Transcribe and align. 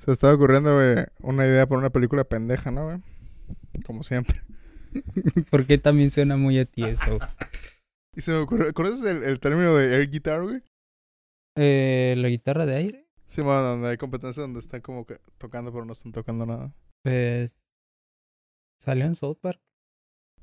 Se 0.00 0.10
estaba 0.10 0.34
ocurriendo, 0.34 0.74
güey, 0.74 1.04
una 1.20 1.46
idea 1.46 1.66
para 1.66 1.78
una 1.78 1.90
película 1.90 2.24
pendeja, 2.24 2.70
¿no, 2.70 2.86
güey? 2.86 2.98
Como 3.86 4.02
siempre. 4.02 4.42
Porque 5.50 5.78
también 5.78 6.10
suena 6.10 6.36
muy 6.36 6.58
a 6.58 6.64
ti 6.64 6.84
eso. 6.84 7.18
Y 8.12 8.22
se 8.22 8.32
me 8.32 8.38
ocurrió, 8.38 8.74
¿conoces 8.74 9.04
el, 9.04 9.22
el 9.22 9.38
término 9.38 9.76
de 9.76 9.94
air 9.94 10.10
guitar, 10.10 10.42
güey? 10.42 10.64
Eh, 11.56 12.14
la 12.18 12.28
guitarra 12.28 12.66
de 12.66 12.74
aire, 12.74 13.06
Sí, 13.28 13.40
bueno, 13.40 13.62
donde 13.62 13.88
hay 13.90 13.96
competencia 13.96 14.42
donde 14.42 14.58
están 14.58 14.80
como 14.80 15.06
que 15.06 15.20
tocando 15.38 15.72
pero 15.72 15.84
no 15.84 15.92
están 15.92 16.10
tocando 16.10 16.44
nada. 16.44 16.74
pues 17.04 17.64
salió 18.80 19.04
en 19.04 19.14
South 19.14 19.38
Park. 19.40 19.60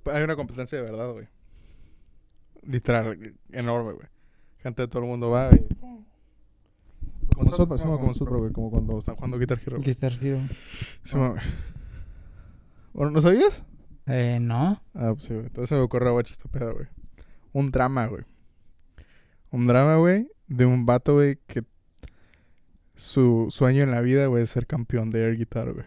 Hay 0.05 0.23
una 0.23 0.37
competencia 0.37 0.77
de 0.77 0.85
verdad, 0.85 1.11
güey. 1.11 1.27
Literal, 2.63 3.35
enorme, 3.51 3.91
güey. 3.91 4.07
Gente 4.59 4.83
de 4.83 4.87
todo 4.87 5.03
el 5.03 5.09
mundo 5.09 5.29
va 5.29 5.49
y... 5.53 5.67
Como 7.37 7.51
nosotros, 7.51 7.79
sí, 7.79 7.85
como 7.85 8.07
nosotros, 8.07 8.39
güey, 8.39 8.51
como 8.51 8.71
cuando 8.71 8.97
están 8.97 9.15
jugando 9.15 9.37
Guitar 9.37 9.59
Hero. 9.63 9.79
Guitar 9.79 10.17
Hero. 10.19 10.41
Sí. 11.03 11.17
Bueno, 12.93 13.11
¿no 13.11 13.21
sabías? 13.21 13.63
Eh, 14.07 14.39
no. 14.41 14.81
Ah, 14.95 15.13
pues 15.13 15.25
sí, 15.25 15.35
güey. 15.35 15.45
Entonces 15.45 15.69
se 15.69 15.75
me 15.75 15.81
ocurrió, 15.81 16.13
güey, 16.13 16.25
esta 16.27 16.49
pedo, 16.49 16.73
güey. 16.73 16.87
Un 17.53 17.69
drama, 17.69 18.07
güey. 18.07 18.23
Un 19.51 19.67
drama, 19.67 19.97
güey, 19.97 20.31
de 20.47 20.65
un 20.65 20.87
vato, 20.87 21.13
güey, 21.13 21.37
que 21.45 21.63
su 22.95 23.45
sueño 23.51 23.83
en 23.83 23.91
la 23.91 24.01
vida, 24.01 24.25
güey, 24.25 24.41
es 24.41 24.49
ser 24.49 24.65
campeón 24.65 25.11
de 25.11 25.27
air 25.27 25.37
guitar, 25.37 25.71
güey. 25.71 25.85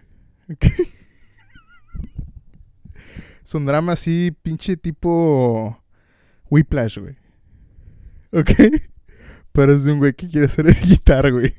Ok. 0.52 0.66
es 3.44 3.54
un 3.56 3.66
drama 3.66 3.94
así, 3.94 4.30
pinche 4.42 4.76
tipo 4.76 5.82
Whiplash, 6.48 6.98
güey. 6.98 7.16
¿Ok? 8.32 8.50
Pero 9.52 9.72
es 9.72 9.84
de 9.84 9.92
un 9.92 9.98
güey 9.98 10.12
que 10.14 10.28
quiere 10.28 10.48
ser 10.48 10.66
air 10.66 10.80
guitar, 10.84 11.30
güey. 11.32 11.54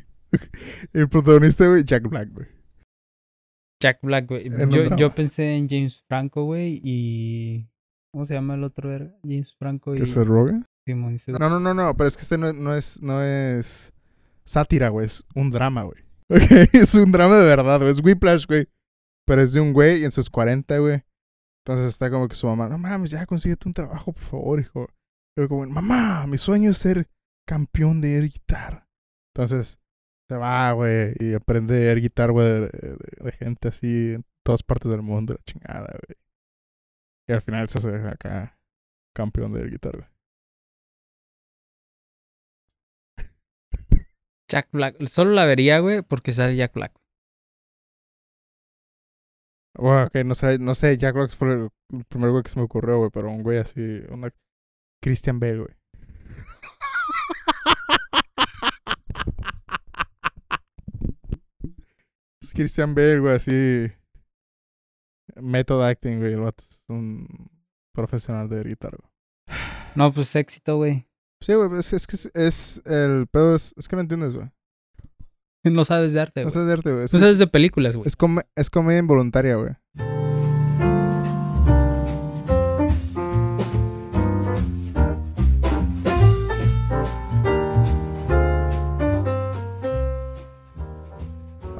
El 0.94 1.10
protagonista, 1.10 1.68
güey, 1.68 1.84
Jack 1.84 2.08
Black, 2.08 2.30
güey. 2.32 2.48
Jack 3.82 4.00
Black, 4.02 4.28
güey. 4.28 4.50
Yo, 4.70 4.96
yo 4.96 5.14
pensé 5.16 5.56
en 5.56 5.68
James 5.68 6.04
Franco, 6.08 6.44
güey, 6.46 6.80
y... 6.84 7.68
¿Cómo 8.14 8.26
se 8.26 8.34
llama 8.34 8.56
el 8.56 8.64
otro? 8.64 8.90
James 9.24 9.56
Franco 9.56 9.96
y... 9.96 10.00
¿Que 10.00 10.06
se 10.06 10.24
roga? 10.24 10.68
Simón 10.86 11.16
y 11.16 11.18
Seth- 11.18 11.40
No, 11.40 11.50
no, 11.50 11.60
no, 11.60 11.74
no, 11.74 11.96
pero 11.96 12.08
es 12.08 12.18
que 12.18 12.24
este 12.24 12.38
no, 12.38 12.52
no 12.54 12.76
es, 12.76 13.02
no 13.02 13.22
es 13.22 13.94
sátira, 14.46 14.90
güey, 14.90 15.06
es 15.08 15.26
un 15.36 15.50
drama, 15.52 15.84
güey. 15.84 16.02
Ok, 16.32 16.74
es 16.74 16.96
un 16.96 17.12
drama 17.12 17.38
de 17.38 17.46
verdad, 17.46 17.80
güey, 17.80 17.92
es 17.92 18.00
Whiplash, 18.04 18.46
güey. 18.48 18.68
Pero 19.26 19.42
es 19.42 19.54
de 19.54 19.60
un 19.62 19.74
güey 19.74 20.04
en 20.04 20.12
sus 20.12 20.30
40, 20.30 20.78
güey. 20.80 21.04
Entonces 21.66 21.90
está 21.90 22.10
como 22.10 22.28
que 22.28 22.36
su 22.36 22.48
mamá, 22.48 22.70
no 22.70 22.78
mames, 22.78 23.12
ya 23.12 23.26
consíguete 23.26 23.68
un 23.68 23.74
trabajo, 23.74 24.14
por 24.14 24.24
favor, 24.24 24.60
hijo. 24.60 24.88
Pero 25.36 25.48
como, 25.50 25.66
mamá, 25.68 26.26
mi 26.28 26.38
sueño 26.38 26.70
es 26.72 26.78
ser 26.78 27.08
campeón 27.46 28.02
de 28.02 28.18
air 28.18 28.30
guitar. 28.30 28.88
Entonces 29.36 29.80
se 30.30 30.36
va, 30.38 30.72
güey, 30.74 31.14
y 31.20 31.34
aprende 31.34 31.90
air 31.90 32.00
guitar, 32.02 32.32
güey, 32.32 32.48
de, 32.48 32.60
de- 32.70 33.24
de 33.26 33.32
gente 33.34 33.68
así 33.70 34.14
en 34.16 34.26
todas 34.44 34.64
partes 34.64 34.90
del 34.92 35.02
mundo, 35.02 35.34
la 35.34 35.44
chingada, 35.44 35.88
güey. 36.08 36.18
Y 37.28 37.34
al 37.34 37.42
final 37.42 37.70
se 37.70 37.78
hace 37.80 37.96
acá 38.08 38.58
campeón 39.16 39.54
de 39.54 39.62
air 39.62 39.70
guitar, 39.70 39.96
güey. 39.98 40.08
Jack 44.50 44.70
Black. 44.72 44.96
Solo 45.08 45.32
la 45.32 45.46
vería, 45.46 45.80
güey, 45.80 46.02
porque 46.02 46.32
sale 46.34 46.56
Jack 46.56 46.74
Black. 46.74 46.94
Bueno, 49.76 50.08
ok, 50.08 50.16
no 50.26 50.36
sé, 50.36 50.60
no 50.60 50.76
sé, 50.76 50.98
Jack 50.98 51.16
Black 51.16 51.32
fue 51.32 51.54
el, 51.54 51.70
el 51.94 52.04
primer 52.06 52.32
güey 52.32 52.44
que 52.44 52.50
se 52.50 52.60
me 52.60 52.66
ocurrió, 52.66 52.98
güey, 52.98 53.10
pero 53.12 53.30
un 53.30 53.42
güey 53.44 53.58
así, 53.58 54.02
una 54.10 54.30
Christian 55.02 55.40
Bale, 55.40 55.60
güey. 55.60 55.76
Es 62.52 62.54
Christian 62.54 62.94
Bale, 62.94 63.20
güey, 63.20 63.36
así. 63.36 63.92
Method 65.36 65.82
acting, 65.86 66.20
güey, 66.20 66.34
el 66.34 66.42
vato 66.42 66.64
es 66.70 66.82
un 66.90 67.26
profesional 67.94 68.50
de 68.50 68.64
guitarra, 68.64 68.98
güey. 69.00 69.58
No, 69.96 70.12
pues 70.12 70.36
éxito, 70.36 70.78
güey. 70.78 71.08
Sí, 71.42 71.54
güey, 71.54 71.80
es, 71.80 71.92
es 71.94 72.08
que 72.08 72.16
es, 72.16 72.26
es 72.34 72.82
el 72.86 73.28
pedo, 73.28 73.56
es, 73.56 73.74
es 73.78 73.88
que 73.88 73.96
no 73.96 74.02
entiendes, 74.02 74.34
güey. 74.36 74.50
No 75.64 75.86
sabes 75.86 76.12
de 76.14 76.20
arte, 76.22 76.42
No 76.42 76.46
güey. 76.46 76.54
sabes 76.54 76.68
de 76.68 76.74
arte, 76.74 76.92
güey. 76.92 77.02
No 77.04 77.08
sabes 77.20 77.38
de 77.38 77.48
películas, 77.48 77.96
güey. 77.96 78.08
Es, 78.08 78.16
come- 78.16 78.46
es 78.56 78.70
comedia 78.70 79.00
involuntaria, 79.00 79.56
güey. 79.56 79.76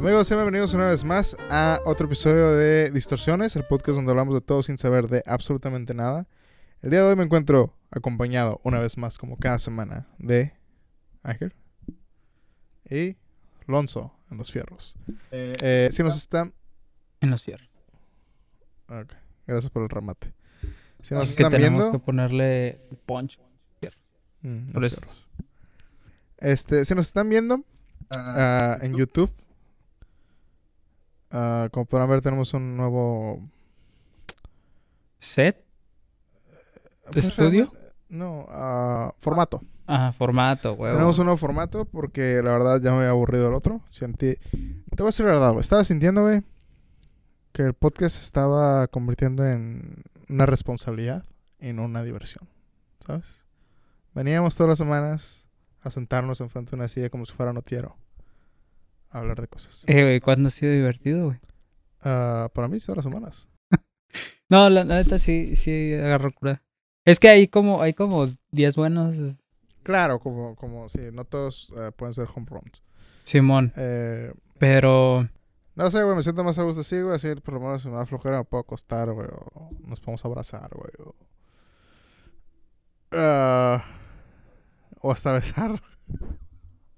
Amigos, 0.02 0.28
sean 0.28 0.40
bienvenidos 0.40 0.74
una 0.74 0.90
vez 0.90 1.04
más 1.04 1.38
a 1.52 1.80
otro 1.86 2.08
episodio 2.08 2.54
de 2.54 2.90
Distorsiones, 2.90 3.56
el 3.56 3.66
podcast 3.66 3.98
donde 3.98 4.10
hablamos 4.10 4.34
de 4.34 4.42
todo 4.42 4.64
sin 4.64 4.80
saber 4.80 5.08
de 5.08 5.22
absolutamente 5.28 5.94
nada. 5.94 6.28
El 6.82 6.90
día 6.90 7.04
de 7.04 7.10
hoy 7.10 7.16
me 7.16 7.24
encuentro 7.24 7.78
acompañado 7.92 8.60
una 8.64 8.80
vez 8.80 8.98
más, 8.98 9.20
como 9.20 9.38
cada 9.38 9.60
semana, 9.60 10.08
de 10.18 10.54
Ángel 11.22 11.54
y 12.90 13.16
Lonzo 13.68 14.12
en 14.32 14.40
los 14.40 14.52
fierros. 14.52 14.96
Eh, 15.30 15.90
si 15.92 16.02
nos 16.02 16.18
están... 16.18 16.52
En 17.20 17.30
los 17.30 17.44
fierros. 17.44 17.70
Ok, 18.90 19.14
gracias 19.46 19.72
por 19.72 19.84
el 19.84 19.90
remate. 19.90 20.34
Si 21.04 21.14
nos 21.14 21.30
Es 21.30 21.38
que 21.38 21.44
tenemos 21.44 21.80
viendo... 21.80 21.92
que 21.92 22.04
ponerle 22.04 22.82
punch. 23.06 23.40
Mm, 24.42 24.72
los 24.74 24.96
fierros. 24.96 25.28
Este, 26.40 26.86
si 26.86 26.96
nos 26.96 27.06
están 27.06 27.30
viendo 27.30 27.64
ah, 28.10 28.80
en 28.82 28.98
YouTube, 28.98 29.30
ah, 31.32 31.70
como 31.72 31.86
podrán 31.86 32.10
ver, 32.10 32.22
tenemos 32.22 32.54
un 32.54 32.78
nuevo 32.78 33.42
Set. 35.22 35.64
pues, 37.12 37.28
¿Estudio? 37.28 37.72
No, 38.10 38.48
ah, 38.50 39.14
formato. 39.20 39.62
Ajá, 39.86 40.12
formato, 40.14 40.76
güey. 40.76 40.92
Tenemos 40.92 41.20
un 41.20 41.26
nuevo 41.26 41.38
formato 41.38 41.86
porque 41.86 42.42
la 42.44 42.52
verdad 42.52 42.82
ya 42.82 42.92
me 42.92 42.98
había 42.98 43.10
aburrido 43.10 43.50
el 43.50 43.54
otro. 43.54 43.82
Sentí... 43.90 44.36
Te 44.36 44.98
voy 44.98 45.06
a 45.06 45.10
decir 45.10 45.26
la 45.26 45.34
verdad, 45.34 45.52
güey. 45.52 45.62
Estaba 45.62 45.84
sintiendo, 45.84 46.22
güey, 46.22 46.42
que 47.52 47.62
el 47.62 47.74
podcast 47.76 48.16
se 48.16 48.24
estaba 48.24 48.88
convirtiendo 48.88 49.46
en 49.46 50.04
una 50.28 50.46
responsabilidad 50.46 51.24
y 51.60 51.72
no 51.74 51.86
una 51.86 52.02
diversión. 52.04 52.50
¿Sabes? 53.06 53.46
Veníamos 54.16 54.56
todas 54.56 54.70
las 54.70 54.78
semanas 54.80 55.48
a 55.82 55.92
sentarnos 55.92 56.42
enfrente 56.42 56.72
de 56.72 56.78
una 56.78 56.88
silla 56.88 57.10
como 57.10 57.26
si 57.26 57.34
fuera 57.34 57.54
notiero. 57.54 57.96
A 59.12 59.20
hablar 59.20 59.40
de 59.42 59.48
cosas. 59.48 59.84
Eh, 59.88 60.02
güey, 60.04 60.20
¿cuándo 60.22 60.48
ha 60.48 60.50
sido 60.52 60.72
divertido, 60.72 61.26
güey? 61.26 61.40
Ah, 62.02 62.50
para 62.54 62.68
mí, 62.68 62.80
todas 62.80 62.98
las 62.98 63.06
semanas. 63.06 63.48
No, 64.50 64.70
la, 64.70 64.84
la 64.84 64.96
neta 64.96 65.18
sí, 65.18 65.56
sí 65.56 65.94
agarró 65.94 66.30
cura. 66.34 66.62
Es 67.06 67.22
que 67.22 67.30
hay 67.30 67.48
como, 67.48 67.82
hay 67.82 67.94
como 67.94 68.28
10 68.52 68.76
buenos. 68.76 69.48
Claro, 69.82 70.20
como, 70.20 70.58
como, 70.58 70.90
sí, 70.90 71.00
no 71.14 71.24
todos 71.24 71.72
eh, 71.78 71.92
pueden 71.96 72.14
ser 72.14 72.28
home 72.36 72.48
runs. 72.50 72.84
Simón. 73.24 73.72
Eh, 73.78 74.34
Pero. 74.60 75.30
No 75.76 75.90
sé, 75.90 76.04
güey, 76.04 76.18
me 76.18 76.24
siento 76.24 76.44
más 76.44 76.60
a 76.60 76.64
gusto 76.64 76.82
así, 76.82 77.00
güey. 77.00 77.16
Así 77.16 77.34
por 77.36 77.54
lo 77.54 77.60
menos 77.62 77.82
si 77.82 77.88
me 77.88 77.96
da 77.96 78.06
flojera 78.06 78.40
me 78.40 78.44
puedo 78.44 78.60
acostar, 78.62 79.10
güey. 79.14 79.30
O 79.32 79.70
nos 79.88 80.02
podemos 80.02 80.26
abrazar, 80.26 80.70
güey. 80.76 80.92
O, 81.00 81.16
Ah, 83.14 83.84
o 85.02 85.12
hasta 85.12 85.32
besar. 85.34 85.82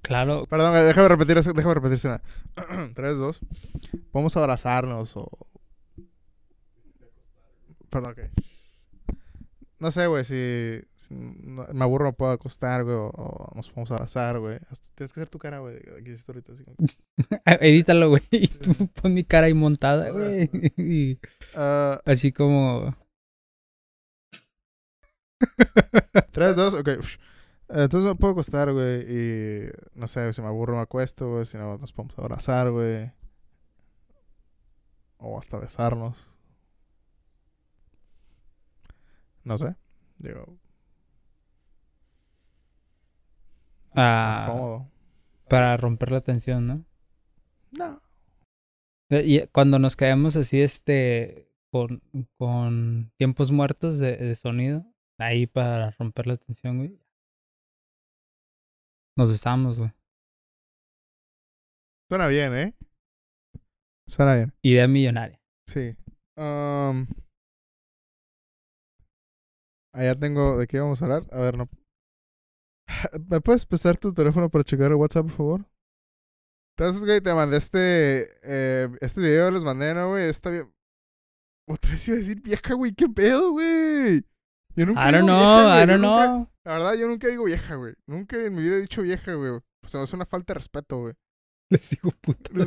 Claro. 0.03 0.45
Perdón, 0.47 0.71
güey, 0.71 0.83
déjame 0.83 1.07
repetir 1.07 1.37
eso, 1.39 1.53
déjame 1.53 1.73
repetir 1.73 1.95
eso. 1.95 2.19
Tres, 2.93 3.17
dos. 3.17 3.39
Podemos 4.11 4.37
abrazarnos 4.37 5.17
o... 5.17 5.27
Perdón, 7.89 8.11
ok. 8.11 8.19
No 9.79 9.91
sé, 9.91 10.07
güey, 10.07 10.23
si, 10.23 10.81
si 10.95 11.13
no- 11.13 11.67
me 11.73 11.83
aburro 11.83 12.05
me 12.05 12.13
puedo 12.13 12.31
acostar, 12.31 12.83
güey, 12.85 12.95
o, 12.95 13.07
o 13.09 13.51
nos 13.55 13.67
podemos 13.69 13.91
abrazar, 13.91 14.39
güey. 14.39 14.59
Tienes 14.95 15.11
que 15.11 15.19
hacer 15.19 15.29
tu 15.29 15.39
cara, 15.39 15.59
güey, 15.59 15.79
que 16.03 16.11
hiciste 16.11 16.31
ahorita. 16.31 16.53
Así 16.53 16.63
como... 16.63 16.75
Edítalo, 17.59 18.09
güey. 18.09 18.21
y 18.31 18.47
Pon 19.01 19.13
mi 19.13 19.23
cara 19.25 19.47
ahí 19.47 19.53
montada, 19.53 20.09
güey. 20.11 20.49
Y 20.77 21.19
Ah, 21.55 21.99
así 22.05 22.31
como. 22.31 22.95
Tres, 26.31 26.55
dos, 26.55 26.73
ok. 26.73 26.89
Entonces 27.69 28.03
me 28.09 28.15
puedo 28.15 28.33
acostar, 28.33 28.71
güey, 28.71 29.01
y 29.09 29.69
no 29.95 30.07
sé, 30.07 30.31
si 30.33 30.41
me 30.41 30.47
aburro 30.47 30.75
me 30.75 30.81
acuesto, 30.81 31.29
güey, 31.31 31.45
si 31.45 31.57
no 31.57 31.77
nos 31.77 31.91
podemos 31.91 32.17
abrazar, 32.19 32.69
güey. 32.71 33.11
O 35.17 35.37
hasta 35.39 35.57
besarnos. 35.57 36.29
No 39.43 39.57
sé. 39.57 39.75
Digo, 40.19 40.57
más 43.95 44.39
ah, 44.41 44.45
cómodo. 44.47 44.91
para 45.49 45.77
romper 45.77 46.11
la 46.11 46.21
tensión, 46.21 46.67
¿no? 46.67 46.85
No. 47.71 48.01
Eh, 49.09 49.23
Y 49.25 49.47
cuando 49.47 49.79
nos 49.79 49.95
caemos 49.95 50.35
así, 50.35 50.61
este. 50.61 51.49
Con, 51.71 52.03
con 52.37 53.11
tiempos 53.17 53.51
muertos 53.51 53.97
de, 53.97 54.15
de 54.15 54.35
sonido. 54.35 54.85
Ahí 55.17 55.47
para 55.47 55.91
romper 55.91 56.27
la 56.27 56.37
tensión, 56.37 56.77
güey. 56.77 56.99
Nos 59.17 59.31
besamos, 59.31 59.77
güey. 59.77 59.91
Suena 62.09 62.27
bien, 62.27 62.53
¿eh? 62.55 62.75
Suena 64.07 64.35
bien. 64.35 64.53
Idea 64.61 64.87
millonaria. 64.87 65.39
Sí. 65.67 65.95
Um, 66.35 67.07
allá 69.93 70.15
tengo. 70.19 70.57
¿De 70.57 70.67
qué 70.67 70.79
vamos 70.79 71.01
a 71.01 71.05
hablar? 71.05 71.23
A 71.31 71.39
ver, 71.39 71.57
no. 71.57 71.69
¿Me 73.29 73.41
puedes 73.41 73.65
prestar 73.65 73.97
tu 73.97 74.13
teléfono 74.13 74.49
para 74.49 74.63
checar 74.63 74.91
el 74.91 74.97
WhatsApp, 74.97 75.25
por 75.27 75.35
favor? 75.35 75.65
Entonces, 76.77 77.05
güey, 77.05 77.21
te 77.21 77.33
mandé 77.33 77.57
este. 77.57 78.29
Eh, 78.43 78.89
este 79.01 79.21
video, 79.21 79.51
los 79.51 79.63
mandé, 79.63 79.93
¿no, 79.93 80.09
güey? 80.09 80.29
Está 80.29 80.49
bien. 80.49 80.73
Otra 81.67 81.91
vez 81.91 82.07
iba 82.07 82.15
a 82.15 82.19
decir 82.19 82.41
vieja, 82.41 82.73
güey. 82.73 82.93
¿Qué 82.93 83.07
pedo, 83.07 83.51
güey? 83.51 84.25
Yo 84.75 84.85
nunca 84.87 85.07
I 85.07 85.11
don't 85.13 85.25
know, 85.25 85.37
vieja, 85.37 85.83
I 85.83 85.85
don't 85.85 86.01
know. 86.01 86.52
La 86.65 86.73
verdad, 86.73 86.93
yo 86.93 87.07
nunca 87.07 87.27
digo 87.27 87.43
vieja, 87.43 87.75
güey. 87.75 87.93
Nunca 88.05 88.37
en 88.37 88.55
mi 88.55 88.61
vida 88.61 88.77
he 88.77 88.81
dicho 88.81 89.01
vieja, 89.01 89.33
güey. 89.33 89.51
O 89.51 89.63
sea, 89.87 90.01
es 90.03 90.13
una 90.13 90.25
falta 90.25 90.53
de 90.53 90.59
respeto, 90.59 90.99
güey. 90.99 91.13
Les 91.69 91.89
digo 91.89 92.11
puto. 92.21 92.51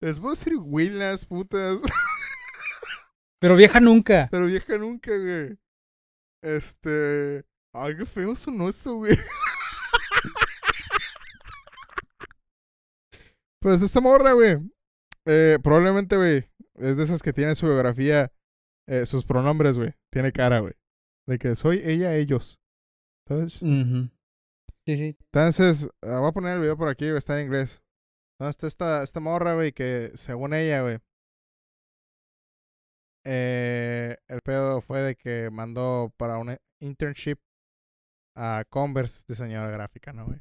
Les 0.00 0.18
puedo 0.18 0.34
decir 0.34 0.56
güilas, 0.56 1.24
putas. 1.24 1.80
Pero 3.40 3.54
vieja 3.56 3.78
nunca. 3.80 4.28
Pero 4.30 4.46
vieja 4.46 4.76
nunca, 4.78 5.16
güey. 5.16 5.56
Este. 6.42 7.44
Ay, 7.72 7.96
qué 7.96 8.04
feo 8.04 8.34
sonó 8.34 8.68
eso, 8.68 8.96
güey. 8.96 9.16
pues 13.60 13.80
esta 13.80 14.00
morra, 14.00 14.32
güey. 14.32 14.58
Eh, 15.26 15.58
probablemente, 15.62 16.16
güey. 16.16 16.50
Es 16.74 16.96
de 16.96 17.04
esas 17.04 17.22
que 17.22 17.32
tiene 17.32 17.54
su 17.54 17.66
biografía. 17.66 18.32
Eh, 18.86 19.06
sus 19.06 19.24
pronombres, 19.24 19.76
güey. 19.76 19.92
Tiene 20.10 20.32
cara, 20.32 20.60
güey. 20.60 20.74
De 21.26 21.38
que 21.38 21.56
soy 21.56 21.80
ella, 21.84 22.14
ellos. 22.16 22.58
¿Sabes? 23.26 23.54
Sí, 23.54 24.10
sí. 24.86 25.16
Entonces, 25.32 25.88
ah, 26.02 26.18
voy 26.20 26.28
a 26.28 26.32
poner 26.32 26.54
el 26.54 26.60
video 26.60 26.76
por 26.76 26.88
aquí, 26.88 27.06
güey, 27.06 27.16
está 27.16 27.38
en 27.40 27.46
inglés. 27.46 27.82
Entonces, 28.38 28.56
está 28.56 28.66
esta, 28.66 29.02
esta 29.02 29.20
morra, 29.20 29.54
güey, 29.54 29.72
que 29.72 30.10
según 30.14 30.52
ella, 30.52 30.82
güey, 30.82 30.98
eh, 33.24 34.16
el 34.28 34.40
pedo 34.42 34.82
fue 34.82 35.00
de 35.00 35.16
que 35.16 35.48
mandó 35.50 36.12
para 36.18 36.36
una 36.38 36.58
internship 36.80 37.38
a 38.36 38.64
Converse, 38.68 39.24
diseñadora 39.26 39.72
gráfica, 39.72 40.12
¿no, 40.12 40.26
güey? 40.26 40.38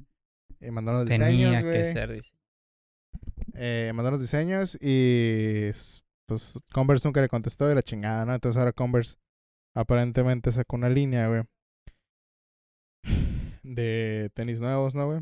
Y 0.59 0.71
mandó 0.71 0.91
los 0.93 1.05
Tenía 1.05 1.27
diseños, 1.27 1.61
que 1.61 1.69
güey. 1.69 1.93
ser, 1.93 2.11
dice. 2.11 2.33
Eh, 3.53 3.91
mandó 3.93 4.11
los 4.11 4.19
diseños 4.19 4.77
y 4.81 5.71
pues 6.33 6.59
Converse 6.73 7.07
nunca 7.07 7.21
le 7.21 7.29
contestó 7.29 7.71
y 7.71 7.75
la 7.75 7.81
chingada, 7.81 8.25
¿no? 8.25 8.33
Entonces 8.33 8.57
ahora 8.57 8.73
Converse 8.73 9.15
aparentemente 9.75 10.51
sacó 10.51 10.75
una 10.75 10.89
línea, 10.89 11.27
güey. 11.27 11.43
De 13.63 14.29
tenis 14.33 14.61
nuevos, 14.61 14.95
¿no, 14.95 15.05
güey? 15.05 15.21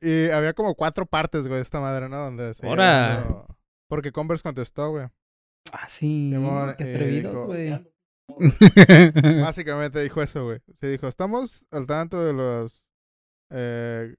Y 0.00 0.30
había 0.30 0.52
como 0.52 0.74
cuatro 0.74 1.06
partes, 1.06 1.46
güey, 1.46 1.56
de 1.56 1.62
esta 1.62 1.80
madre, 1.80 2.08
¿no? 2.08 2.18
Donde 2.18 2.54
se 2.54 2.66
Ora. 2.66 3.46
Porque 3.88 4.12
Converse 4.12 4.42
contestó, 4.42 4.90
güey. 4.90 5.06
Ah, 5.72 5.88
sí. 5.88 6.30
Simón, 6.32 6.74
Qué 6.76 6.84
eh, 6.84 6.94
atrevidos, 6.94 7.46
güey. 7.46 7.92
Básicamente 9.40 10.02
dijo 10.02 10.22
eso, 10.22 10.44
güey. 10.44 10.60
Se 10.74 10.88
dijo, 10.88 11.08
estamos 11.08 11.66
al 11.70 11.86
tanto 11.86 12.22
de 12.22 12.32
los 12.32 12.86
eh, 13.50 14.14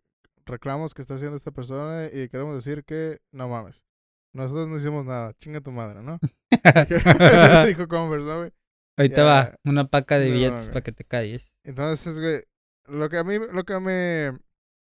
reclamos 0.46 0.94
que 0.94 1.02
está 1.02 1.16
haciendo 1.16 1.38
esta 1.38 1.52
persona 1.52 2.08
y 2.08 2.28
queremos 2.30 2.56
decir 2.56 2.84
que 2.84 3.20
no 3.32 3.48
mames. 3.48 3.86
Nosotros 4.34 4.68
no 4.68 4.78
hicimos 4.78 5.06
nada. 5.06 5.34
Chinga 5.40 5.62
tu 5.62 5.72
madre, 5.72 6.02
¿no? 6.04 6.20
dijo 7.68 7.88
Converse, 7.88 8.28
¿no, 8.28 8.38
güey? 8.40 8.52
Ahí 8.98 9.10
te 9.10 9.22
va, 9.22 9.56
una 9.64 9.88
paca 9.88 10.20
de 10.20 10.28
No, 10.28 10.34
billetes 10.34 10.68
para 10.68 10.82
que 10.82 10.92
te 10.92 11.06
calles. 11.06 11.56
Entonces, 11.64 12.20
güey, 12.20 12.44
lo 12.86 13.08
que 13.08 13.18
a 13.18 13.24
mí, 13.24 13.36
lo 13.54 13.64
que 13.64 13.80
me, 13.80 14.38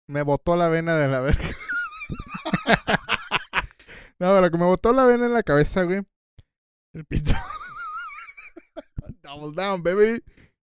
me 0.06 0.22
botó 0.22 0.54
la 0.54 0.68
vena 0.68 0.96
de 0.96 1.08
la 1.08 1.20
verga. 1.20 1.42
no, 4.18 4.38
lo 4.38 4.50
que 4.50 4.58
me 4.58 4.66
botó 4.66 4.92
la 4.92 5.06
vena 5.06 5.26
en 5.26 5.32
la 5.32 5.42
cabeza, 5.42 5.84
güey. 5.84 6.02
El 6.92 7.06
pito. 7.06 7.32
Double 9.22 9.52
down, 9.54 9.82
baby. 9.82 10.22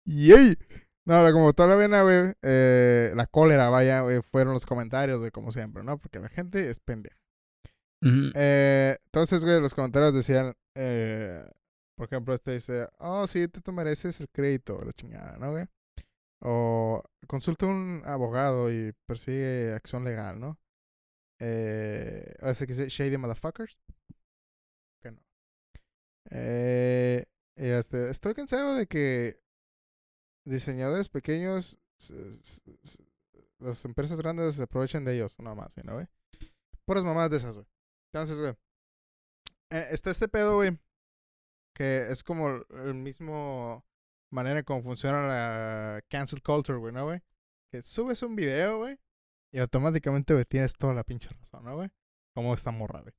Yay. 0.05 0.57
No, 1.05 1.21
lo 1.21 1.27
que 1.27 1.33
me 1.35 1.41
botó 1.41 1.67
la 1.67 1.75
vena, 1.75 2.01
güey. 2.01 2.33
eh, 2.41 3.11
la 3.15 3.27
cólera, 3.27 3.69
vaya, 3.69 4.01
güey, 4.01 4.21
fueron 4.23 4.53
los 4.53 4.65
comentarios, 4.65 5.19
güey, 5.19 5.29
como 5.29 5.51
siempre, 5.51 5.83
¿no? 5.83 5.99
Porque 5.99 6.19
la 6.19 6.29
gente 6.29 6.69
es 6.69 6.79
pendeja. 6.79 7.15
Eh, 8.01 8.95
entonces, 9.05 9.43
güey, 9.43 9.59
los 9.59 9.73
comentarios 9.73 10.13
decían, 10.13 10.53
eh, 10.75 11.45
por 11.95 12.05
ejemplo, 12.05 12.33
este 12.33 12.53
dice, 12.53 12.87
oh, 12.99 13.25
sí, 13.25 13.47
tú 13.47 13.61
te 13.61 13.71
mereces 13.71 14.21
el 14.21 14.29
crédito, 14.29 14.79
la 14.83 14.93
chingada, 14.93 15.37
¿no, 15.39 15.51
güey? 15.51 15.65
O 16.41 17.03
consulta 17.27 17.65
a 17.65 17.69
un 17.69 18.03
abogado 18.05 18.71
y 18.71 18.93
persigue 19.07 19.73
acción 19.73 20.03
legal, 20.03 20.39
¿no? 20.39 20.59
Eh, 21.39 22.35
así 22.41 22.65
que 22.67 22.73
dice, 22.73 22.89
shady 22.89 23.17
motherfuckers. 23.17 23.79
Que 25.01 25.11
no. 25.11 25.19
Eh, 26.29 27.25
y 27.55 27.65
este, 27.65 28.11
estoy 28.11 28.35
cansado 28.35 28.75
de 28.75 28.85
que 28.85 29.39
diseñadores 30.45 31.09
pequeños, 31.09 31.79
las 33.59 33.83
empresas 33.85 34.21
grandes 34.21 34.55
se 34.55 34.63
aprovechen 34.63 35.03
de 35.03 35.15
ellos, 35.15 35.37
nada 35.39 35.55
más, 35.55 35.75
¿no, 35.83 35.95
güey? 35.95 36.07
Puras 36.85 37.03
mamás 37.03 37.31
de 37.31 37.37
esas, 37.37 37.55
güey. 37.55 37.67
Entonces, 38.11 38.39
güey. 38.39 38.53
eh, 39.71 39.87
está 39.91 40.11
este 40.11 40.27
pedo, 40.27 40.55
güey. 40.55 40.77
Que 41.75 42.09
es 42.11 42.23
como 42.23 42.49
el- 42.49 42.93
mismo 42.95 43.85
manera 44.31 44.63
como 44.63 44.81
funciona 44.83 45.27
la 45.27 46.01
cancel 46.09 46.41
culture, 46.41 46.77
güey, 46.79 46.93
¿no, 46.93 47.05
güey? 47.05 47.21
Que 47.71 47.81
subes 47.81 48.21
un 48.23 48.35
video, 48.35 48.77
güey. 48.79 48.97
Y 49.53 49.59
automáticamente, 49.59 50.33
güey, 50.33 50.45
tienes 50.45 50.73
toda 50.73 50.93
la 50.93 51.03
pinche 51.03 51.29
razón, 51.29 51.63
¿no, 51.65 51.75
güey? 51.75 51.89
Como 52.35 52.53
esta 52.53 52.71
morra, 52.71 53.01
güey. 53.01 53.13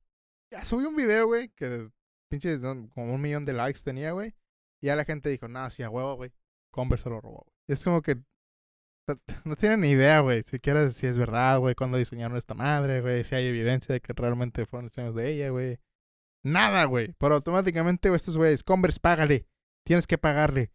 Ya 0.51 0.63
subí 0.63 0.83
un 0.85 0.95
video, 0.95 1.27
güey, 1.27 1.49
que 1.49 1.89
pinches 2.29 2.59
como 2.61 3.13
un 3.13 3.21
millón 3.21 3.45
de 3.45 3.53
likes 3.53 3.81
tenía, 3.83 4.11
güey. 4.11 4.35
Y 4.81 4.87
ya 4.87 4.95
la 4.95 5.05
gente 5.05 5.29
dijo, 5.29 5.47
no, 5.47 5.69
sí, 5.69 5.83
a 5.83 5.89
huevo, 5.89 6.15
güey. 6.15 6.31
Converse 6.71 7.03
se 7.03 7.09
lo 7.09 7.21
robó, 7.21 7.43
güey. 7.45 7.55
Es 7.67 7.83
como 7.83 8.01
que 8.01 8.21
no 9.43 9.55
tienen 9.55 9.81
ni 9.81 9.89
idea, 9.89 10.19
güey, 10.19 10.43
siquiera 10.43 10.89
si 10.89 11.07
es 11.07 11.17
verdad, 11.17 11.59
güey, 11.59 11.75
cuándo 11.75 11.97
diseñaron 11.97 12.37
esta 12.37 12.53
madre, 12.53 13.01
güey, 13.01 13.23
si 13.23 13.35
hay 13.35 13.47
evidencia 13.47 13.93
de 13.93 14.01
que 14.01 14.13
realmente 14.13 14.65
fueron 14.65 14.87
diseños 14.87 15.15
de 15.15 15.31
ella, 15.31 15.49
güey. 15.49 15.79
Nada, 16.43 16.85
güey. 16.85 17.13
Pero 17.17 17.35
automáticamente, 17.35 18.09
güey, 18.09 18.17
estos 18.17 18.37
güeyes, 18.37 18.63
Converse, 18.63 18.99
págale. 18.99 19.45
Tienes 19.85 20.07
que 20.07 20.17
pagarle. 20.17 20.71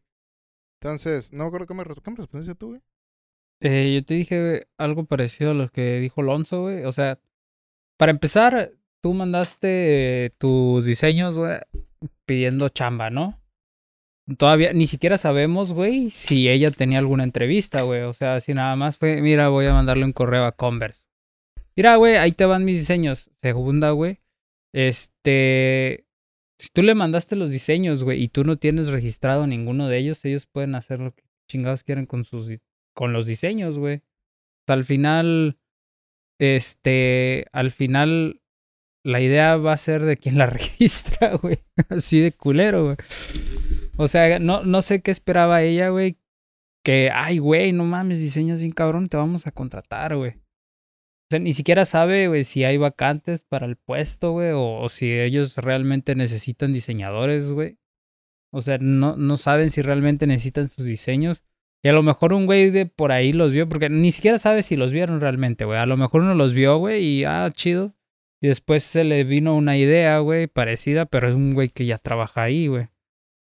Entonces, 0.81 1.33
no 1.33 1.45
me 1.45 1.49
acuerdo 1.49 1.67
cómo 1.67 1.83
me, 1.83 1.85
respondiste 1.85 2.55
tú, 2.55 2.69
güey. 2.69 2.83
Eh, 3.61 3.95
yo 3.95 4.05
te 4.05 4.15
dije 4.15 4.67
algo 4.77 5.07
parecido 5.07 5.53
a 5.53 5.55
lo 5.55 5.69
que 5.69 5.99
dijo 6.01 6.21
Alonso, 6.21 6.63
güey. 6.63 6.85
O 6.85 6.93
sea, 6.93 7.19
para 7.97 8.13
empezar, 8.13 8.73
tú 9.01 9.15
mandaste 9.15 10.35
tus 10.39 10.85
diseños, 10.85 11.39
güey, 11.39 11.58
pidiendo 12.27 12.69
chamba, 12.69 13.11
¿no? 13.11 13.41
Todavía 14.39 14.73
ni 14.73 14.87
siquiera 14.87 15.19
sabemos, 15.19 15.75
güey, 15.75 16.09
si 16.09 16.49
ella 16.49 16.71
tenía 16.71 16.99
alguna 16.99 17.25
entrevista, 17.25 17.83
güey. 17.83 18.03
O 18.03 18.15
sea, 18.15 18.41
si 18.41 18.55
nada 18.55 18.75
más 18.75 18.97
fue, 18.97 19.21
mira, 19.21 19.49
voy 19.49 19.67
a 19.67 19.75
mandarle 19.75 20.05
un 20.05 20.13
correo 20.13 20.47
a 20.47 20.53
Converse. 20.53 21.05
Mira, 21.77 21.97
güey, 21.97 22.17
ahí 22.17 22.33
te 22.33 22.47
van 22.47 22.65
mis 22.65 22.79
diseños. 22.79 23.31
Segunda, 23.43 23.91
güey. 23.91 24.21
Este. 24.73 26.07
Si 26.59 26.69
tú 26.73 26.83
le 26.83 26.95
mandaste 26.95 27.37
los 27.37 27.51
diseños, 27.51 28.05
güey, 28.05 28.23
y 28.23 28.29
tú 28.29 28.45
no 28.45 28.57
tienes 28.57 28.89
registrado 28.89 29.47
ninguno 29.47 29.89
de 29.89 29.99
ellos, 29.99 30.25
ellos 30.25 30.47
pueden 30.47 30.75
hacer 30.75 31.01
lo 31.01 31.13
que 31.15 31.25
chingados 31.49 31.83
quieren 31.83 32.07
con 32.07 32.25
sus 32.25 32.49
con 32.95 33.13
los 33.13 33.27
diseños, 33.27 33.77
güey. 33.77 33.97
O 33.97 34.65
sea, 34.67 34.77
al 34.77 34.85
final, 34.85 35.59
este, 36.41 37.47
al 37.53 37.73
final, 37.73 38.41
la 39.05 39.21
idea 39.21 39.57
va 39.57 39.75
a 39.75 39.77
ser 39.77 40.03
de 40.05 40.17
quien 40.17 40.39
la 40.39 40.47
registra, 40.47 41.35
güey. 41.35 41.59
Así 41.91 42.21
de 42.21 42.33
culero, 42.33 42.85
güey. 42.85 42.97
O 43.96 44.08
sea, 44.08 44.39
no, 44.39 44.65
no 44.65 44.82
sé 44.82 45.03
qué 45.03 45.10
esperaba 45.10 45.63
ella, 45.63 45.91
güey. 45.91 46.19
Que, 46.84 47.10
ay, 47.13 47.39
güey, 47.39 47.72
no 47.72 47.84
mames, 47.84 48.20
diseños 48.20 48.60
bien 48.60 48.72
cabrón, 48.72 49.08
te 49.08 49.17
vamos 49.17 49.46
a 49.46 49.53
contratar, 49.53 50.17
güey. 50.17 50.32
O 50.32 51.27
sea, 51.31 51.39
ni 51.39 51.55
siquiera 51.55 51.84
sabe, 51.84 52.29
güey, 52.29 52.44
si 52.44 52.65
hay 52.65 52.77
vacantes 52.77 53.43
para 53.43 53.67
el 53.67 53.77
puesto, 53.77 54.32
güey, 54.32 54.51
o, 54.51 54.81
o 54.81 54.89
si 54.91 55.10
ellos 55.13 55.56
realmente 55.56 56.15
necesitan 56.15 56.72
diseñadores, 56.72 57.51
güey. 57.51 57.79
O 58.53 58.60
sea, 58.63 58.79
no, 58.79 59.17
no 59.17 59.36
saben 59.36 59.70
si 59.70 59.82
realmente 59.82 60.27
necesitan 60.27 60.69
sus 60.69 60.84
diseños. 60.84 61.43
Y 61.82 61.89
a 61.89 61.93
lo 61.93 62.03
mejor 62.03 62.32
un 62.32 62.46
güey 62.46 62.70
de 62.70 62.86
por 62.86 63.13
ahí 63.13 63.32
los 63.32 63.53
vio, 63.53 63.69
porque 63.69 63.91
ni 63.91 64.13
siquiera 64.13 64.39
sabe 64.39 64.63
si 64.63 64.77
los 64.77 64.93
vieron 64.93 65.20
realmente, 65.20 65.65
güey. 65.65 65.79
A 65.79 65.86
lo 65.86 65.96
mejor 65.96 66.22
uno 66.22 66.34
los 66.34 66.55
vio, 66.55 66.79
güey, 66.79 67.05
y 67.05 67.24
ah, 67.24 67.51
chido. 67.53 67.94
Y 68.41 68.48
después 68.48 68.84
se 68.84 69.05
le 69.05 69.24
vino 69.24 69.56
una 69.56 69.77
idea, 69.77 70.19
güey, 70.19 70.46
parecida, 70.46 71.06
pero 71.06 71.29
es 71.29 71.34
un 71.34 71.55
güey 71.55 71.69
que 71.70 71.86
ya 71.86 71.98
trabaja 71.98 72.43
ahí, 72.43 72.69
güey. 72.69 72.89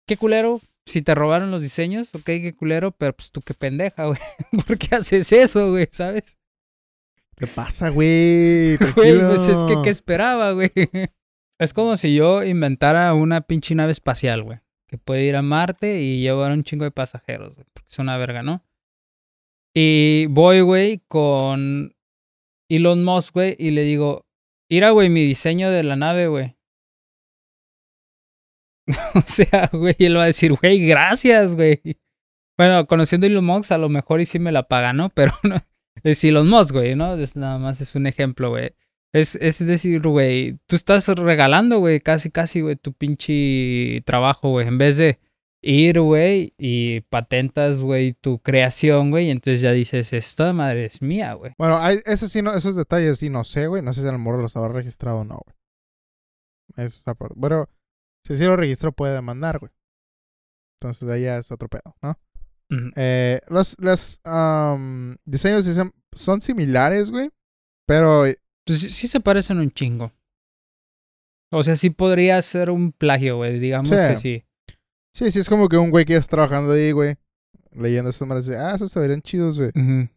Qué 0.08 0.16
culero. 0.16 0.62
Si 0.86 1.02
te 1.02 1.14
robaron 1.14 1.50
los 1.50 1.60
diseños, 1.60 2.14
ok, 2.14 2.24
qué 2.24 2.54
culero, 2.56 2.92
pero 2.92 3.12
pues 3.12 3.30
tú 3.30 3.42
qué 3.42 3.52
pendeja, 3.52 4.06
güey. 4.06 4.18
¿Por 4.66 4.78
qué 4.78 4.96
haces 4.96 5.30
eso, 5.32 5.70
güey? 5.70 5.86
¿Sabes? 5.90 6.38
¿Qué 7.36 7.46
pasa, 7.46 7.90
güey? 7.90 8.76
Güey, 8.96 9.20
pues 9.20 9.46
es 9.48 9.62
que, 9.62 9.76
¿qué 9.84 9.90
esperaba, 9.90 10.52
güey? 10.52 10.72
Es 11.60 11.74
como 11.74 11.96
si 11.96 12.14
yo 12.14 12.44
inventara 12.44 13.12
una 13.14 13.40
pinche 13.40 13.74
nave 13.74 13.90
espacial, 13.90 14.44
güey. 14.44 14.60
Que 14.86 14.96
puede 14.96 15.24
ir 15.24 15.36
a 15.36 15.42
Marte 15.42 16.00
y 16.00 16.20
llevar 16.20 16.52
un 16.52 16.62
chingo 16.62 16.84
de 16.84 16.92
pasajeros, 16.92 17.56
güey. 17.56 17.66
Porque 17.72 17.88
es 17.88 17.98
una 17.98 18.16
verga, 18.16 18.44
¿no? 18.44 18.64
Y 19.74 20.26
voy, 20.26 20.60
güey, 20.60 21.02
con 21.08 21.94
Elon 22.68 23.04
Musk, 23.04 23.34
güey, 23.34 23.56
y 23.58 23.72
le 23.72 23.82
digo, 23.82 24.24
mira, 24.70 24.90
güey, 24.90 25.10
mi 25.10 25.24
diseño 25.24 25.70
de 25.70 25.82
la 25.82 25.96
nave, 25.96 26.28
güey. 26.28 26.57
o 29.14 29.20
sea, 29.26 29.70
güey, 29.72 29.96
él 29.98 30.16
va 30.16 30.24
a 30.24 30.26
decir, 30.26 30.52
güey, 30.52 30.86
gracias, 30.86 31.54
güey. 31.54 31.80
Bueno, 32.56 32.86
conociendo 32.86 33.26
a 33.26 33.30
Elon 33.30 33.44
Musk, 33.44 33.72
a 33.72 33.78
lo 33.78 33.88
mejor 33.88 34.20
y 34.20 34.26
sí 34.26 34.38
me 34.38 34.52
la 34.52 34.64
paga, 34.64 34.92
¿no? 34.92 35.10
Pero 35.14 35.32
no, 35.42 35.56
es 36.02 36.24
Elon 36.24 36.48
Musk, 36.48 36.72
güey, 36.72 36.96
¿no? 36.96 37.16
Nada 37.34 37.58
más 37.58 37.80
es 37.80 37.94
un 37.94 38.06
ejemplo, 38.06 38.50
güey. 38.50 38.74
Es, 39.12 39.38
decir, 39.66 40.02
güey, 40.02 40.58
tú 40.66 40.76
estás 40.76 41.08
regalando, 41.08 41.78
güey, 41.78 42.00
casi, 42.00 42.30
casi, 42.30 42.60
güey, 42.60 42.76
tu 42.76 42.92
pinche 42.92 44.02
trabajo, 44.04 44.50
güey. 44.50 44.68
En 44.68 44.76
vez 44.76 44.98
de 44.98 45.18
ir, 45.62 46.00
güey, 46.00 46.54
y 46.58 47.00
patentas, 47.02 47.78
güey, 47.78 48.12
tu 48.12 48.38
creación, 48.40 49.10
güey, 49.10 49.28
y 49.28 49.30
entonces 49.30 49.62
ya 49.62 49.72
dices, 49.72 50.12
esta 50.12 50.52
madre 50.52 50.84
es 50.84 51.00
mía, 51.00 51.32
güey. 51.34 51.52
Bueno, 51.58 51.80
eso 51.88 52.28
sí, 52.28 52.42
no, 52.42 52.54
esos 52.54 52.76
detalles 52.76 53.18
sí 53.18 53.30
no 53.30 53.44
sé, 53.44 53.66
güey. 53.66 53.82
No 53.82 53.92
sé 53.94 54.02
si 54.02 54.08
el 54.08 54.18
morro 54.18 54.42
los 54.42 54.56
habrá 54.56 54.74
registrado 54.74 55.20
o 55.20 55.24
no, 55.24 55.40
güey. 55.44 55.56
Eso 56.86 56.98
está 56.98 57.14
por... 57.14 57.34
Bueno, 57.34 57.68
si 58.26 58.36
sí 58.36 58.44
lo 58.44 58.56
registró 58.56 58.92
puede 58.92 59.14
demandar, 59.14 59.58
güey. 59.58 59.72
Entonces 60.80 61.08
ahí 61.08 61.22
ya 61.22 61.38
es 61.38 61.50
otro 61.50 61.68
pedo, 61.68 61.96
¿no? 62.02 62.18
Eh, 62.96 63.40
los 63.48 63.76
los 63.80 64.20
am, 64.24 65.16
diseños 65.24 65.66
son, 66.12 66.40
similares, 66.42 67.10
güey. 67.10 67.30
Pero 67.86 68.24
Pues 68.66 68.80
sí, 68.80 68.90
sí 68.90 69.08
se 69.08 69.20
parecen 69.20 69.58
un 69.58 69.70
chingo. 69.70 70.12
O 71.50 71.62
sea, 71.62 71.76
sí 71.76 71.88
podría 71.88 72.40
ser 72.42 72.70
un 72.70 72.92
plagio, 72.92 73.36
güey, 73.38 73.58
digamos 73.58 73.88
Sí. 73.88 73.94
que 73.96 74.16
sí. 74.16 74.44
sí, 75.14 75.30
sí 75.30 75.38
es 75.40 75.48
como 75.48 75.68
que 75.70 75.78
un 75.78 75.90
güey 75.90 76.04
que 76.04 76.14
está 76.16 76.32
trabajando 76.32 76.72
ahí, 76.72 76.92
güey. 76.92 77.16
Leyendo 77.72 78.10
estos 78.10 78.46
dice, 78.46 78.58
ah, 78.58 78.74
esos 78.74 78.92
se 78.92 79.00
verían 79.00 79.22
chidos, 79.22 79.58
güey. 79.58 79.70
Ujú. 79.74 80.08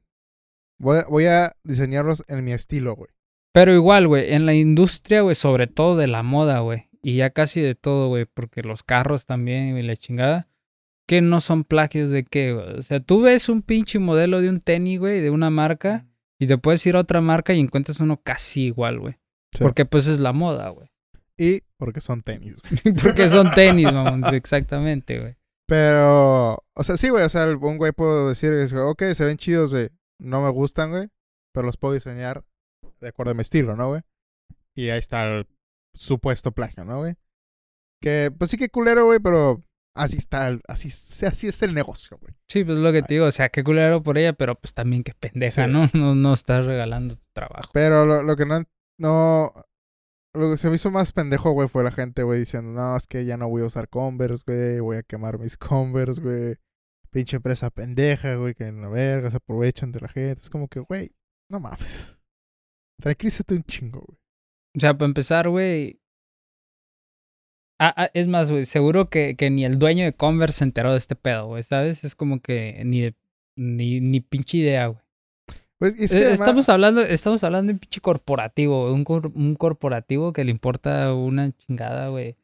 Voy, 0.80 0.98
a- 0.98 1.06
voy 1.06 1.26
a 1.28 1.56
diseñarlos 1.64 2.24
en 2.28 2.44
mi 2.44 2.52
estilo, 2.52 2.96
güey. 2.96 3.10
Pero 3.54 3.74
igual, 3.74 4.08
güey, 4.08 4.34
en 4.34 4.46
la 4.46 4.54
industria, 4.54 5.22
güey, 5.22 5.36
sobre 5.36 5.68
todo 5.68 5.96
de 5.96 6.08
la 6.08 6.24
moda, 6.24 6.60
güey. 6.60 6.90
Y 7.02 7.18
ya 7.18 7.32
casi 7.32 7.62
de 7.62 7.76
todo, 7.76 8.10
güey, 8.10 8.26
porque 8.26 8.62
los 8.62 8.84
carros 8.84 9.26
también 9.26 9.78
y 9.78 9.82
la 9.82 9.96
chingada. 9.96 10.48
Que 11.08 11.22
no 11.22 11.42
son 11.42 11.64
plagios 11.64 12.10
de 12.12 12.24
qué, 12.24 12.54
güey. 12.54 12.78
O 12.78 12.84
sea, 12.84 13.00
tú 13.00 13.22
ves 13.22 13.50
un 13.50 13.64
pinche 13.64 14.00
modelo 14.00 14.40
de 14.40 14.50
un 14.50 14.62
tenis, 14.62 15.00
güey, 15.00 15.20
de 15.20 15.30
una 15.30 15.50
marca, 15.50 16.06
y 16.40 16.48
te 16.48 16.58
puedes 16.58 16.86
ir 16.86 16.96
a 16.96 17.00
otra 17.00 17.22
marca 17.22 17.54
y 17.54 17.60
encuentras 17.60 18.00
uno 18.00 18.22
casi 18.24 18.66
igual, 18.66 19.00
güey. 19.00 19.14
Sí. 19.52 19.60
Porque 19.60 19.86
pues 19.86 20.08
es 20.08 20.20
la 20.20 20.34
moda, 20.34 20.70
güey. 20.70 20.90
Y 21.38 21.64
porque 21.78 22.02
son 22.02 22.22
tenis, 22.22 22.56
güey. 22.62 22.96
porque 23.04 23.30
son 23.30 23.52
tenis, 23.52 23.92
mamón. 23.92 24.24
Exactamente, 24.34 25.20
güey. 25.20 25.36
Pero, 25.68 26.64
o 26.74 26.84
sea, 26.84 26.98
sí, 26.98 27.10
güey. 27.10 27.24
O 27.24 27.30
sea, 27.30 27.48
un 27.48 27.78
güey 27.78 27.92
puedo 27.92 28.30
decir, 28.30 28.54
ok, 28.76 29.04
se 29.14 29.26
ven 29.26 29.38
chidos, 29.38 29.72
güey. 29.72 29.90
No 30.20 30.42
me 30.42 30.50
gustan, 30.50 30.92
güey. 30.92 31.10
Pero 31.54 31.66
los 31.66 31.78
puedo 31.78 31.94
diseñar 31.94 32.44
de 33.00 33.10
acuerdo 33.10 33.32
a 33.32 33.36
mi 33.36 33.42
estilo, 33.42 33.76
¿no, 33.76 33.90
güey? 33.90 34.02
Y 34.76 34.90
ahí 34.90 35.00
está 35.00 35.24
el 35.28 35.48
supuesto 35.94 36.52
plagio, 36.52 36.86
¿no, 36.86 37.00
güey? 37.00 37.16
Que, 38.02 38.32
pues 38.38 38.52
sí 38.52 38.58
que 38.58 38.70
culero, 38.70 39.06
güey, 39.06 39.20
pero 39.20 39.64
así 39.96 40.18
está, 40.18 40.58
así, 40.68 40.88
así 41.26 41.48
es 41.48 41.62
el 41.62 41.74
negocio, 41.74 42.18
güey. 42.20 42.34
Sí, 42.48 42.64
pues 42.64 42.80
lo 42.80 42.92
que 42.92 43.04
te 43.04 43.14
digo, 43.16 43.26
o 43.28 43.32
sea, 43.32 43.50
qué 43.50 43.64
culero 43.64 44.02
por 44.02 44.18
ella, 44.18 44.34
pero 44.34 44.56
pues 44.56 44.74
también 44.74 45.04
qué 45.04 45.14
pendeja, 45.14 45.66
Sí. 45.66 45.72
¿no? 45.72 45.90
¿no? 45.94 46.16
No 46.16 46.34
estás 46.34 46.66
regalando 46.66 47.16
tu 47.16 47.26
trabajo. 47.34 47.70
Pero 47.74 48.06
lo, 48.06 48.24
lo 48.24 48.36
que 48.36 48.46
no, 48.46 48.64
no, 49.00 49.54
lo 50.34 50.52
que 50.52 50.58
se 50.58 50.70
me 50.70 50.76
hizo 50.76 50.90
más 50.92 51.12
pendejo, 51.12 51.52
güey, 51.52 51.68
fue 51.68 51.84
la 51.84 51.92
gente, 51.92 52.24
güey, 52.24 52.40
diciendo, 52.40 52.72
no, 52.72 52.96
es 52.98 53.06
que 53.06 53.26
ya 53.26 53.38
no 53.38 53.50
voy 53.50 53.62
a 53.62 53.66
usar 53.66 53.90
Converse, 53.90 54.44
güey, 54.48 54.80
voy 54.80 54.98
a 54.98 55.04
quemar 55.04 55.38
mis 55.38 55.58
Converse, 55.58 56.22
güey. 56.22 56.56
Pinche 57.12 57.36
empresa 57.36 57.70
pendeja, 57.70 58.36
güey, 58.36 58.54
que 58.56 58.68
en 58.68 58.82
la 58.82 58.88
verga 58.88 59.30
se 59.30 59.36
aprovechan 59.38 59.92
de 59.92 60.00
la 60.00 60.08
gente. 60.08 60.40
Es 60.42 60.50
como 60.50 60.70
que, 60.70 60.80
güey, 60.80 61.12
no 61.50 61.60
mames. 61.60 62.18
Tranquilízate 63.02 63.54
un 63.56 63.64
chingo, 63.66 64.00
güey. 64.08 64.18
O 64.76 64.80
sea, 64.80 64.94
para 64.98 65.08
empezar, 65.08 65.50
güey. 65.50 66.00
Ah, 67.80 67.94
ah, 67.98 68.10
es 68.14 68.28
más, 68.28 68.52
güey, 68.52 68.66
seguro 68.66 69.10
que, 69.10 69.36
que 69.36 69.50
ni 69.50 69.66
el 69.66 69.80
dueño 69.80 70.06
de 70.06 70.14
Converse 70.14 70.60
se 70.60 70.64
enteró 70.66 70.92
de 70.92 71.00
este 71.00 71.16
pedo, 71.16 71.48
güey, 71.48 71.64
¿sabes? 71.64 72.04
Es 72.04 72.14
como 72.16 72.40
que 72.40 72.82
ni 72.86 73.02
de- 73.02 73.16
ni, 73.58 74.00
ni 74.00 74.22
pinche 74.22 74.60
idea, 74.60 74.88
güey. 74.88 75.02
Pues, 75.80 76.00
es 76.00 76.14
Eh, 76.14 76.18
además- 76.20 76.40
estamos 76.42 76.70
hablando, 76.70 77.02
estamos 77.02 77.44
hablando 77.44 77.68
de 77.70 77.74
un 77.74 77.80
pinche 77.80 78.00
corporativo, 78.02 78.84
güey, 78.84 78.94
un, 78.94 79.04
cor- 79.04 79.32
un 79.34 79.56
corporativo 79.56 80.32
que 80.32 80.44
le 80.44 80.52
importa 80.52 81.12
una 81.16 81.52
chingada, 81.54 82.10
güey. 82.10 82.38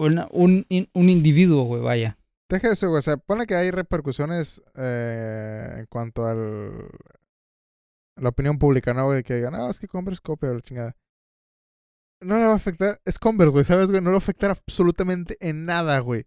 Una- 0.00 0.26
un, 0.32 0.66
un 0.92 1.08
individuo, 1.08 1.62
güey, 1.64 1.80
vaya. 1.82 2.18
Deja 2.50 2.72
eso, 2.72 2.88
güey. 2.88 2.98
O 2.98 3.02
sea, 3.02 3.16
pone 3.16 3.46
que 3.46 3.54
hay 3.54 3.70
repercusiones 3.70 4.60
eh, 4.74 5.76
en 5.78 5.86
cuanto 5.86 6.26
al 6.26 6.88
la 8.16 8.30
opinión 8.30 8.58
pública, 8.58 8.92
¿no, 8.92 9.04
güey? 9.06 9.22
Que 9.22 9.36
digan, 9.36 9.52
no, 9.52 9.70
es 9.70 9.78
que 9.78 9.86
Converse 9.86 10.20
copia 10.20 10.48
la 10.50 10.60
chingada. 10.60 10.96
No 12.20 12.38
le 12.38 12.46
va 12.46 12.52
a 12.52 12.56
afectar. 12.56 13.00
Es 13.04 13.18
Converse, 13.18 13.52
güey, 13.52 13.64
¿sabes, 13.64 13.90
güey? 13.90 14.00
No 14.02 14.10
le 14.10 14.14
va 14.14 14.16
a 14.16 14.18
afectar 14.18 14.50
absolutamente 14.50 15.36
en 15.40 15.64
nada, 15.64 15.98
güey. 16.00 16.26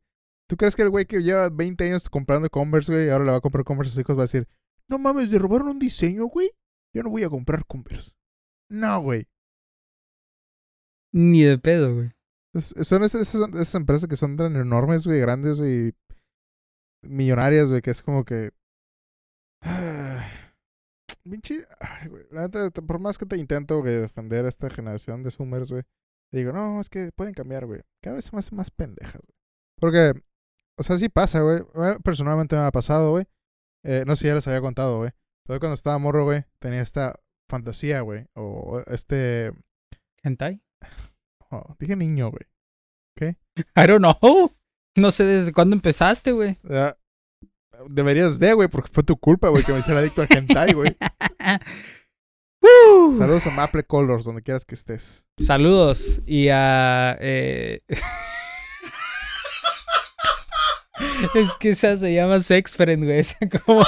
¿Tú 0.49 0.57
crees 0.57 0.75
que 0.75 0.81
el 0.83 0.89
güey 0.89 1.05
que 1.05 1.21
lleva 1.21 1.49
20 1.49 1.85
años 1.85 2.09
comprando 2.09 2.49
Converse, 2.49 2.91
güey, 2.91 3.07
y 3.07 3.09
ahora 3.09 3.25
le 3.25 3.31
va 3.31 3.37
a 3.37 3.41
comprar 3.41 3.63
Converse 3.65 3.89
a 3.89 3.93
sus 3.93 4.01
hijos, 4.01 4.15
va 4.17 4.21
a 4.21 4.23
decir, 4.23 4.47
no 4.89 4.99
mames, 4.99 5.29
le 5.29 5.39
robaron 5.39 5.69
un 5.69 5.79
diseño, 5.79 6.25
güey? 6.25 6.51
Yo 6.93 7.03
no 7.03 7.09
voy 7.09 7.23
a 7.23 7.29
comprar 7.29 7.65
Converse. 7.65 8.13
No, 8.69 9.01
güey. 9.01 9.27
Ni 11.13 11.43
de 11.43 11.57
pedo, 11.57 11.93
güey. 11.95 12.11
Es- 12.53 12.73
son 12.87 13.03
esas, 13.03 13.21
esas- 13.21 13.49
esas 13.53 13.75
empresas 13.75 14.09
que 14.09 14.15
son 14.17 14.35
tan 14.37 14.55
enormes, 14.55 15.05
güey, 15.05 15.19
grandes, 15.21 15.57
güey, 15.59 15.93
millonarias, 17.03 17.69
güey, 17.69 17.81
que 17.81 17.91
es 17.91 18.01
como 18.01 18.23
que... 18.25 18.51
Pinche... 21.23 21.65
la 22.31 22.47
neta, 22.47 22.69
por 22.69 22.99
más 22.99 23.17
que 23.17 23.25
te 23.25 23.37
intento, 23.37 23.79
güey, 23.79 23.95
defender 23.95 24.45
a 24.45 24.49
esta 24.49 24.69
generación 24.69 25.23
de 25.23 25.31
Zoomers, 25.31 25.71
güey, 25.71 25.83
digo, 26.31 26.53
no, 26.53 26.79
es 26.79 26.89
que 26.89 27.11
pueden 27.15 27.33
cambiar, 27.33 27.65
güey. 27.65 27.81
Cada 28.01 28.15
vez 28.15 28.25
se 28.25 28.31
me 28.33 28.39
hacen 28.39 28.57
más 28.57 28.71
pendejas, 28.71 29.21
güey. 29.21 29.37
Porque, 29.79 30.21
o 30.77 30.83
sea, 30.83 30.97
sí 30.97 31.09
pasa, 31.09 31.41
güey. 31.41 31.63
Personalmente 32.03 32.55
me 32.55 32.63
ha 32.63 32.71
pasado, 32.71 33.11
güey. 33.11 33.25
Eh, 33.83 34.03
no 34.05 34.15
sé 34.15 34.21
si 34.21 34.27
ya 34.27 34.35
les 34.35 34.47
había 34.47 34.61
contado, 34.61 34.97
güey. 34.97 35.11
Pero 35.47 35.59
cuando 35.59 35.73
estaba 35.73 35.97
morro, 35.97 36.23
güey, 36.25 36.45
tenía 36.59 36.81
esta 36.81 37.19
fantasía, 37.49 38.01
güey. 38.01 38.27
O 38.35 38.83
este... 38.87 39.51
¿Hentai? 40.23 40.61
oh, 41.49 41.75
dije 41.79 41.95
niño, 41.95 42.29
güey. 42.29 42.51
I 43.75 43.87
don't 43.87 43.99
know. 43.99 44.51
No 44.97 45.11
sé 45.11 45.23
desde 45.23 45.53
cuándo 45.53 45.75
empezaste, 45.75 46.31
güey. 46.31 46.57
Ah, 46.69 46.97
deberías 47.89 48.39
de, 48.39 48.53
güey, 48.53 48.67
porque 48.67 48.89
fue 48.91 49.03
tu 49.03 49.17
culpa, 49.17 49.49
güey, 49.49 49.63
que 49.63 49.73
me 49.73 49.79
hiciera 49.79 49.99
adicto 49.99 50.21
al 50.21 50.27
hentai, 50.29 50.73
güey. 50.73 50.95
Uh. 52.63 53.15
Saludos 53.17 53.47
a 53.47 53.49
Maple 53.49 53.83
Colors, 53.83 54.23
donde 54.23 54.43
quieras 54.43 54.65
que 54.65 54.75
estés. 54.75 55.25
Saludos 55.39 56.21
y 56.27 56.49
a... 56.49 57.17
eh, 57.19 57.81
es 61.33 61.55
que 61.59 61.69
esa 61.69 61.97
se 61.97 62.13
llama 62.13 62.39
Sex 62.39 62.75
Friend, 62.75 63.03
güey. 63.03 63.19
Esa 63.21 63.37
como, 63.65 63.83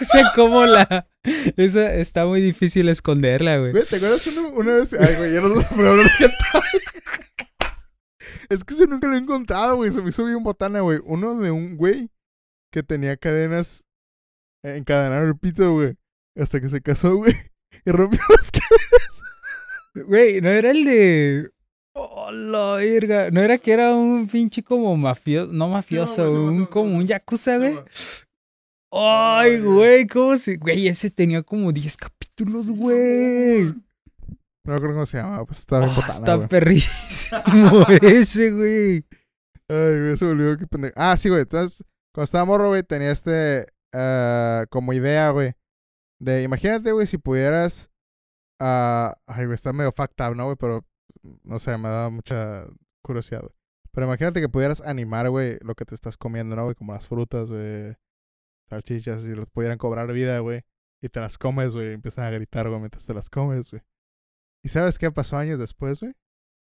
esa 0.00 0.32
como 0.34 0.64
la... 0.64 1.08
Esa 1.56 1.92
está 1.94 2.24
muy 2.26 2.40
difícil 2.40 2.88
esconderla, 2.88 3.58
güey. 3.58 3.72
Güey, 3.72 3.84
¿te 3.84 3.96
acuerdas 3.96 4.24
una, 4.28 4.48
una 4.48 4.74
vez? 4.74 4.92
Ay, 4.94 5.16
güey, 5.16 5.32
ya 5.32 5.40
no 5.40 5.54
sé 5.60 5.66
por 5.74 5.84
hablar 5.86 6.10
de. 6.18 6.30
Es 8.48 8.64
que 8.64 8.74
eso 8.74 8.86
nunca 8.86 9.08
lo 9.08 9.14
he 9.14 9.18
encontrado, 9.18 9.76
güey. 9.76 9.90
Se 9.90 10.00
me 10.00 10.08
hizo 10.08 10.24
bien 10.24 10.42
botana, 10.42 10.80
güey. 10.80 11.00
Uno 11.04 11.34
de 11.38 11.50
un 11.50 11.76
güey 11.76 12.10
que 12.70 12.82
tenía 12.82 13.16
cadenas 13.16 13.84
eh, 14.62 14.76
encadenado 14.76 15.26
el 15.26 15.36
pito, 15.36 15.72
güey. 15.72 15.96
Hasta 16.36 16.60
que 16.60 16.68
se 16.68 16.80
casó, 16.80 17.16
güey. 17.16 17.34
Y 17.84 17.90
rompió 17.90 18.20
las 18.30 18.50
cadenas. 18.52 19.22
Güey, 20.08 20.40
no 20.40 20.48
era 20.50 20.70
el 20.70 20.84
de... 20.84 21.50
Oh, 21.94 22.30
la 22.30 22.74
verga. 22.76 23.30
No 23.30 23.40
era 23.42 23.58
que 23.58 23.72
era 23.72 23.94
un 23.94 24.26
pinche 24.26 24.62
como 24.62 24.96
mafioso, 24.96 25.52
no 25.52 25.68
mafioso, 25.68 26.30
sí, 26.30 26.36
un 26.36 26.60
sí, 26.60 26.66
como 26.70 26.90
sí. 26.90 26.96
un 26.96 27.06
yakuza, 27.06 27.58
güey. 27.58 27.78
Ay, 28.90 29.60
güey, 29.60 30.06
¿cómo 30.06 30.36
se...? 30.38 30.56
Güey, 30.56 30.88
ese 30.88 31.10
tenía 31.10 31.42
como 31.42 31.72
10 31.72 31.96
capítulos, 31.96 32.70
güey. 32.70 33.64
No 33.64 33.74
me 34.64 34.74
acuerdo 34.74 34.94
cómo 34.94 35.06
se 35.06 35.18
llama, 35.18 35.44
pues 35.44 35.58
estaba 35.60 35.84
bien 35.86 35.92
Oh, 35.92 35.96
botana, 35.96 36.14
está 36.14 36.34
güey. 36.36 36.48
perrísimo 36.48 37.86
ese, 38.02 38.50
güey. 38.52 39.04
Ay, 39.68 40.00
güey, 40.00 40.16
se 40.16 40.24
me 40.24 40.30
olvidó 40.32 40.56
qué 40.56 40.66
pendejo. 40.66 40.94
Ah, 40.96 41.16
sí, 41.16 41.28
güey. 41.28 41.42
Entonces, 41.42 41.84
cuando 42.18 42.24
estaba 42.24 42.44
morro, 42.46 42.68
güey, 42.70 42.82
tenía 42.82 43.12
este. 43.12 43.68
ah, 43.92 44.66
como 44.70 44.92
idea, 44.92 45.30
güey. 45.30 45.52
De 46.18 46.42
imagínate, 46.42 46.90
güey, 46.90 47.06
si 47.06 47.16
pudieras. 47.16 47.92
ah, 48.58 49.16
ay, 49.28 49.44
güey, 49.44 49.54
está 49.54 49.72
medio 49.72 49.92
fucked 49.92 50.26
up, 50.26 50.34
¿no, 50.34 50.46
güey? 50.46 50.56
Pero. 50.56 50.84
No 51.44 51.60
sé, 51.60 51.78
me 51.78 51.88
daba 51.88 52.10
mucha 52.10 52.66
curiosidad, 53.02 53.42
güey. 53.42 53.52
Pero 53.92 54.08
imagínate 54.08 54.40
que 54.40 54.48
pudieras 54.48 54.80
animar, 54.80 55.30
güey, 55.30 55.58
lo 55.60 55.76
que 55.76 55.84
te 55.84 55.94
estás 55.94 56.16
comiendo, 56.16 56.56
¿no, 56.56 56.64
güey? 56.64 56.74
Como 56.74 56.92
las 56.92 57.06
frutas, 57.06 57.50
güey. 57.50 57.94
Salchichas, 58.68 59.24
y 59.24 59.36
los 59.36 59.46
pudieran 59.46 59.78
cobrar 59.78 60.12
vida, 60.12 60.40
güey. 60.40 60.64
Y 61.00 61.10
te 61.10 61.20
las 61.20 61.38
comes, 61.38 61.72
güey. 61.72 61.92
Empiezan 61.92 62.24
a 62.24 62.30
gritar, 62.30 62.68
güey, 62.68 62.80
mientras 62.80 63.06
te 63.06 63.14
las 63.14 63.30
comes, 63.30 63.70
güey. 63.70 63.84
¿Y 64.64 64.70
sabes 64.70 64.98
qué 64.98 65.12
pasó 65.12 65.36
años 65.36 65.60
después, 65.60 66.00
güey? 66.00 66.14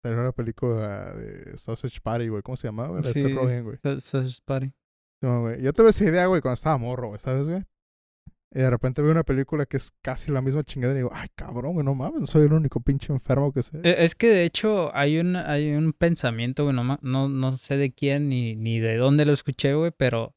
Salió 0.03 0.19
una 0.19 0.33
película 0.33 1.15
de 1.15 1.57
Sausage 1.57 1.99
Party, 1.99 2.27
güey. 2.27 2.43
¿Cómo 2.43 2.57
se 2.57 2.67
llamaba, 2.67 2.99
güey? 2.99 3.11
Sí. 3.11 3.23
Sausage 3.81 4.39
Party. 4.45 4.71
No, 5.21 5.41
güey. 5.41 5.61
Yo 5.61 5.71
tuve 5.73 5.89
esa 5.91 6.03
idea, 6.05 6.25
güey, 6.25 6.41
cuando 6.41 6.55
estaba 6.55 6.77
morro, 6.77 7.09
güey, 7.09 7.19
¿sabes, 7.19 7.47
güey? 7.47 7.63
Y 8.53 8.59
de 8.59 8.69
repente 8.69 9.01
veo 9.01 9.11
una 9.11 9.23
película 9.23 9.65
que 9.65 9.77
es 9.77 9.91
casi 10.01 10.29
la 10.31 10.41
misma 10.41 10.63
chingada 10.63 10.93
y 10.93 10.97
digo, 10.97 11.09
ay, 11.13 11.29
cabrón, 11.35 11.73
güey, 11.73 11.85
no 11.85 11.95
mames, 11.95 12.29
soy 12.29 12.47
el 12.47 12.53
único 12.53 12.81
pinche 12.81 13.13
enfermo 13.13 13.53
que 13.53 13.61
sé. 13.63 13.77
E- 13.83 14.03
Es 14.03 14.13
que 14.13 14.27
de 14.27 14.43
hecho 14.43 14.93
hay 14.93 15.19
un, 15.19 15.37
hay 15.37 15.71
un 15.71 15.93
pensamiento, 15.93 16.63
güey, 16.65 16.75
no, 16.75 16.99
no, 17.01 17.29
no 17.29 17.57
sé 17.57 17.77
de 17.77 17.93
quién 17.93 18.27
ni, 18.27 18.55
ni 18.57 18.79
de 18.79 18.97
dónde 18.97 19.23
lo 19.25 19.31
escuché, 19.31 19.73
güey, 19.73 19.91
pero 19.95 20.35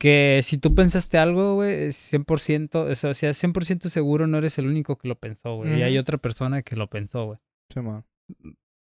que 0.00 0.40
si 0.42 0.58
tú 0.58 0.74
pensaste 0.74 1.18
algo, 1.18 1.54
güey, 1.56 1.84
es 1.84 1.96
100%, 2.12 2.90
o 2.90 2.94
sea, 2.96 3.14
si 3.14 3.26
es 3.26 3.36
100% 3.44 3.88
seguro 3.90 4.26
no 4.26 4.38
eres 4.38 4.58
el 4.58 4.66
único 4.66 4.96
que 4.96 5.06
lo 5.06 5.14
pensó, 5.16 5.56
güey, 5.56 5.78
y 5.78 5.82
hay 5.82 5.98
otra 5.98 6.18
persona 6.18 6.62
que 6.62 6.74
lo 6.74 6.88
pensó, 6.88 7.26
güey. 7.26 7.38
Sí, 7.72 7.80
man. 7.80 8.04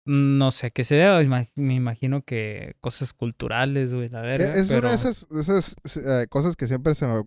No 0.05 0.51
sé 0.51 0.71
qué 0.73 0.83
sea, 0.85 1.23
ima- 1.23 1.49
me 1.55 1.75
imagino 1.75 2.23
que 2.23 2.75
cosas 2.81 3.13
culturales, 3.13 3.93
güey, 3.95 4.09
la 4.09 4.21
Que 4.23 4.27
verga, 4.27 4.57
es 4.57 4.69
pero... 4.69 4.81
una 4.81 4.89
de 4.91 4.95
esas, 4.97 5.29
de 5.29 5.41
esas 5.41 5.77
eh, 5.97 6.27
cosas 6.29 6.57
que 6.57 6.67
siempre 6.67 6.95
se 6.95 7.07
me, 7.07 7.23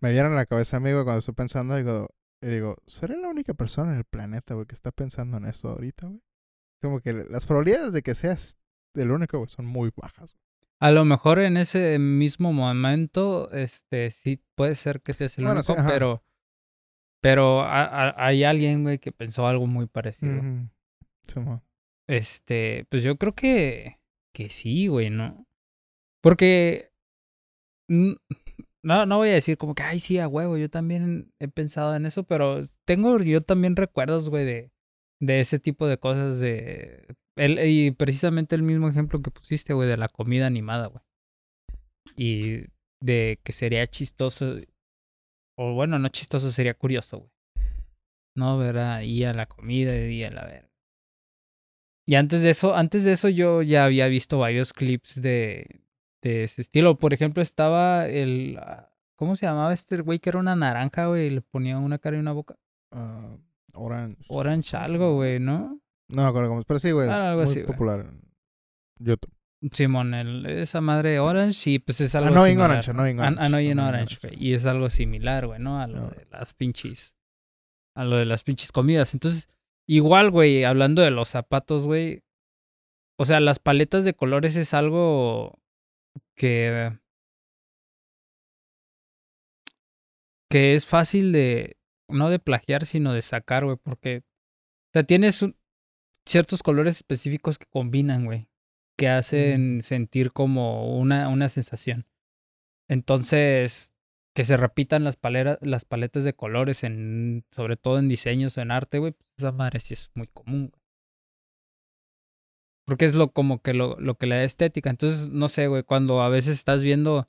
me 0.00 0.10
vienen 0.12 0.32
a 0.32 0.36
la 0.36 0.46
cabeza 0.46 0.76
a 0.76 0.80
mí, 0.80 0.92
güey, 0.92 1.04
cuando 1.04 1.20
estoy 1.20 1.34
pensando, 1.34 1.76
digo, 1.76 2.08
y 2.42 2.48
digo, 2.48 2.76
¿seré 2.86 3.16
la 3.16 3.28
única 3.28 3.54
persona 3.54 3.92
en 3.92 3.98
el 3.98 4.04
planeta, 4.04 4.52
güey, 4.54 4.66
que 4.66 4.74
está 4.74 4.92
pensando 4.92 5.38
en 5.38 5.46
eso 5.46 5.68
ahorita, 5.70 6.08
güey? 6.08 6.20
Como 6.82 7.00
que 7.00 7.14
las 7.14 7.46
probabilidades 7.46 7.94
de 7.94 8.02
que 8.02 8.14
seas 8.14 8.58
el 8.94 9.10
único, 9.10 9.38
güey, 9.38 9.48
son 9.48 9.64
muy 9.64 9.90
bajas. 9.96 10.32
güey. 10.34 10.44
A 10.80 10.90
lo 10.90 11.06
mejor 11.06 11.38
en 11.38 11.56
ese 11.56 11.98
mismo 11.98 12.52
momento, 12.52 13.50
este, 13.52 14.10
sí 14.10 14.42
puede 14.54 14.74
ser 14.74 15.00
que 15.00 15.14
seas 15.14 15.38
el 15.38 15.44
Bueno, 15.46 15.60
único, 15.66 15.74
pero, 15.88 16.22
pero 17.22 17.62
a- 17.62 17.84
a- 18.10 18.26
hay 18.26 18.44
alguien, 18.44 18.82
güey, 18.82 18.98
que 18.98 19.10
pensó 19.12 19.46
algo 19.46 19.66
muy 19.66 19.86
parecido. 19.86 20.42
Sí, 21.26 21.40
man. 21.40 21.62
Este, 22.08 22.86
pues 22.90 23.02
yo 23.02 23.16
creo 23.16 23.34
que, 23.34 24.00
que 24.34 24.50
sí, 24.50 24.88
güey, 24.88 25.10
¿no? 25.10 25.46
Porque, 26.22 26.90
mm, 27.88 28.12
no, 28.84 29.06
no 29.06 29.16
voy 29.18 29.30
a 29.30 29.34
decir 29.34 29.58
como 29.58 29.74
que, 29.74 29.82
ay, 29.82 30.00
sí, 30.00 30.18
a 30.18 30.28
huevo, 30.28 30.56
yo 30.56 30.70
también 30.70 31.32
he 31.40 31.48
pensado 31.48 31.94
en 31.94 32.06
eso, 32.06 32.24
pero 32.24 32.62
tengo 32.86 33.18
yo 33.20 33.40
también 33.40 33.76
recuerdos, 33.76 34.28
güey, 34.28 34.44
de, 34.44 34.72
de 35.20 35.40
ese 35.40 35.58
tipo 35.58 35.86
de 35.86 35.98
cosas, 35.98 36.40
de, 36.40 37.06
y 37.36 37.90
precisamente 37.92 38.54
el 38.54 38.62
mismo 38.62 38.88
ejemplo 38.88 39.20
que 39.22 39.30
pusiste, 39.30 39.72
güey, 39.72 39.88
de 39.88 39.96
la 39.96 40.08
comida 40.08 40.46
animada, 40.46 40.86
güey. 40.88 41.02
Y 42.16 42.66
de 43.02 43.40
que 43.42 43.52
sería 43.52 43.86
chistoso, 43.86 44.56
o 45.58 45.74
bueno, 45.74 45.98
no 45.98 46.08
chistoso, 46.08 46.50
sería 46.50 46.74
curioso, 46.74 47.18
güey. 47.18 47.30
No, 48.36 48.58
ver 48.58 48.78
ahí 48.78 49.24
a 49.24 49.32
la 49.32 49.46
comida 49.46 49.96
y 49.96 50.24
a 50.24 50.30
la 50.30 50.44
verga. 50.44 50.73
Y 52.06 52.16
antes 52.16 52.42
de 52.42 52.50
eso, 52.50 52.74
antes 52.76 53.04
de 53.04 53.12
eso 53.12 53.28
yo 53.28 53.62
ya 53.62 53.84
había 53.84 54.06
visto 54.08 54.38
varios 54.38 54.72
clips 54.72 55.20
de, 55.22 55.80
de 56.22 56.44
ese 56.44 56.60
estilo. 56.60 56.98
Por 56.98 57.14
ejemplo, 57.14 57.42
estaba 57.42 58.06
el... 58.06 58.58
ah, 58.60 58.90
¿Cómo 59.16 59.36
se 59.36 59.46
llamaba 59.46 59.72
este 59.72 59.98
güey 60.02 60.18
que 60.18 60.28
era 60.30 60.38
una 60.38 60.56
naranja, 60.56 61.06
güey? 61.06 61.28
Y 61.28 61.30
le 61.30 61.40
ponía 61.40 61.78
una 61.78 61.98
cara 61.98 62.16
y 62.16 62.20
una 62.20 62.32
boca. 62.32 62.56
Ah, 62.92 63.36
Orange. 63.72 64.22
Orange 64.28 64.70
¿Cómo 64.72 64.84
se 64.84 64.92
algo, 64.92 65.14
güey, 65.14 65.38
¿no? 65.40 65.80
No 66.08 66.22
me 66.22 66.28
acuerdo 66.28 66.48
cómo 66.48 66.60
es, 66.60 66.66
pero 66.66 66.78
sí, 66.78 66.90
güey. 66.90 67.08
Ah, 67.08 67.30
algo 67.30 67.42
muy 67.42 67.50
así, 67.50 67.60
güey. 67.60 67.66
popular 67.72 68.00
en 68.00 68.20
YouTube. 68.98 69.32
Simón, 69.72 70.12
el- 70.12 70.44
esa 70.46 70.82
madre 70.82 71.18
Orange, 71.20 71.70
y 71.70 71.78
pues 71.78 72.00
es 72.02 72.14
algo 72.14 72.28
Annoying 72.28 72.56
similar. 72.56 72.70
Orange, 72.72 72.90
Annoying 72.90 73.20
An- 73.20 73.24
Orange, 73.24 73.44
Annoying 73.46 73.70
Annoying 73.78 73.94
Orange, 73.94 74.18
güey. 74.20 74.34
Y 74.44 74.52
es 74.52 74.66
algo 74.66 74.90
similar, 74.90 75.46
güey, 75.46 75.58
¿no? 75.60 75.80
A 75.80 75.86
lo 75.86 76.06
Ah. 76.08 76.10
de 76.10 76.26
las 76.30 76.52
pinches. 76.52 77.14
A 77.96 78.04
lo 78.04 78.16
de 78.16 78.26
las 78.26 78.42
pinches 78.42 78.72
comidas. 78.72 79.14
Entonces, 79.14 79.48
igual, 79.86 80.30
güey, 80.30 80.64
hablando 80.64 81.02
de 81.02 81.10
los 81.10 81.28
zapatos, 81.28 81.84
güey. 81.84 82.22
O 83.18 83.24
sea, 83.24 83.40
las 83.40 83.58
paletas 83.58 84.04
de 84.04 84.14
colores 84.14 84.56
es 84.56 84.74
algo 84.74 85.58
que. 86.36 86.98
que 90.50 90.74
es 90.74 90.86
fácil 90.86 91.32
de. 91.32 91.76
no 92.08 92.30
de 92.30 92.38
plagiar, 92.38 92.86
sino 92.86 93.12
de 93.12 93.22
sacar, 93.22 93.64
güey. 93.64 93.76
Porque. 93.82 94.18
O 94.18 94.90
sea, 94.92 95.04
tienes 95.04 95.42
un- 95.42 95.56
ciertos 96.26 96.62
colores 96.62 96.96
específicos 96.96 97.58
que 97.58 97.66
combinan, 97.66 98.24
güey. 98.24 98.48
Que 98.96 99.08
hacen 99.08 99.82
sentir 99.82 100.32
como 100.32 100.96
una, 100.98 101.28
una 101.28 101.48
sensación. 101.48 102.06
Entonces, 102.88 103.93
que 104.34 104.44
se 104.44 104.56
repitan 104.56 105.04
las, 105.04 105.16
palera- 105.16 105.58
las 105.62 105.84
paletas 105.84 106.24
de 106.24 106.34
colores, 106.34 106.82
en, 106.84 107.44
sobre 107.52 107.76
todo 107.76 107.98
en 107.98 108.08
diseños 108.08 108.56
o 108.58 108.60
en 108.60 108.70
arte, 108.70 108.98
güey, 108.98 109.12
pues 109.12 109.28
esa 109.38 109.52
madre 109.52 109.80
sí 109.80 109.94
es 109.94 110.10
muy 110.14 110.26
común. 110.26 110.72
Porque 112.86 113.06
es 113.06 113.14
lo 113.14 113.32
como 113.32 113.62
que 113.62 113.72
lo, 113.72 113.98
lo 113.98 114.16
que 114.16 114.26
le 114.26 114.36
da 114.36 114.44
estética. 114.44 114.90
Entonces, 114.90 115.30
no 115.30 115.48
sé, 115.48 115.68
güey, 115.68 115.84
cuando 115.84 116.20
a 116.20 116.28
veces 116.28 116.56
estás 116.58 116.82
viendo 116.82 117.28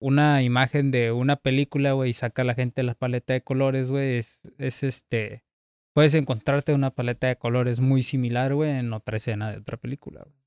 una 0.00 0.42
imagen 0.42 0.90
de 0.90 1.12
una 1.12 1.36
película, 1.36 1.92
güey, 1.92 2.10
y 2.10 2.14
saca 2.14 2.44
la 2.44 2.54
gente 2.54 2.82
la 2.82 2.94
paleta 2.94 3.32
de 3.34 3.42
colores, 3.42 3.90
güey, 3.90 4.18
es, 4.18 4.40
es 4.58 4.82
este. 4.82 5.44
Puedes 5.94 6.14
encontrarte 6.14 6.74
una 6.74 6.90
paleta 6.94 7.26
de 7.26 7.36
colores 7.36 7.80
muy 7.80 8.02
similar, 8.02 8.54
güey, 8.54 8.70
en 8.70 8.92
otra 8.92 9.16
escena 9.16 9.50
de 9.50 9.58
otra 9.58 9.76
película, 9.78 10.22
güey. 10.24 10.45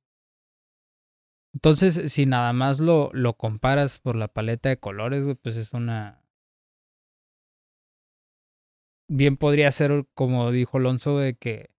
Entonces, 1.53 2.11
si 2.11 2.25
nada 2.25 2.53
más 2.53 2.79
lo, 2.79 3.09
lo 3.13 3.33
comparas 3.35 3.99
por 3.99 4.15
la 4.15 4.27
paleta 4.27 4.69
de 4.69 4.77
colores, 4.77 5.23
güey, 5.23 5.35
pues 5.35 5.57
es 5.57 5.73
una. 5.73 6.21
Bien 9.07 9.37
podría 9.37 9.71
ser, 9.71 10.05
como 10.13 10.51
dijo 10.51 10.77
Alonso, 10.77 11.17
de 11.17 11.35
que. 11.35 11.71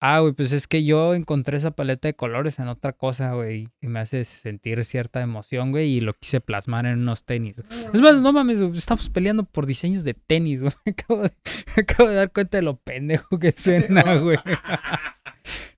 Ah, 0.00 0.20
güey, 0.20 0.34
pues 0.34 0.52
es 0.52 0.68
que 0.68 0.84
yo 0.84 1.14
encontré 1.14 1.56
esa 1.56 1.70
paleta 1.70 2.08
de 2.08 2.14
colores 2.14 2.58
en 2.58 2.68
otra 2.68 2.92
cosa, 2.92 3.32
güey, 3.32 3.70
que 3.80 3.88
me 3.88 4.00
hace 4.00 4.24
sentir 4.24 4.84
cierta 4.84 5.22
emoción, 5.22 5.70
güey, 5.70 5.92
y 5.92 6.00
lo 6.02 6.12
quise 6.12 6.42
plasmar 6.42 6.84
en 6.84 6.98
unos 6.98 7.24
tenis. 7.24 7.56
güey. 7.56 7.84
Es 7.94 8.00
más, 8.02 8.20
no 8.20 8.30
mames, 8.30 8.60
güey, 8.60 8.76
estamos 8.76 9.08
peleando 9.08 9.44
por 9.44 9.64
diseños 9.64 10.04
de 10.04 10.12
tenis, 10.12 10.60
güey. 10.62 10.74
Acabo 10.84 11.22
de, 11.22 11.32
acabo 11.80 12.10
de 12.10 12.16
dar 12.16 12.30
cuenta 12.32 12.58
de 12.58 12.62
lo 12.64 12.76
pendejo 12.76 13.38
que 13.38 13.52
suena, 13.52 14.16
güey. 14.18 14.36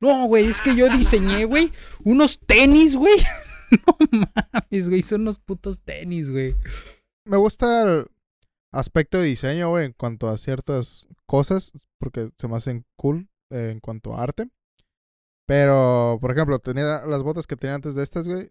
No, 0.00 0.26
güey, 0.26 0.46
es 0.46 0.61
que 0.61 0.74
yo 0.74 0.88
diseñé, 0.88 1.44
güey, 1.44 1.72
unos 2.05 2.38
tenis, 2.40 2.96
güey. 2.96 3.16
No 3.68 3.96
mames, 4.12 4.88
güey, 4.88 5.02
son 5.02 5.22
unos 5.22 5.40
putos 5.40 5.83
tenis, 5.83 6.31
güey. 6.31 6.55
Me 7.24 7.37
gusta 7.37 7.83
el 7.83 8.07
aspecto 8.72 9.18
de 9.18 9.26
diseño, 9.26 9.70
güey, 9.70 9.87
en 9.87 9.92
cuanto 9.92 10.29
a 10.29 10.38
ciertas 10.38 11.09
cosas, 11.26 11.72
porque 11.98 12.31
se 12.38 12.46
me 12.46 12.57
hacen 12.57 12.87
cool 12.94 13.29
eh, 13.50 13.70
en 13.72 13.81
cuanto 13.81 14.14
a 14.14 14.22
arte. 14.22 14.48
Pero, 15.46 16.18
por 16.20 16.31
ejemplo, 16.31 16.59
tenía 16.61 17.05
las 17.07 17.22
botas 17.24 17.46
que 17.46 17.57
tenía 17.57 17.74
antes 17.74 17.96
de 17.96 18.05
estas, 18.05 18.29
güey. 18.29 18.50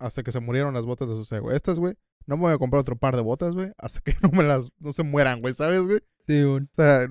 Hasta 0.00 0.22
que 0.22 0.32
se 0.32 0.40
murieron 0.40 0.74
las 0.74 0.86
botas 0.86 1.08
de 1.08 1.14
José, 1.14 1.40
güey. 1.40 1.56
Estas, 1.56 1.78
güey. 1.78 1.94
No 2.26 2.36
me 2.36 2.42
voy 2.42 2.52
a 2.52 2.58
comprar 2.58 2.80
otro 2.80 2.96
par 2.96 3.16
de 3.16 3.22
botas, 3.22 3.54
güey. 3.54 3.72
Hasta 3.78 4.00
que 4.00 4.14
no 4.22 4.30
me 4.30 4.44
las, 4.44 4.70
no 4.78 4.92
se 4.92 5.02
mueran, 5.02 5.40
güey, 5.40 5.54
¿sabes, 5.54 5.82
güey? 5.82 6.00
Sí, 6.26 6.42
güey. 6.42 6.62
O 6.62 6.74
sea, 6.76 7.02
eh, 7.02 7.08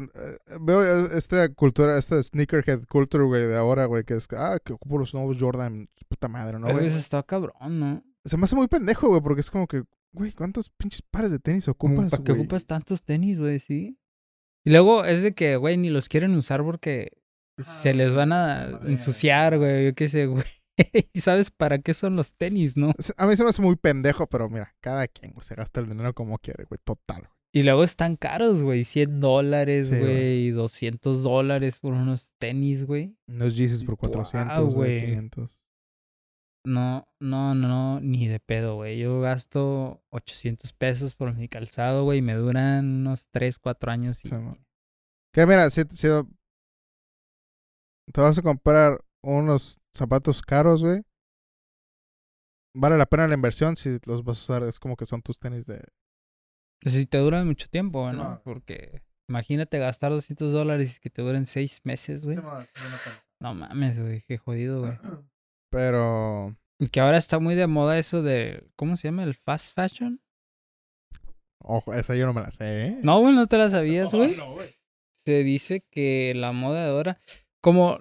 veo 0.61 1.07
esta 1.07 1.49
cultura, 1.49 1.97
esta 1.97 2.21
sneakerhead 2.21 2.85
culture, 2.87 3.23
güey, 3.25 3.47
de 3.47 3.57
ahora, 3.57 3.85
güey, 3.85 4.03
que 4.03 4.15
es, 4.15 4.27
ah, 4.31 4.57
que 4.63 4.73
ocupo 4.73 4.97
los 4.97 5.13
nuevos 5.13 5.37
Jordan, 5.39 5.89
puta 6.07 6.27
madre, 6.27 6.59
¿no, 6.59 6.67
Pero 6.67 6.79
güey? 6.79 6.87
eso 6.87 6.97
está 6.97 7.21
cabrón, 7.23 7.79
¿no? 7.79 8.03
Se 8.25 8.37
me 8.37 8.43
hace 8.43 8.55
muy 8.55 8.67
pendejo, 8.67 9.09
güey, 9.09 9.21
porque 9.21 9.41
es 9.41 9.51
como 9.51 9.67
que, 9.67 9.83
güey, 10.11 10.31
¿cuántos 10.31 10.69
pinches 10.69 11.01
pares 11.01 11.31
de 11.31 11.39
tenis 11.39 11.67
ocupas, 11.67 12.11
¿Para 12.11 12.23
qué 12.23 12.31
ocupas 12.31 12.65
tantos 12.65 13.03
tenis, 13.03 13.37
güey? 13.37 13.59
Sí. 13.59 13.97
Y 14.63 14.71
luego 14.71 15.05
es 15.05 15.23
de 15.23 15.33
que, 15.33 15.55
güey, 15.55 15.77
ni 15.77 15.89
los 15.89 16.09
quieren 16.09 16.35
usar 16.35 16.63
porque 16.63 17.11
se 17.57 17.93
les 17.93 18.13
van 18.13 18.31
a 18.31 18.79
ensuciar, 18.85 19.57
güey. 19.57 19.85
Yo 19.85 19.95
qué 19.95 20.07
sé, 20.07 20.25
güey. 20.25 20.43
¿Y 21.13 21.21
sabes 21.21 21.51
para 21.51 21.79
qué 21.79 21.93
son 21.93 22.15
los 22.15 22.33
tenis, 22.33 22.77
no? 22.77 22.93
A 23.17 23.27
mí 23.27 23.35
se 23.35 23.43
me 23.43 23.49
hace 23.49 23.61
muy 23.61 23.75
pendejo, 23.75 24.27
pero 24.27 24.49
mira, 24.49 24.73
cada 24.81 25.07
quien, 25.07 25.33
se 25.41 25.55
gasta 25.55 25.79
el 25.79 25.89
dinero 25.89 26.13
como 26.13 26.37
quiere, 26.39 26.63
güey, 26.65 26.79
total. 26.83 27.21
güey. 27.21 27.31
Y 27.51 27.63
luego 27.63 27.83
están 27.83 28.15
caros, 28.15 28.61
güey. 28.61 28.83
100 28.83 29.19
dólares, 29.19 29.87
Sí, 29.87 29.97
güey. 29.97 30.03
güey. 30.05 30.37
y 30.47 30.51
200 30.51 31.23
dólares 31.23 31.79
por 31.79 31.93
unos 31.93 32.33
tenis, 32.37 32.85
güey. 32.85 33.17
Unos 33.27 33.57
Yeezys 33.57 33.83
por 33.83 33.95
Guau, 33.95 34.11
400, 34.11 34.65
güey, 34.65 34.73
güey. 34.99 35.05
500. 35.07 35.59
No, 36.65 37.07
no, 37.19 37.55
no, 37.55 37.99
ni 38.01 38.27
de 38.27 38.39
pedo, 38.39 38.75
güey. 38.75 38.99
Yo 38.99 39.19
gasto 39.21 40.03
800 40.11 40.73
pesos 40.73 41.15
por 41.15 41.33
mi 41.33 41.47
calzado, 41.47 42.03
güey. 42.03 42.19
Y 42.19 42.21
me 42.21 42.35
duran 42.35 42.85
unos 42.85 43.27
3, 43.31 43.57
4 43.57 43.91
años. 43.91 44.23
Y... 44.25 44.29
Sí. 44.29 44.35
Que 45.33 45.45
mira, 45.47 45.69
si, 45.71 45.81
si 45.89 46.07
te 48.13 48.21
vas 48.21 48.37
a 48.37 48.41
comprar 48.41 48.99
unos 49.23 49.81
zapatos 49.95 50.41
caros, 50.41 50.81
güey, 50.83 51.01
vale 52.75 52.97
la 52.97 53.05
pena 53.05 53.27
la 53.27 53.33
inversión 53.35 53.75
si 53.75 53.97
los 54.05 54.23
vas 54.23 54.37
a 54.37 54.41
usar, 54.53 54.63
es 54.67 54.79
como 54.79 54.95
que 54.95 55.05
son 55.05 55.21
tus 55.21 55.39
tenis 55.39 55.65
de... 55.65 55.83
Si 56.81 57.05
te 57.05 57.17
duran 57.17 57.45
mucho 57.47 57.67
tiempo, 57.69 58.09
Sí, 58.09 58.15
¿no? 58.15 58.23
man. 58.23 58.41
Porque 58.45 59.01
imagínate 59.27 59.79
gastar 59.79 60.11
200 60.11 60.53
dólares 60.53 60.95
y 60.95 60.99
que 61.01 61.09
te 61.09 61.21
duren 61.21 61.45
6 61.45 61.81
meses, 61.83 62.23
güey. 62.23 62.37
No 63.41 63.53
mames, 63.53 63.99
güey. 64.01 64.21
Qué 64.21 64.37
jodido, 64.37 64.79
güey. 64.81 64.93
Pero... 65.71 66.55
Y 66.79 66.87
que 66.87 67.01
ahora 67.01 67.17
está 67.17 67.39
muy 67.39 67.55
de 67.55 67.67
moda 67.67 67.97
eso 67.99 68.21
de. 68.23 68.65
¿Cómo 68.77 68.95
se 68.95 69.09
llama? 69.09 69.25
¿El 69.25 69.35
fast 69.35 69.75
fashion? 69.75 70.21
Ojo, 71.61 71.93
esa 71.93 72.15
yo 72.15 72.25
no 72.25 72.31
me 72.33 72.39
la 72.39 72.51
sé, 72.51 72.85
¿eh? 72.87 72.99
No, 73.03 73.19
güey, 73.19 73.35
no 73.35 73.47
te 73.47 73.57
la 73.57 73.69
sabías, 73.69 74.11
güey. 74.13 74.37
no, 74.37 74.53
güey. 74.53 74.73
Se 75.11 75.43
dice 75.43 75.81
que 75.91 76.31
la 76.33 76.53
moda 76.53 76.85
de 76.85 76.91
ahora. 76.91 77.19
Como. 77.61 77.99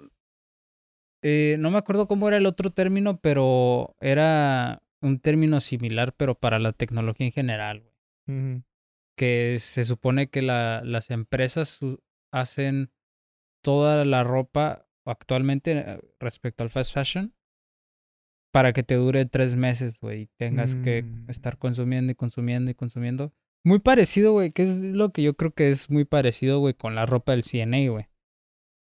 Eh, 1.21 1.57
no 1.59 1.71
me 1.71 1.77
acuerdo 1.77 2.07
cómo 2.07 2.27
era 2.27 2.37
el 2.37 2.45
otro 2.45 2.71
término, 2.71 3.19
pero 3.19 3.95
era 3.99 4.81
un 5.01 5.19
término 5.19 5.61
similar, 5.61 6.13
pero 6.15 6.35
para 6.35 6.59
la 6.59 6.73
tecnología 6.73 7.25
en 7.27 7.31
general, 7.33 7.81
güey. 7.81 8.63
Que 9.17 9.57
se 9.59 9.83
supone 9.83 10.29
que 10.29 10.41
la, 10.41 10.81
las 10.83 11.09
empresas 11.11 11.79
hacen 12.31 12.91
toda 13.63 14.05
la 14.05 14.23
ropa 14.23 14.87
actualmente 15.05 15.71
eh, 15.77 15.99
respecto 16.19 16.63
al 16.63 16.69
fast 16.69 16.93
fashion 16.93 17.33
para 18.51 18.73
que 18.73 18.83
te 18.83 18.95
dure 18.95 19.25
tres 19.25 19.55
meses, 19.55 19.99
güey, 19.99 20.21
y 20.21 20.27
tengas 20.37 20.75
que 20.75 21.03
Mm. 21.03 21.29
estar 21.29 21.57
consumiendo 21.57 22.11
y 22.11 22.15
consumiendo 22.15 22.71
y 22.71 22.75
consumiendo. 22.75 23.33
Muy 23.63 23.79
parecido, 23.79 24.31
güey, 24.31 24.51
que 24.51 24.63
es 24.63 24.77
lo 24.81 25.11
que 25.11 25.21
yo 25.21 25.35
creo 25.35 25.51
que 25.51 25.69
es 25.69 25.89
muy 25.89 26.05
parecido, 26.05 26.59
güey, 26.59 26.73
con 26.73 26.95
la 26.95 27.05
ropa 27.05 27.33
del 27.33 27.43
CNA, 27.43 27.89
güey. 27.91 28.05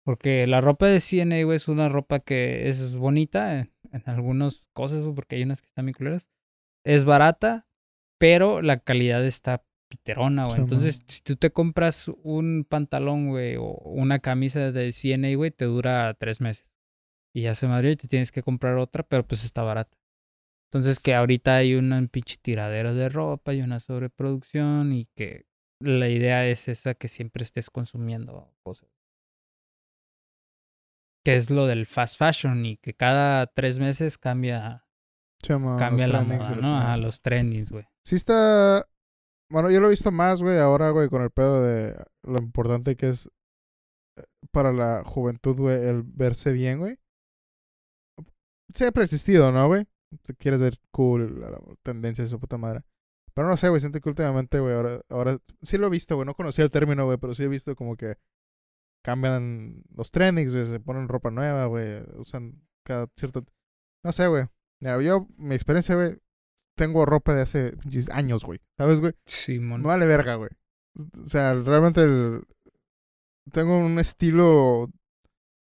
Porque 0.07 0.47
la 0.47 0.61
ropa 0.61 0.85
de 0.85 1.01
CNA, 1.01 1.43
güey, 1.43 1.57
es 1.57 1.67
una 1.67 1.89
ropa 1.89 2.21
que 2.21 2.69
es 2.69 2.97
bonita 2.97 3.59
en, 3.59 3.73
en 3.91 4.03
algunas 4.05 4.63
cosas, 4.71 5.05
porque 5.13 5.35
hay 5.35 5.43
unas 5.43 5.61
que 5.61 5.67
están 5.67 5.83
muy 5.83 5.93
culeras. 5.93 6.29
Es 6.85 7.03
barata, 7.03 7.67
pero 8.17 8.61
la 8.61 8.77
calidad 8.77 9.25
está 9.25 9.65
piterona, 9.89 10.45
güey. 10.45 10.55
Sí, 10.55 10.61
Entonces, 10.61 11.03
si 11.09 11.19
tú 11.23 11.35
te 11.35 11.51
compras 11.51 12.09
un 12.23 12.65
pantalón, 12.69 13.27
güey, 13.27 13.57
o 13.57 13.65
una 13.83 14.19
camisa 14.19 14.71
de 14.71 14.93
CNA, 14.93 15.35
güey, 15.35 15.51
te 15.51 15.65
dura 15.65 16.13
tres 16.13 16.39
meses. 16.39 16.69
Y 17.35 17.41
ya 17.41 17.53
se 17.53 17.67
madrió 17.67 17.91
y 17.91 17.97
te 17.97 18.07
tienes 18.07 18.31
que 18.31 18.43
comprar 18.43 18.77
otra, 18.77 19.03
pero 19.03 19.27
pues 19.27 19.43
está 19.43 19.61
barata. 19.63 19.97
Entonces, 20.71 21.01
que 21.01 21.15
ahorita 21.15 21.57
hay 21.57 21.75
una 21.75 22.01
pinche 22.07 22.37
tiradera 22.41 22.93
de 22.93 23.09
ropa 23.09 23.53
y 23.53 23.59
una 23.59 23.81
sobreproducción 23.81 24.93
y 24.93 25.09
que 25.17 25.47
la 25.81 26.07
idea 26.07 26.47
es 26.47 26.69
esa 26.69 26.93
que 26.93 27.09
siempre 27.09 27.43
estés 27.43 27.69
consumiendo 27.69 28.53
cosas. 28.63 28.96
Que 31.27 31.35
es 31.35 31.49
lo 31.49 31.67
del 31.67 31.85
fast 31.85 32.17
fashion 32.17 32.65
y 32.65 32.77
que 32.77 32.93
cada 32.93 33.47
tres 33.47 33.79
meses 33.79 34.17
cambia, 34.17 34.87
cambia 35.45 36.07
la 36.07 36.23
moda, 36.23 36.55
¿no? 36.55 36.79
A 36.79 36.95
los 36.95 37.21
trendings, 37.21 37.69
güey. 37.69 37.83
Sí 38.05 38.15
está... 38.15 38.87
Bueno, 39.51 39.69
yo 39.69 39.81
lo 39.81 39.87
he 39.87 39.89
visto 39.89 40.09
más, 40.09 40.41
güey, 40.41 40.57
ahora, 40.57 40.91
güey, 40.91 41.09
con 41.09 41.21
el 41.21 41.29
pedo 41.31 41.61
de 41.61 41.93
lo 42.23 42.37
importante 42.37 42.95
que 42.95 43.09
es 43.09 43.29
eh, 44.17 44.23
para 44.53 44.71
la 44.71 45.03
juventud, 45.03 45.57
güey, 45.57 45.75
el 45.85 46.03
verse 46.03 46.53
bien, 46.53 46.79
güey. 46.79 46.97
Siempre 48.73 49.01
ha 49.01 49.03
existido, 49.03 49.51
¿no, 49.51 49.67
güey? 49.67 49.85
Te 50.21 50.33
quieres 50.33 50.61
ver 50.61 50.77
cool, 50.91 51.41
la, 51.41 51.49
la 51.49 51.59
tendencia 51.83 52.23
de 52.23 52.29
su 52.29 52.39
puta 52.39 52.57
madre. 52.57 52.83
Pero 53.33 53.49
no 53.49 53.57
sé, 53.57 53.67
güey, 53.67 53.81
siento 53.81 53.99
que 53.99 54.07
últimamente, 54.07 54.61
güey, 54.61 54.75
ahora, 54.75 55.01
ahora 55.09 55.37
sí 55.61 55.77
lo 55.77 55.87
he 55.87 55.89
visto, 55.89 56.15
güey, 56.15 56.25
no 56.25 56.35
conocía 56.35 56.63
el 56.63 56.71
término, 56.71 57.03
güey, 57.03 57.17
pero 57.17 57.33
sí 57.33 57.43
he 57.43 57.49
visto 57.49 57.75
como 57.75 57.97
que 57.97 58.15
cambian 59.07 59.83
los 59.95 60.11
trendings, 60.11 60.53
güey, 60.53 60.65
se 60.65 60.81
ponen 60.81 61.07
ropa 61.07 61.31
nueva, 61.31 61.65
güey, 61.67 62.03
usan 62.17 62.61
cada 62.85 63.07
cierto... 63.15 63.45
No 64.03 64.11
sé, 64.11 64.27
güey. 64.27 64.47
Mira, 64.81 65.01
yo, 65.01 65.29
mi 65.37 65.55
experiencia, 65.55 65.95
güey, 65.95 66.17
tengo 66.75 67.05
ropa 67.05 67.33
de 67.33 67.41
hace 67.43 67.73
años, 68.11 68.43
güey. 68.43 68.59
¿Sabes, 68.77 68.99
güey? 68.99 69.13
Simón. 69.25 69.79
Me 69.79 69.87
vale 69.87 70.05
verga, 70.07 70.35
güey. 70.35 70.49
O 71.23 71.29
sea, 71.29 71.53
realmente 71.53 72.01
el- 72.01 72.43
tengo 73.53 73.77
un 73.79 73.97
estilo 73.97 74.89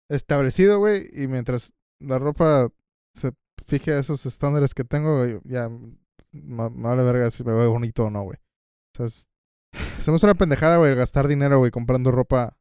establecido, 0.10 0.80
güey. 0.80 1.06
Y 1.12 1.28
mientras 1.28 1.74
la 2.00 2.17
ropa 2.17 2.69
se 3.13 3.34
fije 3.67 3.91
a 3.91 4.00
esos 4.00 4.26
estándares 4.26 4.74
que 4.74 4.86
tengo, 4.86 5.17
güey, 5.17 5.41
ya 5.43 5.67
me, 5.67 5.89
me 6.32 6.69
vale 6.69 7.04
verga 7.04 7.30
si 7.32 7.43
me 7.43 7.52
veo 7.52 7.69
bonito 7.69 8.06
o 8.06 8.10
no, 8.10 8.24
güey. 8.24 8.38
O 8.38 8.95
sea, 8.95 9.06
es- 9.08 9.28
hacemos 10.00 10.24
una 10.24 10.36
pendejada, 10.36 10.78
güey, 10.78 10.95
gastar 10.95 11.28
dinero, 11.28 11.58
güey, 11.60 11.71
comprando 11.71 12.12
ropa 12.12 12.58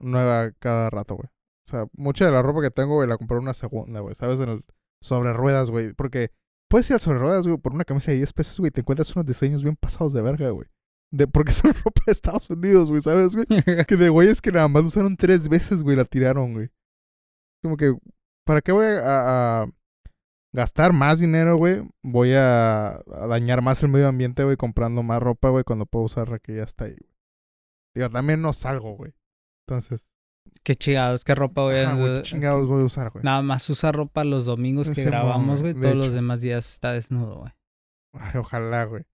nueva 0.00 0.52
cada 0.58 0.90
rato, 0.90 1.16
güey. 1.16 1.28
O 1.66 1.70
sea, 1.70 1.86
mucha 1.96 2.24
de 2.24 2.32
la 2.32 2.42
ropa 2.42 2.62
que 2.62 2.70
tengo, 2.70 2.94
güey, 2.94 3.08
la 3.08 3.16
compré 3.16 3.38
una 3.38 3.54
segunda, 3.54 4.00
güey. 4.00 4.14
¿Sabes? 4.14 4.40
En 4.40 4.48
el 4.48 4.64
sobre 5.02 5.32
ruedas, 5.32 5.70
güey. 5.70 5.92
Porque 5.94 6.32
puedes 6.68 6.88
ir 6.90 6.96
a 6.96 6.98
sobre 6.98 7.18
ruedas, 7.18 7.46
güey, 7.46 7.58
por 7.58 7.72
una 7.72 7.84
camisa 7.84 8.10
de 8.10 8.18
10 8.18 8.32
pesos, 8.32 8.58
güey. 8.58 8.70
Te 8.70 8.80
encuentras 8.80 9.14
unos 9.14 9.26
diseños 9.26 9.62
bien 9.62 9.76
pasados 9.76 10.12
de 10.12 10.22
verga, 10.22 10.50
güey. 10.50 10.68
De, 11.12 11.26
porque 11.26 11.52
son 11.52 11.72
ropa 11.74 12.02
de 12.06 12.12
Estados 12.12 12.48
Unidos, 12.50 12.88
güey, 12.88 13.00
¿sabes, 13.00 13.34
güey? 13.34 13.46
Que 13.86 13.96
de 13.96 14.08
güeyes 14.08 14.40
que 14.40 14.52
nada 14.52 14.68
más 14.68 14.84
usaron 14.84 15.16
tres 15.16 15.48
veces, 15.48 15.82
güey, 15.82 15.96
la 15.96 16.04
tiraron, 16.04 16.54
güey. 16.54 16.70
Como 17.62 17.76
que, 17.76 17.94
¿para 18.46 18.62
qué 18.62 18.72
voy 18.72 18.86
a, 18.86 19.62
a 19.62 19.66
gastar 20.52 20.92
más 20.92 21.20
dinero, 21.20 21.56
güey? 21.56 21.82
Voy 22.02 22.32
a, 22.32 22.96
a 22.96 23.26
dañar 23.28 23.62
más 23.62 23.82
el 23.82 23.90
medio 23.90 24.08
ambiente, 24.08 24.44
güey, 24.44 24.56
comprando 24.56 25.02
más 25.02 25.20
ropa, 25.20 25.50
güey, 25.50 25.64
cuando 25.64 25.86
puedo 25.86 26.06
usar 26.06 26.28
la 26.28 26.38
que 26.38 26.56
ya 26.56 26.62
está 26.62 26.86
ahí, 26.86 26.96
güey. 26.98 27.10
Digo, 27.94 28.08
también 28.08 28.40
no 28.40 28.52
salgo, 28.52 28.96
güey. 28.96 29.12
Entonces, 29.70 30.12
Qué 30.62 30.74
chingados, 30.74 31.24
qué 31.24 31.34
ropa 31.34 31.62
voy 31.62 31.76
a 31.76 31.94
güey, 31.94 32.16
¿qué 32.16 32.22
chingados 32.22 32.66
voy 32.66 32.82
a 32.82 32.84
usar, 32.84 33.10
güey? 33.10 33.24
Nada 33.24 33.40
más 33.40 33.68
usa 33.70 33.92
ropa 33.92 34.24
los 34.24 34.44
domingos 34.44 34.90
que 34.90 35.04
grabamos, 35.04 35.62
güey, 35.62 35.74
Todos 35.74 35.94
los 35.94 36.12
demás 36.12 36.40
días 36.40 36.70
está 36.70 36.92
desnudo, 36.92 37.40
güey. 37.40 37.52
Ay, 38.12 38.38
ojalá, 38.38 38.84
güey. 38.84 39.04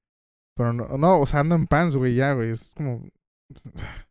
Pero 0.56 0.72
no, 0.72 0.88
no, 0.96 1.20
o 1.20 1.26
sea, 1.26 1.40
ando 1.40 1.54
en 1.54 1.66
pants, 1.66 1.94
güey, 1.94 2.14
ya, 2.14 2.32
güey. 2.32 2.50
Es 2.50 2.72
como. 2.74 3.04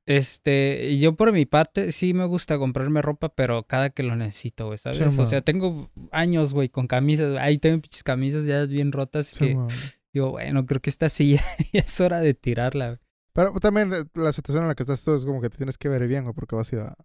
Este, 0.06 0.98
yo 0.98 1.16
por 1.16 1.34
mi 1.34 1.46
parte 1.46 1.92
sí 1.92 2.14
me 2.14 2.26
gusta 2.26 2.60
comprarme 2.60 3.02
ropa, 3.02 3.30
pero 3.30 3.64
cada 3.64 3.90
que 3.90 4.04
lo 4.04 4.16
necesito, 4.16 4.68
güey, 4.68 4.78
¿sabes? 4.78 5.00
Sí, 5.00 5.20
o 5.20 5.26
sea, 5.26 5.42
tengo 5.42 5.90
años, 6.12 6.54
güey, 6.54 6.70
con 6.70 6.88
camisas. 6.88 7.32
güey. 7.32 7.44
Ahí 7.44 7.58
tengo 7.58 7.82
pinches 7.82 8.04
camisas 8.04 8.46
ya 8.46 8.66
bien 8.66 8.92
rotas 8.92 9.28
sí, 9.28 9.38
que 9.38 9.56
man. 9.56 9.68
digo, 10.14 10.32
bueno, 10.32 10.66
creo 10.66 10.82
que 10.82 10.92
esta 10.92 11.10
sí 11.10 11.34
ya, 11.34 11.44
ya 11.74 11.82
es 11.82 12.00
hora 12.00 12.20
de 12.20 12.34
tirarla, 12.34 12.88
güey. 12.90 13.00
Pero 13.36 13.52
también 13.60 13.94
eh, 13.94 14.06
la 14.16 14.32
situación 14.32 14.64
en 14.64 14.70
la 14.70 14.76
que 14.76 14.84
estás 14.84 15.04
tú 15.04 15.14
es 15.14 15.26
como 15.26 15.42
que 15.42 15.50
te 15.50 15.58
tienes 15.58 15.78
que 15.78 15.90
ver 15.90 16.08
bien, 16.08 16.24
güey, 16.24 16.34
porque 16.34 16.56
vas 16.56 16.72
a 16.72 16.76
ir 16.76 16.82
a. 16.82 16.96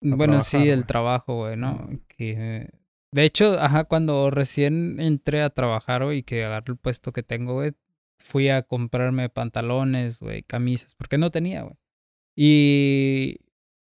Bueno, 0.00 0.40
sí, 0.40 0.68
el 0.68 0.86
trabajo, 0.86 1.36
güey, 1.36 1.56
¿no? 1.56 1.88
Que 2.08 2.68
de 3.12 3.24
hecho, 3.24 3.58
ajá, 3.58 3.84
cuando 3.84 4.30
recién 4.30 5.00
entré 5.00 5.42
a 5.42 5.50
trabajar, 5.50 6.04
güey, 6.04 6.18
y 6.18 6.22
que 6.22 6.44
agarré 6.44 6.72
el 6.72 6.76
puesto 6.76 7.12
que 7.12 7.22
tengo, 7.22 7.54
güey, 7.54 7.72
fui 8.18 8.48
a 8.48 8.62
comprarme 8.62 9.28
pantalones, 9.28 10.20
güey, 10.20 10.42
camisas, 10.42 10.94
porque 10.96 11.18
no 11.18 11.30
tenía, 11.30 11.62
güey. 11.62 11.76
Y 12.36 13.38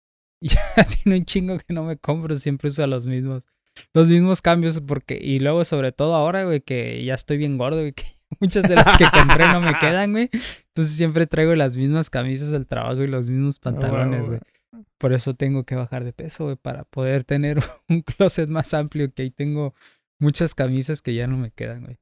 ya 0.40 0.60
tiene 0.84 1.18
un 1.18 1.24
chingo 1.24 1.58
que 1.58 1.72
no 1.72 1.84
me 1.84 1.96
compro, 1.96 2.34
siempre 2.36 2.68
uso 2.68 2.86
los 2.86 3.06
mismos, 3.06 3.48
los 3.94 4.08
mismos 4.08 4.42
cambios, 4.42 4.80
porque, 4.80 5.18
y 5.20 5.40
luego 5.40 5.64
sobre 5.64 5.92
todo 5.92 6.14
ahora, 6.14 6.44
güey, 6.44 6.60
que 6.60 7.04
ya 7.04 7.14
estoy 7.14 7.38
bien 7.38 7.58
gordo, 7.58 7.80
güey, 7.80 7.92
que 7.94 8.04
muchas 8.40 8.68
de 8.68 8.76
las 8.76 8.96
que 8.96 9.06
compré 9.12 9.46
no 9.48 9.60
me 9.60 9.78
quedan, 9.78 10.12
güey. 10.12 10.28
Entonces 10.68 10.96
siempre 10.96 11.26
traigo 11.26 11.54
las 11.54 11.76
mismas 11.76 12.10
camisas 12.10 12.50
del 12.50 12.66
trabajo 12.66 13.02
y 13.02 13.06
los 13.06 13.28
mismos 13.28 13.56
Ah, 13.58 13.60
pantalones, 13.64 14.28
güey. 14.28 14.40
Por 14.98 15.12
eso 15.12 15.34
tengo 15.34 15.64
que 15.64 15.74
bajar 15.74 16.04
de 16.04 16.12
peso, 16.12 16.44
güey, 16.44 16.56
para 16.56 16.84
poder 16.84 17.24
tener 17.24 17.58
un 17.88 18.02
closet 18.02 18.48
más 18.48 18.74
amplio, 18.74 19.12
que 19.12 19.22
ahí 19.22 19.30
tengo 19.30 19.74
muchas 20.20 20.54
camisas 20.54 21.02
que 21.02 21.14
ya 21.14 21.26
no 21.26 21.36
me 21.36 21.50
quedan, 21.50 21.84
güey. 21.84 21.98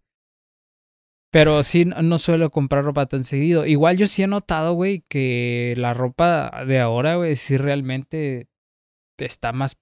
Pero 1.30 1.62
sí, 1.62 1.84
no, 1.84 2.00
no 2.02 2.18
suelo 2.18 2.50
comprar 2.50 2.84
ropa 2.84 3.06
tan 3.06 3.24
seguido. 3.24 3.66
Igual 3.66 3.96
yo 3.96 4.06
sí 4.06 4.22
he 4.22 4.26
notado, 4.26 4.72
güey, 4.74 5.04
que 5.08 5.74
la 5.76 5.92
ropa 5.92 6.64
de 6.66 6.80
ahora, 6.80 7.16
güey, 7.16 7.36
sí 7.36 7.56
realmente 7.56 8.48
está 9.18 9.52
más, 9.52 9.76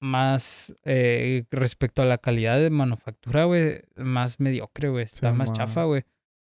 más 0.00 0.74
eh, 0.84 1.44
respecto 1.50 2.02
a 2.02 2.06
la 2.06 2.18
calidad 2.18 2.58
de 2.58 2.70
manufactura, 2.70 3.44
güey, 3.44 3.82
más 3.96 4.40
mediocre, 4.40 4.88
güey. 4.88 5.04
Está 5.04 5.32
Sí, 5.32 5.36
más 5.38 5.48
man. 5.50 5.56
chafa, 5.56 5.84
güey. 5.84 6.04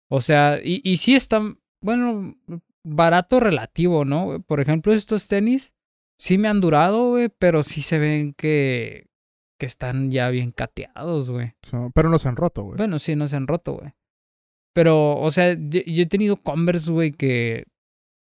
O 0.09 0.21
sea, 0.21 0.59
y, 0.63 0.81
y 0.83 0.97
sí 0.97 1.15
está, 1.15 1.41
bueno, 1.81 2.35
barato 2.83 3.39
relativo, 3.39 4.05
¿no? 4.05 4.41
Por 4.47 4.59
ejemplo, 4.59 4.93
estos 4.93 5.27
tenis 5.27 5.73
sí 6.17 6.37
me 6.37 6.47
han 6.47 6.61
durado, 6.61 7.09
güey, 7.09 7.29
pero 7.29 7.63
sí 7.63 7.81
se 7.81 7.99
ven 7.99 8.33
que, 8.33 9.07
que 9.59 9.65
están 9.65 10.11
ya 10.11 10.29
bien 10.29 10.51
cateados, 10.51 11.29
güey. 11.29 11.53
So- 11.63 11.91
pero 11.93 12.09
no 12.09 12.17
se 12.19 12.29
han 12.29 12.35
roto, 12.35 12.63
güey. 12.63 12.77
Bueno, 12.77 12.99
sí, 12.99 13.15
no 13.15 13.27
se 13.27 13.35
han 13.35 13.47
roto, 13.47 13.73
güey. 13.73 13.93
Pero, 14.73 15.17
o 15.19 15.29
sea, 15.31 15.53
yo, 15.53 15.81
yo 15.85 16.03
he 16.03 16.07
tenido 16.07 16.37
Converse, 16.37 16.91
güey, 16.91 17.11
que, 17.11 17.65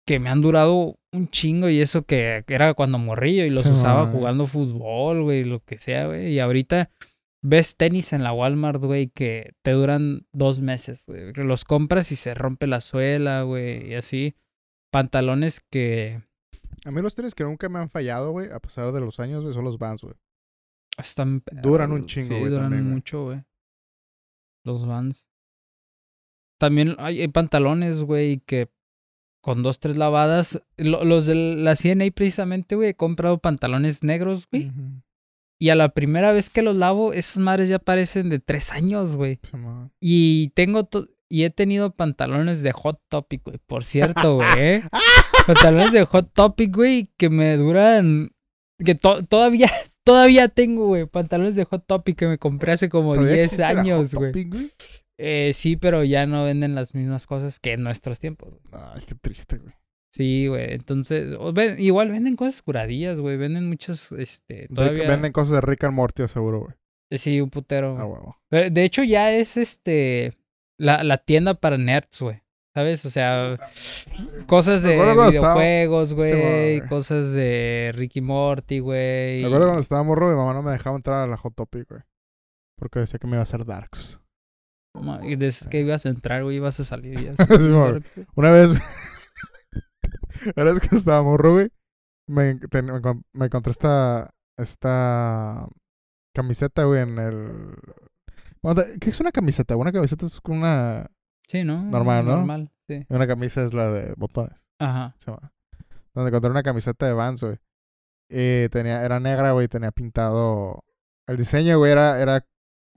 que 0.05 0.19
me 0.19 0.29
han 0.29 0.41
durado 0.41 0.97
un 1.11 1.29
chingo 1.29 1.69
y 1.69 1.79
eso 1.79 2.03
que, 2.05 2.43
era 2.47 2.73
cuando 2.73 2.97
morrillo 2.97 3.45
y 3.45 3.49
los 3.49 3.63
Sí, 3.63 3.69
usaba 3.69 4.03
man. 4.05 4.13
jugando 4.13 4.47
fútbol, 4.47 5.23
güey, 5.23 5.43
lo 5.43 5.59
que 5.61 5.77
sea, 5.77 6.07
güey. 6.07 6.33
Y 6.33 6.39
ahorita 6.39 6.89
ves 7.41 7.77
tenis 7.77 8.13
en 8.13 8.23
la 8.23 8.33
Walmart, 8.33 8.81
güey, 8.81 9.09
que 9.09 9.53
te 9.61 9.71
duran 9.71 10.25
dos 10.33 10.61
meses, 10.61 11.05
güey. 11.07 11.33
Los 11.33 11.65
compras 11.65 12.11
y 12.11 12.15
se 12.15 12.33
rompe 12.33 12.67
la 12.67 12.81
suela, 12.81 13.43
güey, 13.43 13.91
y 13.91 13.95
así. 13.95 14.35
Pantalones 14.91 15.59
que 15.71 16.21
A 16.85 16.91
mí 16.91 17.01
los 17.01 17.15
tenis 17.15 17.33
que 17.33 17.43
nunca 17.43 17.69
me 17.69 17.79
han 17.79 17.89
fallado, 17.89 18.31
güey, 18.31 18.51
a 18.51 18.59
pesar 18.59 18.91
de 18.91 18.99
los 18.99 19.19
años, 19.19 19.41
güey, 19.43 19.53
son 19.53 19.63
los 19.65 19.77
Vans, 19.79 20.01
güey. 20.01 20.15
están... 20.97 21.41
Duran 21.61 21.91
un 21.91 22.05
chingo, 22.05 22.27
Sí, 22.27 22.33
güey, 22.39 22.49
duran 22.51 22.69
también, 22.71 22.89
mucho, 22.89 23.25
güey. 23.25 23.43
Los 24.65 24.85
Vans. 24.85 25.27
También 26.59 26.95
hay, 26.99 27.21
hay 27.21 27.27
pantalones, 27.27 28.03
güey, 28.03 28.39
que 28.39 28.69
con 29.43 29.61
dos, 29.61 29.79
tres 29.81 29.97
lavadas. 29.97 30.61
lo- 30.77 31.03
los 31.03 31.25
de 31.25 31.35
la 31.35 31.75
CNA, 31.75 32.05
precisamente, 32.15 32.75
güey, 32.75 32.89
he 32.91 32.93
comprado 32.95 33.39
pantalones 33.39 34.01
negros, 34.01 34.47
güey. 34.49 34.69
Ujú. 34.69 35.01
Y 35.59 35.69
a 35.69 35.75
la 35.75 35.89
primera 35.89 36.31
vez 36.31 36.49
que 36.49 36.61
los 36.61 36.77
lavo, 36.77 37.11
esas 37.11 37.37
madres 37.39 37.67
ya 37.67 37.77
parecen 37.79 38.29
de 38.29 38.39
tres 38.39 38.71
años, 38.71 39.17
güey. 39.17 39.39
Y 39.99 40.49
tengo 40.55 40.87
y 41.29 41.43
he 41.43 41.49
tenido 41.49 41.91
pantalones 41.91 42.63
de 42.63 42.71
Hot 42.71 43.01
Topic, 43.09 43.43
güey. 43.43 43.57
Por 43.65 43.83
cierto, 43.83 44.35
güey. 44.35 44.47
¿eh? 44.57 44.83
pantalones 45.45 45.91
de 45.91 46.05
Hot 46.05 46.31
Topic, 46.33 46.73
güey, 46.73 47.09
que 47.17 47.29
me 47.29 47.57
duran. 47.57 48.31
Que 48.83 48.95
to- 48.95 49.23
todavía, 49.23 49.69
todavía 50.05 50.47
tengo, 50.47 50.87
güey. 50.87 51.05
Pantalones 51.05 51.55
de 51.57 51.65
Hot 51.65 51.85
Topic 51.85 52.17
que 52.17 52.27
me 52.27 52.37
compré 52.37 52.73
hace 52.73 52.87
como 52.89 53.13
¿Todavía 53.15 53.33
10 53.35 53.45
existe 53.45 53.63
la 53.63 53.69
Hot 53.69 53.77
años, 53.79 54.15
güey. 54.15 54.31
Eh, 55.19 55.51
sí, 55.53 55.75
pero 55.77 56.03
ya 56.03 56.25
no 56.25 56.43
venden 56.43 56.75
las 56.75 56.95
mismas 56.95 57.27
cosas 57.27 57.59
que 57.59 57.73
en 57.73 57.83
nuestros 57.83 58.19
tiempos. 58.19 58.49
güey. 58.49 58.83
Ay, 58.95 59.03
qué 59.07 59.15
triste, 59.15 59.57
güey. 59.57 59.73
Sí, 60.11 60.47
güey. 60.47 60.73
Entonces, 60.73 61.35
o 61.39 61.53
ven- 61.53 61.79
igual 61.79 62.11
venden 62.11 62.35
cosas 62.35 62.61
curadillas, 62.61 63.19
güey. 63.19 63.37
Venden 63.37 63.67
muchas, 63.67 64.11
este, 64.13 64.61
Rick- 64.67 64.73
todavía. 64.75 65.07
Venden 65.07 65.31
cosas 65.31 65.55
de 65.55 65.61
Rick 65.61 65.83
and 65.85 65.93
Morty, 65.95 66.27
seguro, 66.27 66.61
güey. 66.61 66.73
Eh, 67.11 67.17
Sí, 67.17 67.41
un 67.41 67.49
putero. 67.49 67.97
Ah, 67.97 68.03
güey. 68.03 68.17
huevo. 68.19 68.37
Pero, 68.49 68.69
De 68.69 68.83
hecho, 68.83 69.03
ya 69.03 69.31
es 69.31 69.57
este 69.57 70.33
la, 70.79 71.03
la 71.03 71.17
tienda 71.19 71.53
para 71.55 71.77
nerds, 71.77 72.21
güey. 72.21 72.41
¿Sabes? 72.75 73.05
O 73.05 73.11
sea, 73.11 73.59
cosas 74.47 74.81
Me 74.83 74.89
de 74.89 74.95
acuerdo 74.95 75.13
cuando 75.15 75.29
estaba- 75.35 75.53
videojuegos, 75.53 76.09
Sí, 76.09 76.15
güey. 76.15 76.31
güey. 76.79 76.89
cosas 76.89 77.31
de 77.33 77.91
Ricky 77.93 78.21
Morty, 78.21 78.79
güey. 78.79 79.41
Me 79.41 79.45
acuerdo 79.45 79.65
cuando 79.67 79.81
estaba 79.81 80.01
morro, 80.01 80.29
mi 80.31 80.35
mamá 80.35 80.53
no 80.55 80.63
me 80.63 80.71
dejaba 80.71 80.95
entrar 80.95 81.23
a 81.23 81.27
la 81.27 81.37
Hot 81.37 81.53
Topic, 81.55 81.87
güey. 81.87 82.01
Porque 82.77 82.99
decía 82.99 83.19
que 83.19 83.27
me 83.27 83.33
iba 83.33 83.41
a 83.41 83.43
hacer 83.43 83.63
darks. 83.63 84.19
Y 85.23 85.35
dices 85.35 85.67
que 85.67 85.81
ibas 85.81 86.05
a 86.05 86.09
entrar, 86.09 86.43
güey, 86.43 86.57
ibas 86.57 86.79
a 86.79 86.83
salir. 86.83 87.19
ya. 87.19 87.35
Sí, 87.57 87.69
güey. 87.71 88.03
Una 88.35 88.51
vez, 88.51 88.71
una 90.55 90.63
vez 90.65 90.79
que 90.79 90.95
estaba 90.95 91.23
morro, 91.23 91.53
güey, 91.53 91.71
me, 92.27 92.55
ten- 92.69 92.85
me, 92.85 93.01
me 93.33 93.45
encontré 93.45 93.71
esta, 93.71 94.33
esta 94.57 95.67
camiseta, 96.33 96.83
güey, 96.83 97.01
en 97.01 97.17
el... 97.19 97.75
Te- 98.75 98.99
¿Qué 98.99 99.09
es 99.09 99.19
una 99.19 99.31
camiseta? 99.31 99.75
Una 99.75 99.91
camiseta 99.91 100.25
es 100.25 100.39
una... 100.47 101.07
Sí, 101.47 101.63
¿no? 101.63 101.83
Normal, 101.83 102.25
¿no? 102.25 102.35
Normal, 102.37 102.71
sí. 102.87 103.05
Una 103.09 103.27
camisa 103.27 103.63
es 103.63 103.73
la 103.73 103.89
de 103.91 104.13
botones. 104.15 104.57
Ajá. 104.79 105.15
llama. 105.25 105.51
Donde 106.13 106.29
encontré 106.29 106.49
una 106.51 106.63
camiseta 106.63 107.05
de 107.05 107.13
Vans, 107.13 107.43
güey. 107.43 107.57
Y 108.29 108.69
tenía, 108.69 109.03
era 109.03 109.19
negra, 109.19 109.51
güey, 109.51 109.67
tenía 109.67 109.91
pintado... 109.91 110.83
El 111.27 111.37
diseño, 111.37 111.77
güey, 111.77 111.91
era, 111.91 112.21
era 112.21 112.45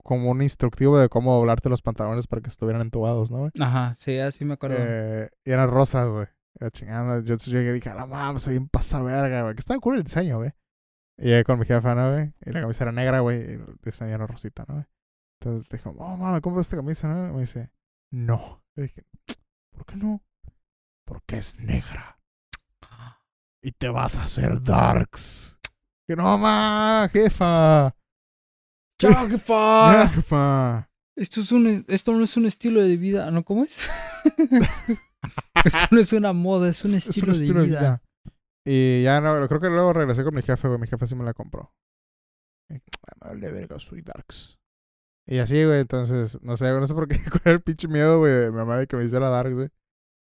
como 0.07 0.31
un 0.31 0.41
instructivo 0.41 0.97
de 0.97 1.09
cómo 1.09 1.35
doblarte 1.35 1.67
los 1.67 1.81
pantalones 1.81 2.27
para 2.27 2.41
que 2.41 2.47
estuvieran 2.47 2.81
entubados, 2.81 3.29
¿no, 3.29 3.39
güey? 3.39 3.51
Ajá, 3.59 3.93
sí, 3.93 4.17
así 4.17 4.45
me 4.45 4.53
acuerdo. 4.53 4.77
Eh, 4.79 5.29
y 5.43 5.51
eran 5.51 5.69
rosas, 5.69 6.07
güey. 6.07 6.27
Era 6.57 6.71
chingada. 6.71 7.21
Yo, 7.23 7.35
llegué 7.35 7.71
y 7.71 7.73
dije, 7.73 7.89
a 7.89 7.95
la 7.95 8.05
mamá, 8.05 8.39
soy 8.39 8.53
bien 8.53 8.69
pasa 8.69 9.01
verga, 9.01 9.41
güey. 9.41 9.53
Que 9.53 9.59
estaba 9.59 9.81
cool 9.81 9.97
el 9.97 10.03
diseño, 10.05 10.37
güey. 10.37 10.53
Y 11.17 11.25
llegué 11.25 11.43
con 11.43 11.59
mi 11.59 11.65
jefa, 11.65 11.93
¿no, 11.93 12.13
güey? 12.13 12.33
Y 12.45 12.51
la 12.51 12.61
camisa 12.61 12.85
era 12.85 12.93
negra, 12.93 13.19
güey. 13.19 13.37
Y 13.37 13.53
el 13.55 13.77
diseño 13.83 14.15
era 14.15 14.25
rosita, 14.25 14.63
¿no, 14.69 14.75
güey? 14.75 14.85
Entonces 15.41 15.67
dijo, 15.69 15.89
oh, 15.89 16.15
mamá, 16.15 16.31
¿me 16.31 16.39
compro 16.39 16.61
esta 16.61 16.77
camisa, 16.77 17.09
no? 17.09 17.27
Y 17.27 17.33
me 17.33 17.41
dice, 17.41 17.69
no. 18.09 18.63
Le 18.75 18.83
dije, 18.83 19.05
¿por 19.71 19.85
qué 19.85 19.97
no? 19.97 20.23
Porque 21.05 21.37
es 21.37 21.59
negra. 21.59 22.17
Y 23.61 23.73
te 23.73 23.89
vas 23.89 24.17
a 24.17 24.23
hacer 24.23 24.63
darks. 24.63 25.59
Que 26.07 26.15
no, 26.15 26.23
mamá, 26.23 27.09
jefa. 27.11 27.93
¡Chao, 28.99 29.27
jefa! 29.29 30.89
Esto, 31.15 31.41
es 31.41 31.51
un, 31.51 31.85
esto 31.87 32.13
no 32.13 32.23
es 32.23 32.37
un 32.37 32.45
estilo 32.45 32.81
de 32.81 32.97
vida. 32.97 33.29
¿No? 33.31 33.43
¿Cómo 33.43 33.63
es? 33.63 33.77
esto 35.65 35.87
no 35.91 35.99
es 35.99 36.13
una 36.13 36.33
moda, 36.33 36.69
es 36.69 36.83
un 36.85 36.93
Es 36.95 37.07
estilo, 37.07 37.27
un 37.27 37.33
estilo 37.33 37.61
de 37.61 37.67
vida. 37.67 38.01
Y 38.65 39.03
ya 39.03 39.21
no, 39.21 39.47
creo 39.47 39.59
que 39.61 39.69
luego 39.69 39.93
regresé 39.93 40.23
con 40.23 40.35
mi 40.35 40.41
jefe, 40.41 40.67
güey. 40.67 40.79
Mi 40.79 40.87
jefe 40.87 41.05
sí 41.07 41.15
me 41.15 41.23
la 41.23 41.33
compró. 41.33 41.73
Y, 42.69 42.75
"Ah, 42.75 43.27
vale 43.29 43.51
verga, 43.51 43.79
soy 43.79 44.01
Darks. 44.01 44.57
Y 45.25 45.39
así, 45.39 45.63
güey, 45.63 45.81
entonces, 45.81 46.39
no 46.41 46.55
sé, 46.57 46.69
no 46.71 46.85
sé 46.87 46.93
por 46.93 47.07
qué, 47.07 47.17
cuál 47.29 47.41
era 47.45 47.51
el 47.53 47.61
pinche 47.61 47.87
miedo, 47.87 48.19
güey, 48.19 48.33
de 48.33 48.51
mi 48.51 48.57
mamá 48.57 48.77
de 48.77 48.87
que 48.87 48.95
me 48.97 49.03
hiciera 49.05 49.29
Darks, 49.29 49.55
güey. 49.55 49.69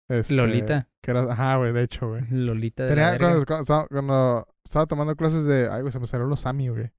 Este, 0.10 0.36
Lolita. 0.36 0.90
Que 1.02 1.12
era, 1.12 1.24
ajá, 1.32 1.58
güey, 1.58 1.72
de 1.74 1.84
hecho, 1.84 2.10
güey. 2.10 2.24
Lolita 2.30 2.84
de 2.84 2.90
Tenía, 2.90 3.12
la 3.14 3.18
cuando, 3.18 3.36
verga. 3.40 3.46
cuando 3.46 3.62
estaba, 3.62 3.88
cuando 3.88 4.48
estaba 4.64 4.86
tomando 4.86 5.16
clases 5.16 5.46
de, 5.46 5.70
ay, 5.70 5.82
güey, 5.82 5.92
se 5.92 6.00
me 6.00 6.06
salieron 6.06 6.30
los 6.30 6.42
Sami, 6.42 6.70
güey. 6.70 6.92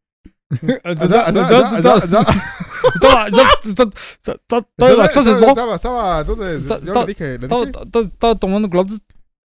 Todas 4.76 4.96
las 4.96 5.12
cosas, 5.12 5.40
¿no? 5.40 5.48
Estaba, 5.48 5.74
estaba, 5.74 6.24
¿dónde? 6.24 6.56
Está- 6.56 6.78
Yo 6.80 6.86
está- 6.92 7.00
le 7.00 7.06
dije, 7.06 7.24
le 7.38 7.46
Estaba 7.46 7.66
dije. 7.66 7.80
estaba- 7.82 8.04
estaba 8.04 8.34
tomando 8.36 8.70
clases. 8.70 9.02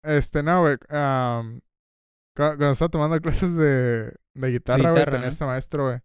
Este, 0.04 0.42
no, 0.42 0.60
güey. 0.62 0.76
cuando 0.88 2.70
estaba 2.70 2.88
tomando 2.88 3.20
clases 3.20 3.54
de, 3.56 4.12
de 4.34 4.50
guitarra, 4.50 4.90
güey, 4.92 5.04
tenía 5.04 5.28
este 5.28 5.44
maestro, 5.44 5.86
güey. 5.86 5.98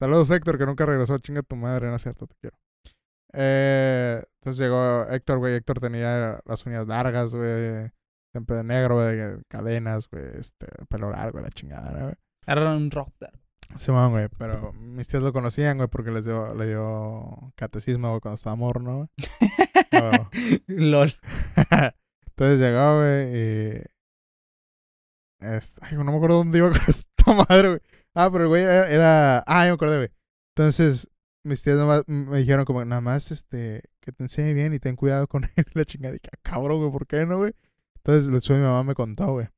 Saludos, 0.00 0.30
Héctor, 0.30 0.58
que 0.58 0.66
nunca 0.66 0.86
regresó. 0.86 1.18
Chinga 1.18 1.42
tu 1.42 1.56
madre, 1.56 1.88
no 1.88 1.96
es 1.96 2.02
cierto, 2.02 2.26
te 2.26 2.34
quiero. 2.40 2.56
Eh, 3.32 4.22
entonces 4.40 4.58
llegó 4.64 5.04
Héctor, 5.10 5.38
güey. 5.38 5.54
Héctor 5.54 5.80
tenía 5.80 6.40
las 6.44 6.64
uñas 6.66 6.86
largas, 6.86 7.34
güey. 7.34 7.90
Siempre 8.32 8.56
de 8.56 8.64
negro, 8.64 8.96
güey. 8.96 9.16
de 9.16 9.42
Cadenas, 9.48 10.08
güey. 10.10 10.24
Este, 10.38 10.66
pelo 10.88 11.10
largo, 11.10 11.40
la 11.40 11.48
chingada, 11.50 11.92
¿no, 11.92 12.00
güey. 12.04 12.14
Era 12.46 12.70
un 12.74 12.90
rockstar. 12.90 13.32
Simón, 13.76 14.10
güey. 14.12 14.28
Pero 14.38 14.72
mis 14.72 15.08
tías 15.08 15.22
lo 15.22 15.32
conocían, 15.32 15.76
güey, 15.76 15.88
porque 15.88 16.10
les 16.10 16.24
dio, 16.24 16.54
le 16.54 16.66
dio 16.66 17.52
catecismo, 17.54 18.08
güey, 18.10 18.20
cuando 18.20 18.34
estaba 18.36 18.56
morro, 18.56 18.80
¿no, 18.80 18.96
güey? 18.96 19.08
LOL. 20.66 21.12
Entonces 22.26 22.60
llegó, 22.60 22.96
güey, 22.98 23.36
y. 23.36 23.82
Este, 25.40 25.80
ay, 25.84 25.96
no 25.96 26.04
me 26.04 26.16
acuerdo 26.16 26.36
dónde 26.38 26.58
iba 26.58 26.70
con 26.72 26.80
esta 26.88 27.32
madre, 27.32 27.68
güey. 27.68 27.80
Ah, 28.14 28.28
pero 28.32 28.44
el 28.44 28.48
güey 28.48 28.62
era, 28.62 28.88
era- 28.90 29.44
Ah, 29.46 29.64
ya 29.64 29.68
me 29.70 29.74
acordé, 29.74 29.96
güey. 29.98 30.10
Entonces, 30.56 31.08
mis 31.44 31.62
tías 31.62 31.76
nomás 31.76 32.02
me 32.08 32.38
dijeron, 32.38 32.64
como, 32.64 32.84
nada 32.84 33.00
más, 33.00 33.30
este, 33.30 33.82
que 34.00 34.10
te 34.12 34.24
enseñe 34.24 34.54
bien 34.54 34.74
y 34.74 34.80
ten 34.80 34.96
cuidado 34.96 35.28
con 35.28 35.44
él. 35.44 35.66
La 35.74 35.84
chingada, 35.84 36.14
y 36.14 36.18
dije, 36.18 36.30
"Ah, 36.34 36.38
cabrón, 36.42 36.78
güey, 36.80 36.90
¿por 36.90 37.06
qué 37.06 37.24
no, 37.26 37.38
güey? 37.38 37.54
Entonces, 37.98 38.30
después 38.32 38.58
mi 38.58 38.64
mamá 38.64 38.82
me 38.82 38.94
contó, 38.94 39.32
güey. 39.32 39.48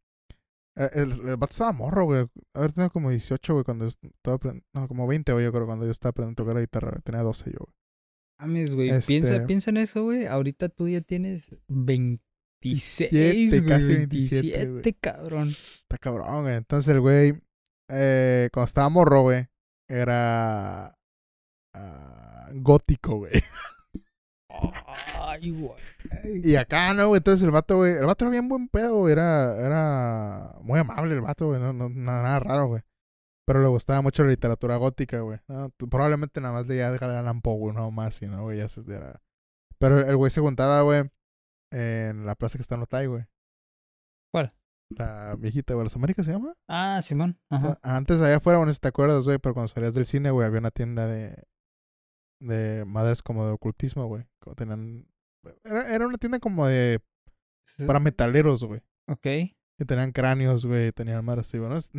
Eh, 0.80 0.90
El, 0.94 1.12
el 1.28 1.36
vato 1.36 1.50
estaba 1.52 1.72
morro, 1.72 2.04
güey. 2.06 2.26
Haber 2.54 2.72
tenido 2.72 2.90
como 2.90 3.10
18, 3.10 3.52
güey, 3.52 3.64
cuando 3.64 3.84
yo 3.84 3.88
estaba 3.88 4.36
aprendiendo. 4.36 4.66
No, 4.74 4.88
como 4.88 5.06
20, 5.06 5.32
güey, 5.32 5.44
yo 5.44 5.52
creo, 5.52 5.66
cuando 5.66 5.84
yo 5.84 5.90
estaba 5.90 6.10
aprendiendo 6.10 6.40
a 6.40 6.44
tocar 6.44 6.54
la 6.54 6.60
guitarra. 6.62 6.90
güey. 6.90 7.02
Tenía 7.02 7.22
12 7.22 7.50
yo, 7.50 7.58
güey. 7.58 7.74
Mames, 8.40 8.74
güey. 8.74 8.88
Este- 8.90 9.06
Piensa, 9.08 9.46
piensa 9.46 9.70
en 9.70 9.76
eso, 9.76 10.04
güey. 10.04 10.26
Ahorita 10.26 10.68
tú 10.70 10.88
ya 10.88 11.02
tienes 11.02 11.54
26, 11.68 13.10
27, 13.10 13.58
güey. 13.60 13.68
casi 13.68 13.94
27, 13.94 14.56
27, 14.56 14.70
güey. 14.80 14.94
cabrón. 15.00 15.48
Está 15.82 15.98
cabrón, 15.98 16.42
güey. 16.44 16.54
Entonces 16.56 16.88
el 16.94 17.00
güey, 17.00 17.42
eh, 17.90 18.48
cuando 18.52 18.64
estaba 18.66 18.88
morro, 18.88 19.22
güey, 19.22 19.46
era 19.88 20.96
ah, 21.74 22.48
gótico, 22.54 23.16
güey. 23.18 23.32
Ay, 25.20 25.51
güey. 25.51 25.75
Y 26.42 26.57
acá, 26.57 26.92
¿no, 26.94 27.09
güey? 27.09 27.18
Entonces 27.18 27.44
el 27.44 27.51
vato, 27.51 27.77
güey, 27.77 27.94
el 27.94 28.07
vato 28.07 28.25
era 28.25 28.33
bien 28.33 28.49
buen 28.49 28.68
pedo, 28.68 28.99
güey. 28.99 29.12
Era, 29.12 29.57
era 29.57 30.55
muy 30.62 30.79
amable 30.79 31.14
el 31.14 31.20
vato, 31.20 31.49
güey. 31.49 31.61
No, 31.61 31.73
no, 31.73 31.88
nada, 31.88 32.23
nada 32.23 32.40
raro, 32.40 32.66
güey. 32.66 32.83
Pero 33.46 33.62
le 33.62 33.68
gustaba 33.68 34.01
mucho 34.01 34.23
la 34.23 34.31
literatura 34.31 34.77
gótica, 34.77 35.20
güey. 35.20 35.40
¿no? 35.49 35.70
Probablemente 35.70 36.40
nada 36.40 36.55
más 36.55 36.66
leía 36.66 36.88
Edgar 36.88 37.11
Allan 37.11 37.40
Poe, 37.40 37.59
güey, 37.59 37.75
no 37.75 37.90
más, 37.90 38.20
y 38.23 38.27
no, 38.27 38.42
güey, 38.42 38.59
ya 38.59 38.68
se 38.68 38.81
era... 38.92 39.20
Pero 39.79 40.01
el 40.07 40.16
güey 40.16 40.31
se 40.31 40.40
juntaba, 40.40 40.83
güey, 40.83 41.11
en 41.73 42.27
la 42.27 42.35
plaza 42.35 42.59
que 42.59 42.62
está 42.62 42.75
en 42.75 42.83
Otay, 42.83 43.07
güey. 43.07 43.25
¿Cuál? 44.33 44.55
La 44.90 45.37
viejita, 45.38 45.75
güey. 45.75 45.85
¿Las 45.85 45.96
Américas 45.96 46.27
se 46.27 46.33
llama? 46.33 46.55
Ah, 46.68 47.01
Simón. 47.03 47.40
Ajá. 47.49 47.79
Antes 47.83 48.20
allá 48.20 48.37
afuera, 48.37 48.59
bueno, 48.59 48.73
si 48.73 48.79
te 48.79 48.88
acuerdas, 48.88 49.25
güey, 49.25 49.38
pero 49.38 49.55
cuando 49.55 49.68
salías 49.68 49.94
del 49.94 50.07
cine, 50.07 50.31
güey, 50.31 50.46
había 50.46 50.61
una 50.61 50.70
tienda 50.70 51.07
de 51.07 51.44
de 52.40 52.85
madres 52.85 53.22
como 53.22 53.46
de 53.46 53.53
ocultismo, 53.53 54.07
güey. 54.07 54.24
Como 54.40 54.55
tenían 54.57 55.07
era, 55.64 55.94
era 55.94 56.07
una 56.07 56.18
tienda 56.18 56.38
como 56.38 56.66
de 56.66 57.00
para 57.87 58.00
metaleros, 58.00 58.64
güey. 58.64 58.81
Ok. 59.09 59.26
Y 59.26 59.85
tenían 59.87 60.12
cráneos, 60.12 60.66
güey, 60.66 60.92
tenían 60.92 61.24
madres 61.24 61.48
así, 61.48 61.59
bueno, 61.59 61.76
es- 61.76 61.90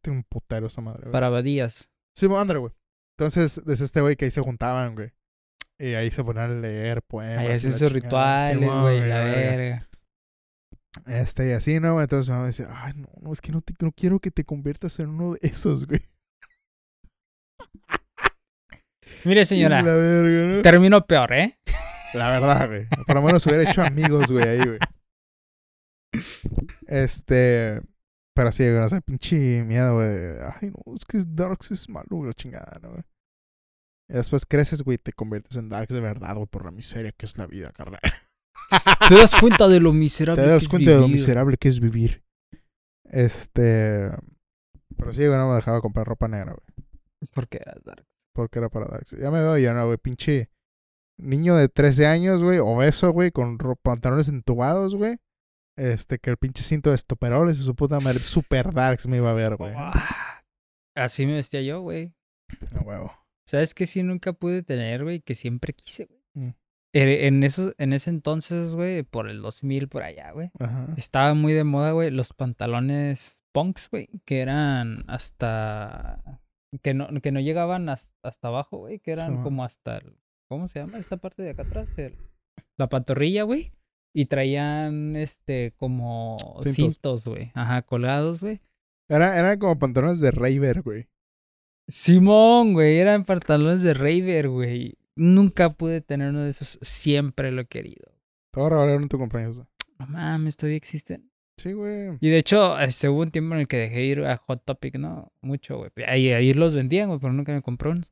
tiene 0.00 0.18
un 0.18 0.24
putero 0.24 0.66
esa 0.68 0.80
madre, 0.80 1.02
güey. 1.02 1.12
Para 1.12 1.26
abadías. 1.26 1.90
Sí, 2.16 2.26
ándale, 2.34 2.60
güey. 2.60 2.72
Entonces, 3.18 3.60
desde 3.66 3.84
este 3.84 4.00
güey 4.00 4.16
que 4.16 4.24
ahí 4.26 4.30
se 4.30 4.40
juntaban, 4.40 4.94
güey. 4.94 5.12
Y 5.78 5.94
ahí 5.94 6.10
se 6.10 6.22
ponían 6.24 6.50
a 6.50 6.54
leer 6.60 7.02
poemas. 7.02 7.38
Ahí 7.38 7.48
la 7.48 7.78
sus 7.78 7.92
rituales, 7.92 8.56
güey. 8.58 9.00
La 9.00 9.22
verga. 9.22 9.88
Este, 11.06 11.48
y 11.48 11.52
así, 11.52 11.80
¿no? 11.80 11.94
güey? 11.94 12.04
Entonces 12.04 12.28
mi 12.28 12.32
mamá 12.32 12.42
me 12.42 12.48
decía, 12.48 12.66
ay, 12.70 12.92
no, 12.96 13.08
no, 13.20 13.32
es 13.32 13.40
que 13.40 13.50
no, 13.52 13.62
te, 13.62 13.72
no 13.80 13.92
quiero 13.92 14.20
que 14.20 14.30
te 14.30 14.44
conviertas 14.44 14.98
en 15.00 15.08
uno 15.10 15.32
de 15.34 15.38
esos, 15.42 15.86
güey. 15.88 16.00
Mire, 19.24 19.44
señora. 19.44 19.82
La 19.82 19.94
verga, 19.94 20.56
¿no? 20.56 20.62
Terminó 20.62 21.06
peor, 21.06 21.32
¿eh? 21.32 21.58
La 22.14 22.30
verdad, 22.30 22.68
güey. 22.68 22.86
Por 23.06 23.16
lo 23.16 23.22
menos 23.22 23.46
hubiera 23.46 23.70
hecho 23.70 23.82
amigos, 23.82 24.30
güey, 24.30 24.48
ahí, 24.48 24.66
güey. 24.66 24.78
Este. 26.86 27.80
Pero 28.34 28.50
sí, 28.52 28.64
güey, 28.64 28.78
o 28.82 28.88
sea, 28.88 29.00
pinche 29.00 29.62
miedo, 29.64 29.96
güey. 29.96 30.08
Ay, 30.60 30.70
no, 30.70 30.94
es 30.94 31.04
que 31.04 31.18
Darks 31.26 31.70
es 31.70 31.88
malo, 31.88 32.06
güey, 32.10 32.28
la 32.28 32.34
chingada, 32.34 32.78
¿no, 32.82 32.90
güey? 32.90 33.02
Y 34.08 34.14
después 34.14 34.46
creces, 34.46 34.82
güey, 34.82 34.96
y 34.96 34.98
te 34.98 35.12
conviertes 35.12 35.56
en 35.56 35.68
Darks 35.68 35.94
de 35.94 36.00
verdad, 36.00 36.34
güey, 36.34 36.46
por 36.46 36.64
la 36.64 36.70
miseria 36.70 37.12
que 37.12 37.26
es 37.26 37.36
la 37.38 37.46
vida, 37.46 37.72
carnal. 37.72 38.00
Te 39.08 39.14
das 39.16 39.34
cuenta 39.34 39.68
de 39.68 39.80
lo 39.80 39.92
miserable 39.92 40.42
Te 40.42 40.46
que 40.46 40.52
das 40.52 40.62
es 40.62 40.68
cuenta 40.68 40.90
de 40.90 41.00
lo 41.00 41.08
miserable 41.08 41.56
que 41.58 41.68
es 41.68 41.80
vivir. 41.80 42.24
Este. 43.04 44.10
Pero 44.96 45.12
sí, 45.12 45.26
güey, 45.26 45.38
no 45.38 45.48
me 45.50 45.56
dejaba 45.56 45.80
comprar 45.80 46.06
ropa 46.06 46.28
negra, 46.28 46.52
güey. 46.52 47.28
¿Por 47.34 47.48
qué 47.48 47.58
eras 47.58 47.82
dark? 47.84 48.04
Porque 48.32 48.58
era 48.58 48.68
para 48.68 48.86
Darks. 48.86 49.12
Ya 49.18 49.30
me 49.30 49.40
veo 49.40 49.58
yo, 49.58 49.74
¿no, 49.74 49.86
güey? 49.86 49.98
Pinche 49.98 50.50
niño 51.18 51.54
de 51.56 51.68
13 51.68 52.06
años, 52.06 52.42
güey, 52.42 52.58
obeso, 52.58 53.12
güey, 53.12 53.30
con 53.30 53.58
pantalones 53.82 54.28
entubados, 54.28 54.94
güey. 54.94 55.16
Este, 55.76 56.18
que 56.18 56.30
el 56.30 56.36
pinche 56.36 56.62
cinto 56.62 56.90
de 56.90 56.96
estoperoles 56.96 57.58
y 57.58 57.62
su 57.62 57.74
puta 57.74 58.00
madre. 58.00 58.18
Super 58.18 58.72
Darks 58.72 59.06
me 59.06 59.18
iba 59.18 59.30
a 59.30 59.34
ver, 59.34 59.56
güey. 59.56 59.74
Así 60.94 61.26
me 61.26 61.34
vestía 61.34 61.62
yo, 61.62 61.80
güey. 61.80 62.14
A 62.74 62.80
huevo. 62.80 63.12
¿Sabes 63.46 63.74
qué 63.74 63.86
sí 63.86 64.02
nunca 64.02 64.32
pude 64.32 64.62
tener, 64.62 65.02
güey? 65.04 65.20
Que 65.20 65.34
siempre 65.34 65.72
quise, 65.72 66.06
güey. 66.06 66.22
Mm. 66.34 66.54
Eh, 66.94 67.26
En, 67.26 67.42
esos, 67.42 67.74
en 67.78 67.94
ese 67.94 68.10
entonces, 68.10 68.74
güey, 68.74 69.02
por 69.02 69.28
el 69.28 69.40
2000, 69.40 69.88
por 69.88 70.02
allá, 70.02 70.30
güey. 70.32 70.50
Estaba 70.96 71.32
muy 71.32 71.54
de 71.54 71.64
moda, 71.64 71.92
güey, 71.92 72.10
los 72.10 72.34
pantalones 72.34 73.42
punks, 73.52 73.88
güey, 73.90 74.08
que 74.26 74.40
eran 74.40 75.04
hasta... 75.08 76.22
Que 76.80 76.94
no, 76.94 77.08
que 77.20 77.32
no 77.32 77.40
llegaban 77.40 77.88
hasta, 77.88 78.14
hasta 78.22 78.48
abajo, 78.48 78.78
güey, 78.78 78.98
que 78.98 79.12
eran 79.12 79.42
como 79.42 79.64
hasta... 79.64 79.98
el- 79.98 80.16
¿Cómo 80.48 80.68
se 80.68 80.78
llama 80.80 80.98
esta 80.98 81.16
parte 81.16 81.42
de 81.42 81.50
acá 81.50 81.62
atrás? 81.62 81.88
El- 81.98 82.16
la 82.78 82.88
pantorrilla, 82.88 83.42
güey. 83.42 83.72
Y 84.14 84.26
traían, 84.26 85.16
este, 85.16 85.72
como 85.76 86.36
Cintos. 86.64 87.24
güey. 87.26 87.50
Ajá, 87.54 87.82
colgados, 87.82 88.40
güey. 88.42 88.60
Era, 89.10 89.38
eran 89.38 89.58
como 89.58 89.78
pantalones 89.78 90.20
de 90.20 90.30
Raver, 90.30 90.82
güey. 90.82 91.08
Simón, 91.88 92.74
güey, 92.74 92.98
eran 92.98 93.24
pantalones 93.24 93.82
de 93.82 93.94
Raver, 93.94 94.48
güey. 94.48 94.96
Nunca 95.16 95.70
pude 95.74 96.00
tener 96.00 96.30
uno 96.30 96.40
de 96.40 96.50
esos, 96.50 96.78
siempre 96.82 97.50
lo 97.50 97.62
he 97.62 97.66
querido. 97.66 98.12
Ahora 98.54 98.76
valieron 98.76 99.08
tu 99.08 99.18
cumpleaños, 99.18 99.56
güey. 99.56 99.66
No 99.98 100.06
mames, 100.06 100.56
todavía 100.56 100.76
existen. 100.76 101.30
Sí, 101.58 101.72
güey. 101.72 102.16
Y 102.20 102.28
de 102.30 102.38
hecho, 102.38 102.78
este, 102.78 103.08
hubo 103.08 103.20
un 103.22 103.30
tiempo 103.30 103.54
en 103.54 103.60
el 103.60 103.68
que 103.68 103.76
dejé 103.76 104.04
ir 104.04 104.24
a 104.24 104.36
Hot 104.38 104.64
Topic, 104.64 104.96
¿no? 104.96 105.32
Mucho, 105.42 105.78
güey. 105.78 105.90
Ahí, 106.06 106.30
ahí 106.32 106.52
los 106.54 106.74
vendían, 106.74 107.08
güey, 107.08 107.20
pero 107.20 107.32
nunca 107.32 107.52
me 107.52 107.62
compré 107.62 107.90
unos. 107.90 108.10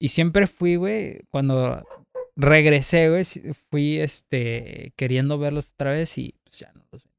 Y 0.00 0.08
siempre 0.08 0.46
fui, 0.46 0.76
güey, 0.76 1.20
cuando 1.30 1.82
regresé, 2.36 3.08
güey, 3.08 3.24
fui, 3.70 3.98
este, 3.98 4.92
queriendo 4.96 5.38
verlos 5.38 5.72
otra 5.72 5.92
vez 5.92 6.18
y 6.18 6.34
pues 6.44 6.58
ya 6.58 6.72
no 6.74 6.84
los 6.92 7.04
vendí. 7.04 7.16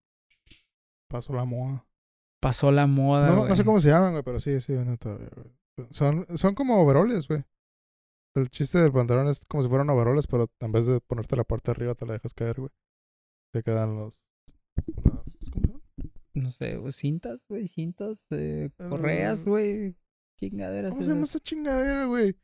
Pasó 1.10 1.34
la 1.34 1.46
moda. 1.46 1.86
Pasó 2.40 2.72
la 2.72 2.86
moda, 2.86 3.28
No, 3.32 3.38
güey. 3.38 3.50
no 3.50 3.56
sé 3.56 3.66
cómo 3.66 3.80
se 3.80 3.90
llaman, 3.90 4.12
güey, 4.12 4.24
pero 4.24 4.40
sí, 4.40 4.62
sí, 4.62 4.74
venden 4.76 4.98
todavía, 4.98 5.30
güey. 5.36 5.48
Son, 5.92 6.26
son 6.38 6.54
como 6.54 6.80
overoles, 6.82 7.28
güey. 7.28 7.44
El 8.36 8.50
chiste 8.50 8.78
del 8.78 8.92
pantalón 8.92 9.28
es 9.28 9.44
como 9.48 9.64
si 9.64 9.70
fueran 9.70 9.90
overoles, 9.90 10.28
pero 10.28 10.52
en 10.60 10.72
vez 10.72 10.86
de 10.86 11.00
ponerte 11.02 11.36
la 11.36 11.44
parte 11.44 11.72
de 11.72 11.76
arriba, 11.78 11.96
te 11.96 12.06
la 12.06 12.14
dejas 12.14 12.36
caer, 12.36 12.60
güey. 12.60 12.72
Te 13.52 13.64
quedan 13.64 13.96
los. 13.96 14.24
No 16.38 16.52
sé, 16.52 16.80
cintas, 16.92 17.44
güey, 17.50 17.68
cintas, 17.68 18.24
eh, 18.30 18.70
correas, 18.90 19.42
Ah. 19.42 19.50
güey, 19.50 19.96
chingaderas. 20.40 20.92
¿Cómo 20.92 21.02
se 21.04 21.10
llama 21.10 21.24
esa 21.24 21.40
chingadera, 21.40 22.06
güey? 22.06 22.36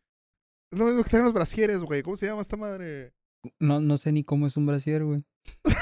Es 0.71 0.79
lo 0.79 0.85
mismo 0.85 1.03
que 1.03 1.09
traen 1.11 1.25
los 1.25 1.33
brasieres, 1.33 1.79
güey. 1.81 2.01
¿Cómo 2.01 2.15
se 2.15 2.25
llama 2.25 2.41
esta 2.41 2.57
madre? 2.57 3.13
No, 3.59 3.81
no 3.81 3.97
sé 3.97 4.11
ni 4.11 4.23
cómo 4.23 4.47
es 4.47 4.57
un 4.57 4.65
brasier, 4.65 5.03
güey. 5.03 5.23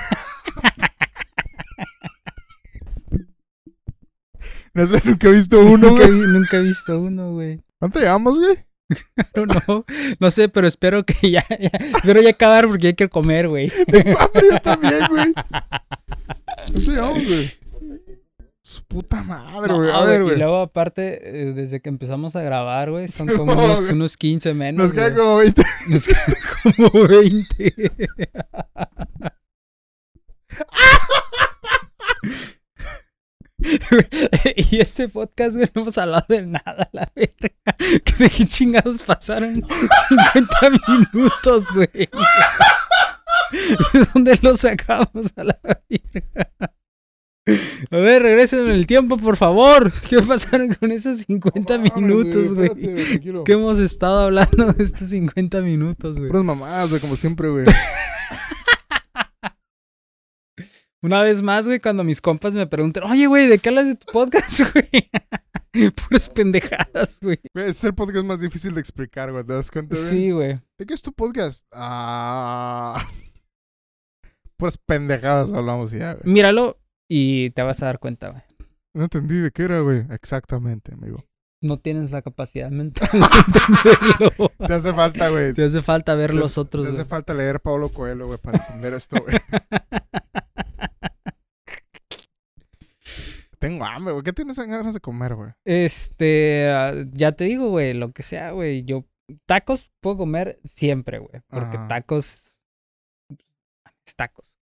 No 4.74 4.88
sé, 4.88 5.02
nunca 5.04 5.28
he 5.28 5.32
visto 5.32 5.60
uno, 5.60 5.90
Nunca, 5.90 6.08
güey. 6.08 6.28
nunca 6.30 6.58
he 6.58 6.62
visto 6.62 7.00
uno, 7.00 7.34
güey. 7.34 7.62
¿Cuánto 7.80 8.00
llevamos, 8.00 8.38
güey? 8.40 8.58
No, 9.68 9.86
no 10.20 10.32
sé, 10.32 10.50
pero 10.50 10.68
espero 10.68 11.06
que 11.06 11.14
ya, 11.32 11.46
ya 11.48 11.72
espero 11.96 12.22
ya 12.22 12.30
acabar 12.32 12.68
porque 12.68 12.88
hay 12.88 12.94
que 12.94 13.08
comer, 13.10 13.48
güey. 13.48 13.72
Pero 13.88 14.16
yo 14.52 14.62
también, 14.62 15.00
güey. 15.10 15.34
¿Cuánto 15.34 16.92
llevamos, 16.92 17.26
güey? 17.26 17.52
Su 18.72 18.86
puta 18.86 19.22
madre, 19.22 19.68
No, 19.68 19.78
güey. 19.80 19.92
A 19.92 19.98
güey, 19.98 20.08
ver, 20.08 20.22
Y 20.22 20.24
güey. 20.24 20.38
luego, 20.38 20.62
aparte, 20.62 21.20
eh, 21.50 21.52
desde 21.54 21.82
que 21.82 21.90
empezamos 21.90 22.38
a 22.38 22.42
grabar, 22.42 22.90
güey, 22.90 23.10
son 23.10 23.28
como 23.36 23.54
no, 23.54 23.66
unos, 23.66 23.90
unos 23.90 24.16
15 24.16 24.54
menos. 24.54 24.86
Nos 24.88 24.94
quedan 24.94 25.16
como 25.16 25.38
20. 25.38 25.64
Nos 25.90 26.06
quedan 26.08 26.36
como 26.78 27.08
20. 27.08 27.74
Güey, 33.58 34.08
y 34.72 34.80
este 34.80 35.08
podcast, 35.10 35.56
güey, 35.56 35.70
no 35.76 35.82
hemos 35.82 35.98
hablado 35.98 36.26
de 36.30 36.42
nada, 36.46 36.90
la 36.94 37.12
verga. 37.16 37.50
¿Qué 37.78 38.14
¿De 38.18 38.30
qué 38.30 38.46
chingados 38.46 39.04
pasaron 39.04 39.64
50 40.10 40.70
minutos, 41.14 41.66
güey? 41.74 42.10
¿De 43.94 44.06
dónde 44.14 44.40
lo 44.42 44.56
sacamos 44.56 45.34
a 45.36 45.44
la 45.44 45.60
verga? 45.62 46.74
A 47.48 47.98
ver, 47.98 48.22
regresen 48.22 48.68
en 48.68 48.72
el 48.72 48.86
tiempo, 48.86 49.18
por 49.18 49.36
favor. 49.36 49.92
¿Qué 50.10 50.22
pasaron 50.22 50.76
con 50.76 50.92
esos 50.92 51.20
50 51.20 51.78
No 51.78 51.84
mames, 51.84 51.96
minutos, 51.96 52.54
güey? 52.54 52.70
¿Qué 53.44 53.54
hemos 53.54 53.80
estado 53.80 54.20
hablando 54.20 54.74
de 54.74 54.84
estos 54.84 55.10
50 55.10 55.62
minutos, 55.62 56.18
güey? 56.18 56.30
Puras 56.30 56.46
mamadas, 56.46 56.90
güey, 56.90 57.02
como 57.02 57.16
siempre, 57.16 57.50
güey. 57.50 57.66
Una 61.04 61.24
vez 61.24 61.42
más, 61.42 61.66
güey, 61.66 61.80
cuando 61.80 62.04
mis 62.04 62.22
compas 62.22 62.54
me 62.54 62.68
preguntan, 62.68 63.06
oye, 63.06 63.26
güey, 63.26 63.48
¿de 63.48 63.58
qué 63.58 63.70
hablas 63.70 63.88
de 63.88 63.96
tu 63.96 64.06
podcast, 64.12 64.62
güey? 64.74 65.10
Puras 65.94 66.30
pendejadas, 66.30 67.18
güey. 67.22 67.40
Es 67.56 67.84
el 67.84 67.96
podcast 67.96 68.24
más 68.24 68.42
difícil 68.42 68.76
de 68.76 68.82
explicar, 68.82 69.32
güey. 69.32 69.44
¿Te 69.44 69.54
das 69.54 69.72
cuenta, 69.72 69.96
güey? 69.96 70.10
Sí, 70.10 70.30
güey. 70.30 70.60
¿De 70.78 70.86
qué 70.86 70.94
es 70.94 71.02
tu 71.02 71.12
podcast? 71.12 71.66
Ah. 71.72 73.04
Puras 74.58 74.78
pendejadas 74.78 75.52
hablamos 75.52 75.90
ya, 75.90 76.14
güey. 76.14 76.32
Míralo 76.32 76.81
y 77.14 77.50
te 77.50 77.62
vas 77.62 77.84
a 77.84 77.88
dar 77.88 78.00
cuenta, 78.00 78.30
güey. 78.30 78.42
No 78.94 79.04
entendí 79.04 79.36
de 79.36 79.52
qué 79.52 79.64
era, 79.64 79.82
güey. 79.82 80.06
Exactamente, 80.12 80.94
amigo. 80.94 81.26
No 81.60 81.78
tienes 81.78 82.12
la 82.12 82.22
capacidad 82.22 82.72
mental 82.72 83.10
de 83.12 83.20
entenderlo. 83.20 84.50
Te 84.66 84.74
hace 84.74 84.94
falta, 84.94 85.28
güey. 85.28 85.54
Te 85.54 85.66
hace 85.66 85.82
falta 85.82 86.16
ver 86.16 86.30
Te 86.30 86.38
los 86.38 86.58
otros, 86.58 86.88
Te 86.88 86.94
hace 86.94 87.04
falta 87.04 87.34
leer 87.34 87.60
Pablo 87.60 87.90
Coelho, 87.90 88.28
güey, 88.28 88.40
para 88.40 88.60
entender 88.60 88.94
esto, 88.94 89.22
güey. 89.22 89.36
Tengo 93.60 93.84
hambre, 93.84 94.14
güey. 94.14 94.24
¿Qué 94.24 94.32
tienes 94.32 94.58
ganas 94.58 94.94
de 94.94 95.02
comer, 95.02 95.36
güey? 95.36 95.52
Este, 95.66 96.70
ah, 96.70 96.94
ya 97.12 97.34
te 97.34 97.44
digo, 97.44 97.72
güey, 97.72 97.94
lo 97.94 98.14
que 98.14 98.24
sea, 98.24 98.52
güey. 98.52 98.86
Yo, 98.86 99.04
tacos 99.46 99.92
puedo 100.00 100.16
comer 100.16 100.62
siempre, 100.64 101.20
güey. 101.20 101.42
Porque 101.50 101.76
Ajá. 101.76 101.90
tacos, 101.90 102.62
es 104.06 104.16
tacos. 104.16 104.56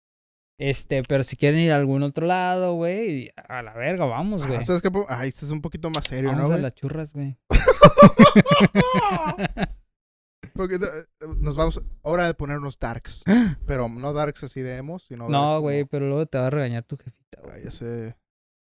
Este, 0.60 1.04
pero 1.04 1.22
si 1.22 1.36
quieren 1.36 1.60
ir 1.60 1.70
a 1.70 1.76
algún 1.76 2.02
otro 2.02 2.26
lado, 2.26 2.74
güey, 2.74 3.30
a 3.48 3.62
la 3.62 3.74
verga, 3.74 4.06
vamos, 4.06 4.44
güey. 4.44 4.58
Ah, 4.58 4.64
¿Sabes 4.64 4.82
qué? 4.82 4.90
Ay, 5.08 5.28
este 5.28 5.44
es 5.44 5.52
un 5.52 5.62
poquito 5.62 5.88
más 5.88 6.04
serio, 6.06 6.30
Vamos 6.30 6.40
¿no, 6.42 6.46
a 6.46 6.50
güey? 6.50 6.62
las 6.62 6.74
churras, 6.74 7.12
güey. 7.12 7.36
Porque 10.54 10.76
eh, 10.76 10.78
nos 11.38 11.56
vamos... 11.56 11.82
Hora 12.02 12.26
de 12.26 12.34
ponernos 12.34 12.78
darks. 12.78 13.22
Pero 13.66 13.88
no 13.88 14.12
darks 14.12 14.42
así 14.44 14.60
de 14.60 14.76
emos, 14.76 15.04
sino... 15.04 15.28
No, 15.28 15.60
güey, 15.60 15.82
como- 15.82 15.90
pero 15.90 16.08
luego 16.08 16.26
te 16.26 16.38
va 16.38 16.48
a 16.48 16.50
regañar 16.50 16.82
tu 16.84 16.96
jefita, 16.96 17.40
güey. 17.42 17.62
Ya 17.62 17.70
sé... 17.70 18.16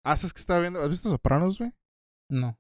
Ah, 0.05 0.15
¿sabes 0.17 0.35
que 0.35 0.41
estaba 0.41 0.61
viendo? 0.61 0.81
¿Has 0.83 0.89
visto 0.91 1.09
Sopranos, 1.09 1.59
güey? 1.59 1.73
No. 2.31 2.59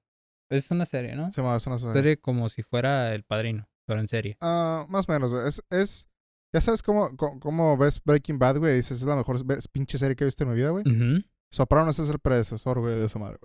Es 0.50 0.70
una 0.70 0.86
serie, 0.86 1.14
¿no? 1.14 1.28
Llama... 1.28 1.56
Es 1.56 1.66
una 1.66 1.76
serie. 1.78 1.92
Serie 1.92 2.16
como 2.18 2.48
si 2.48 2.62
fuera 2.62 3.14
el 3.14 3.24
padrino, 3.24 3.68
pero 3.86 4.00
en 4.00 4.08
serie. 4.08 4.38
Ah, 4.40 4.86
más 4.88 5.06
o 5.08 5.12
menos, 5.12 5.32
güey. 5.34 5.46
Es, 5.46 5.62
es... 5.70 6.08
Ya 6.52 6.60
sabes 6.60 6.82
cómo, 6.82 7.14
cómo, 7.16 7.40
cómo 7.40 7.76
ves 7.76 8.00
Breaking 8.04 8.38
Bad, 8.38 8.58
güey. 8.58 8.76
Dices, 8.76 9.00
es 9.00 9.06
la 9.06 9.16
mejor 9.16 9.44
ves- 9.44 9.68
pinche 9.68 9.98
serie 9.98 10.16
que 10.16 10.24
he 10.24 10.26
visto 10.26 10.44
en 10.44 10.50
mi 10.50 10.56
vida, 10.56 10.70
güey. 10.70 10.84
Ujú. 10.86 11.22
Sopranos 11.50 11.98
es 11.98 12.08
el 12.10 12.18
predecesor, 12.18 12.80
güey, 12.80 12.94
de 12.96 13.06
esa 13.06 13.18
madre, 13.18 13.38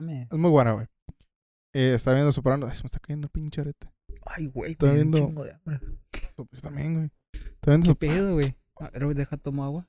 güey. 0.00 0.22
Es 0.30 0.38
muy 0.38 0.50
buena, 0.50 0.72
güey. 0.72 0.86
Eh, 1.74 1.92
está 1.94 2.12
viendo 2.14 2.32
Sopranos. 2.32 2.68
Ay, 2.70 2.76
se 2.76 2.82
me 2.82 2.86
está 2.86 2.98
cayendo 2.98 3.26
el 3.26 3.30
pinche 3.30 3.60
arete. 3.60 3.92
Ay, 4.26 4.46
güey, 4.46 4.72
Está 4.72 4.86
un 4.86 4.94
viendo- 4.94 5.18
chingo 5.18 5.44
de 5.44 5.52
hambre. 5.52 5.80
Yo 6.36 6.60
también, 6.62 6.94
güey. 6.94 7.10
Está 7.34 7.70
viendo 7.72 7.88
¿Qué 7.88 7.94
pedo, 7.94 8.32
güey? 8.34 8.54
A 8.76 8.88
ver, 8.90 9.04
güey, 9.04 9.16
deja 9.16 9.36
tomo 9.36 9.64
agua. 9.64 9.86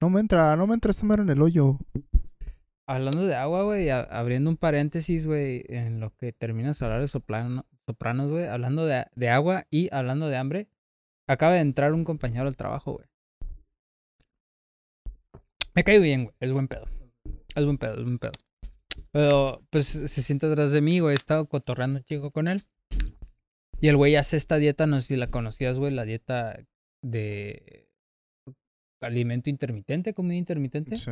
No 0.00 0.10
me 0.10 0.20
entra, 0.20 0.56
no 0.56 0.66
me 0.66 0.74
entra 0.74 0.90
esta 0.90 1.04
madre 1.04 1.22
en 1.22 1.30
el 1.30 1.42
hoyo. 1.42 1.78
Hablando 2.86 3.24
de 3.26 3.34
agua, 3.36 3.62
güey, 3.64 3.88
abriendo 3.90 4.50
un 4.50 4.56
paréntesis, 4.56 5.26
güey, 5.26 5.64
en 5.68 6.00
lo 6.00 6.14
que 6.16 6.32
terminas 6.32 6.78
de 6.78 6.84
hablar 6.86 7.00
de 7.00 7.08
soprano, 7.08 7.64
sopranos, 7.86 8.30
güey, 8.30 8.46
hablando 8.46 8.84
de, 8.86 9.06
de 9.14 9.28
agua 9.28 9.66
y 9.70 9.88
hablando 9.94 10.28
de 10.28 10.36
hambre, 10.36 10.68
acaba 11.32 11.54
de 11.54 11.60
entrar 11.60 11.92
un 11.92 12.04
compañero 12.04 12.46
al 12.48 12.56
trabajo, 12.56 12.92
güey. 12.92 13.06
Me 15.74 15.84
cae 15.84 15.98
bien, 15.98 16.24
güey, 16.24 16.34
es 16.40 16.52
buen 16.52 16.68
pedo. 16.68 16.86
Es 17.54 17.64
buen 17.64 17.78
pedo, 17.78 17.94
es 17.94 18.04
buen 18.04 18.18
pedo. 18.18 18.32
Pero, 19.10 19.62
pues, 19.70 19.86
se 19.86 20.22
sienta 20.22 20.50
atrás 20.50 20.72
de 20.72 20.80
mí, 20.80 21.00
güey, 21.00 21.12
he 21.14 21.16
estado 21.16 21.46
cotorreando 21.46 21.98
un 22.00 22.04
chico 22.04 22.30
con 22.30 22.48
él. 22.48 22.62
Y 23.80 23.88
el 23.88 23.96
güey 23.96 24.16
hace 24.16 24.36
esta 24.36 24.56
dieta, 24.56 24.86
no 24.86 25.00
sé 25.00 25.08
si 25.08 25.16
la 25.16 25.28
conocías, 25.30 25.78
güey, 25.78 25.92
la 25.92 26.04
dieta 26.04 26.58
de 27.02 27.88
alimento 29.00 29.50
intermitente, 29.50 30.14
comida 30.14 30.36
intermitente 30.36 30.96
Sí. 30.96 31.10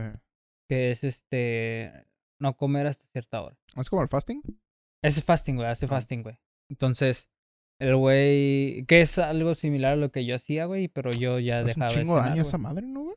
que 0.68 0.92
es 0.92 1.02
este 1.02 2.06
no 2.40 2.56
comer 2.56 2.86
hasta 2.86 3.04
cierta 3.08 3.42
hora. 3.42 3.58
¿Es 3.76 3.90
como 3.90 4.02
el 4.02 4.08
fasting? 4.08 4.40
Ese 5.02 5.20
fasting, 5.20 5.56
güey, 5.56 5.68
hace 5.68 5.86
Ah. 5.86 5.88
fasting, 5.88 6.22
güey. 6.22 6.38
Entonces, 6.70 7.28
el 7.80 7.96
güey, 7.96 8.84
que 8.86 9.00
es 9.00 9.18
algo 9.18 9.54
similar 9.54 9.94
a 9.94 9.96
lo 9.96 10.12
que 10.12 10.24
yo 10.24 10.36
hacía, 10.36 10.66
güey, 10.66 10.88
pero 10.88 11.10
yo 11.10 11.38
ya 11.38 11.60
Es 11.60 11.62
un 11.62 11.66
dejaba 11.66 11.88
chingo 11.88 12.14
de 12.16 12.20
cenar, 12.22 12.36
güey. 12.36 12.40
esa 12.46 12.58
madre, 12.58 12.86
¿no, 12.86 13.02
güey? 13.04 13.16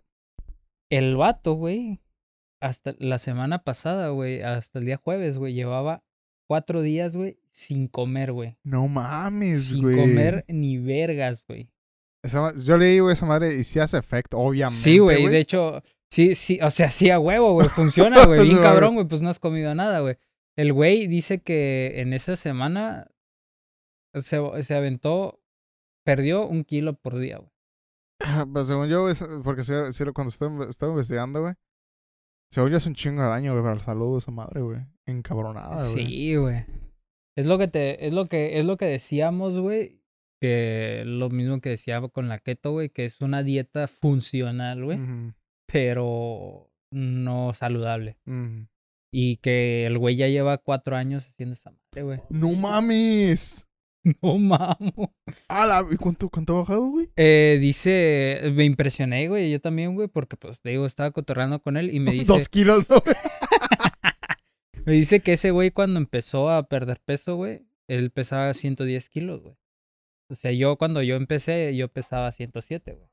El 0.90 1.16
vato, 1.18 1.54
güey, 1.54 2.00
hasta 2.62 2.96
la 2.98 3.20
semana 3.20 3.64
pasada, 3.64 4.10
güey, 4.10 4.42
hasta 4.42 4.80
el 4.80 4.86
día 4.86 4.98
jueves, 4.98 5.38
güey, 5.38 5.54
llevaba 5.54 6.04
cuatro 6.48 6.82
días, 6.82 7.16
güey, 7.16 7.38
sin 7.52 7.88
comer, 7.88 8.32
güey. 8.32 8.58
No 8.64 8.88
mames, 8.88 9.68
Sin 9.68 9.82
güey. 9.82 9.98
comer 9.98 10.46
ni 10.48 10.78
vergas, 10.78 11.46
güey. 11.48 11.70
Yo 12.66 12.78
leí, 12.78 13.00
güey, 13.00 13.14
esa 13.14 13.26
madre 13.26 13.54
y 13.56 13.64
sí 13.66 13.80
hace 13.80 13.98
efecto, 13.98 14.40
obviamente. 14.40 14.82
Sí, 14.82 14.98
güey, 15.00 15.28
de 15.28 15.40
hecho, 15.40 15.84
sí, 16.10 16.36
sí, 16.36 16.58
o 16.62 16.70
sea, 16.70 16.90
sí 16.90 17.10
a 17.10 17.20
huevo, 17.20 17.54
güey, 17.54 17.68
funciona, 17.70 18.26
güey, 18.26 18.44
bien 18.44 18.62
cabrón, 18.62 18.94
güey, 18.96 19.08
pues 19.08 19.22
no 19.22 19.30
has 19.30 19.40
comido 19.40 19.76
nada, 19.76 20.00
güey. 20.00 20.16
El 20.56 20.72
güey 20.72 21.08
dice 21.08 21.40
que 21.42 21.94
en 22.02 22.14
esa 22.14 22.36
semana 22.36 23.08
se, 24.16 24.64
se 24.64 24.76
aventó 24.76 25.42
perdió 26.06 26.48
un 26.48 26.64
kilo 26.64 26.94
por 26.96 27.18
día, 27.18 27.38
güey. 27.38 27.50
Pues 28.54 28.68
según 28.68 28.88
yo, 28.90 29.10
es- 29.10 29.26
porque 29.44 29.64
sí, 29.64 29.74
cuando 30.14 30.30
estaba, 30.32 30.66
estaba 30.70 30.92
investigando, 30.92 31.42
güey. 31.42 31.54
Según 32.52 32.70
yo 32.72 32.78
es 32.78 32.86
un 32.86 32.94
chingo 32.96 33.22
de 33.24 33.30
daño, 33.30 33.52
güey, 33.52 33.64
para 33.64 33.76
la 33.76 33.82
salud 33.82 34.14
de 34.14 34.20
esa 34.20 34.32
madre, 34.32 34.62
güey. 34.62 34.80
Encabronada, 35.08 35.76
güey. 35.92 36.06
Sí, 36.06 36.36
güey. 36.36 36.66
Es 37.36 37.48
lo 37.48 37.58
que 37.58 37.68
te, 37.68 38.06
es 38.08 38.14
lo 38.14 38.28
que, 38.28 38.60
es 38.60 38.66
lo 38.66 38.78
que 38.78 38.86
decíamos, 38.86 39.58
güey. 39.60 40.02
Que 40.40 41.04
lo 41.06 41.30
mismo 41.30 41.60
que 41.62 41.70
decía 41.70 42.02
con 42.10 42.28
la 42.30 42.38
keto, 42.40 42.72
güey, 42.74 42.90
que 42.90 43.06
es 43.06 43.22
una 43.22 43.44
dieta 43.44 43.88
funcional, 43.88 44.84
güey, 44.84 45.00
pero 45.68 46.70
no 46.92 47.54
saludable. 47.54 48.18
Y 49.12 49.38
que 49.38 49.86
el 49.86 49.98
güey 49.98 50.16
ya 50.16 50.28
lleva 50.28 50.58
cuatro 50.58 50.96
años 50.96 51.28
haciendo 51.30 51.54
esa 51.54 51.72
madre, 51.72 52.04
güey. 52.04 52.22
¡No 52.30 52.52
mames! 52.54 53.68
No 54.22 54.38
mamo. 54.38 55.14
Ah, 55.48 55.66
la- 55.66 55.88
¿y 55.90 55.96
cuánto, 55.96 56.30
cuánto 56.30 56.58
ha 56.58 56.60
bajado, 56.62 56.88
güey? 56.88 57.10
Eh, 57.16 57.58
dice, 57.62 58.42
me 58.54 58.66
impresioné, 58.66 59.28
güey, 59.30 59.52
yo 59.52 59.62
también, 59.62 59.96
güey, 59.96 60.08
porque 60.10 60.36
pues 60.36 60.60
te 60.60 60.70
digo, 60.72 60.86
estaba 60.86 61.12
cotorreando 61.12 61.62
con 61.62 61.78
él 61.78 61.94
y 61.94 62.00
me 62.00 62.12
dice, 62.26 62.26
Dos 62.34 62.50
kilos, 62.50 62.90
¿no? 62.90 63.00
güey? 63.00 63.16
me 64.86 64.94
dice 64.94 65.22
que 65.22 65.34
ese 65.34 65.52
güey 65.52 65.72
cuando 65.72 66.00
empezó 66.00 66.50
a 66.50 66.64
perder 66.68 67.00
peso, 67.06 67.36
güey, 67.36 67.62
él 67.88 68.12
pesaba 68.12 68.54
110 68.54 69.10
kilos, 69.10 69.42
güey. 69.42 69.56
O 70.30 70.36
sea, 70.36 70.52
yo 70.52 70.78
cuando 70.78 71.02
yo 71.02 71.16
empecé, 71.16 71.76
yo 71.76 71.88
pesaba 71.90 72.32
107, 72.32 72.94
güey. 72.94 73.10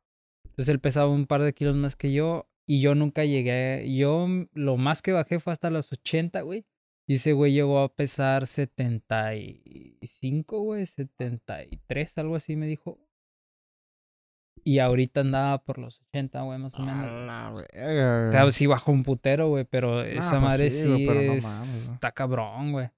Entonces 0.47 0.68
él 0.72 0.80
pesaba 0.80 1.09
un 1.09 1.26
par 1.26 1.43
de 1.43 1.53
kilos 1.53 1.76
más 1.76 1.97
que 1.97 2.12
yo 2.12 2.49
y 2.66 2.80
yo 2.80 2.95
nunca 2.95 3.24
llegué, 3.24 3.84
yo 3.97 4.26
lo 4.53 4.76
más 4.76 5.03
que 5.03 5.12
bajé 5.12 5.38
fue 5.41 5.53
hasta 5.53 5.70
los 5.70 5.93
80, 5.93 6.41
güey. 6.43 6.64
Y 7.11 7.15
ese 7.15 7.33
güey 7.33 7.53
llegó 7.53 7.81
a 7.81 7.93
pesar 7.93 8.47
75, 8.47 10.61
güey, 10.61 10.87
73, 10.87 12.19
algo 12.19 12.37
así 12.37 12.55
me 12.55 12.67
dijo. 12.67 13.01
Y 14.63 14.79
ahorita 14.79 15.23
andaba 15.23 15.65
por 15.65 15.79
los 15.79 16.01
80, 16.03 16.43
güey, 16.43 16.59
más 16.61 16.79
o 16.79 16.83
menos. 16.85 17.07
A 17.07 17.11
la 17.11 17.51
verga, 17.51 18.29
O 18.29 18.31
sea, 18.31 18.43
güey. 18.43 18.53
sí 18.53 18.67
bajó 18.67 18.93
un 18.93 19.03
putero, 19.03 19.49
güey, 19.49 19.65
pero 19.65 20.03
esa 20.03 20.39
pues 20.39 20.43
madre 20.43 20.71
sí, 20.71 20.83
sí, 20.83 20.89
güey, 20.89 21.07
pero 21.07 21.21
no 21.23 21.33
es- 21.33 21.43
mames, 21.43 21.91
está 21.95 22.13
cabrón, 22.13 22.73
güey. 22.73 22.91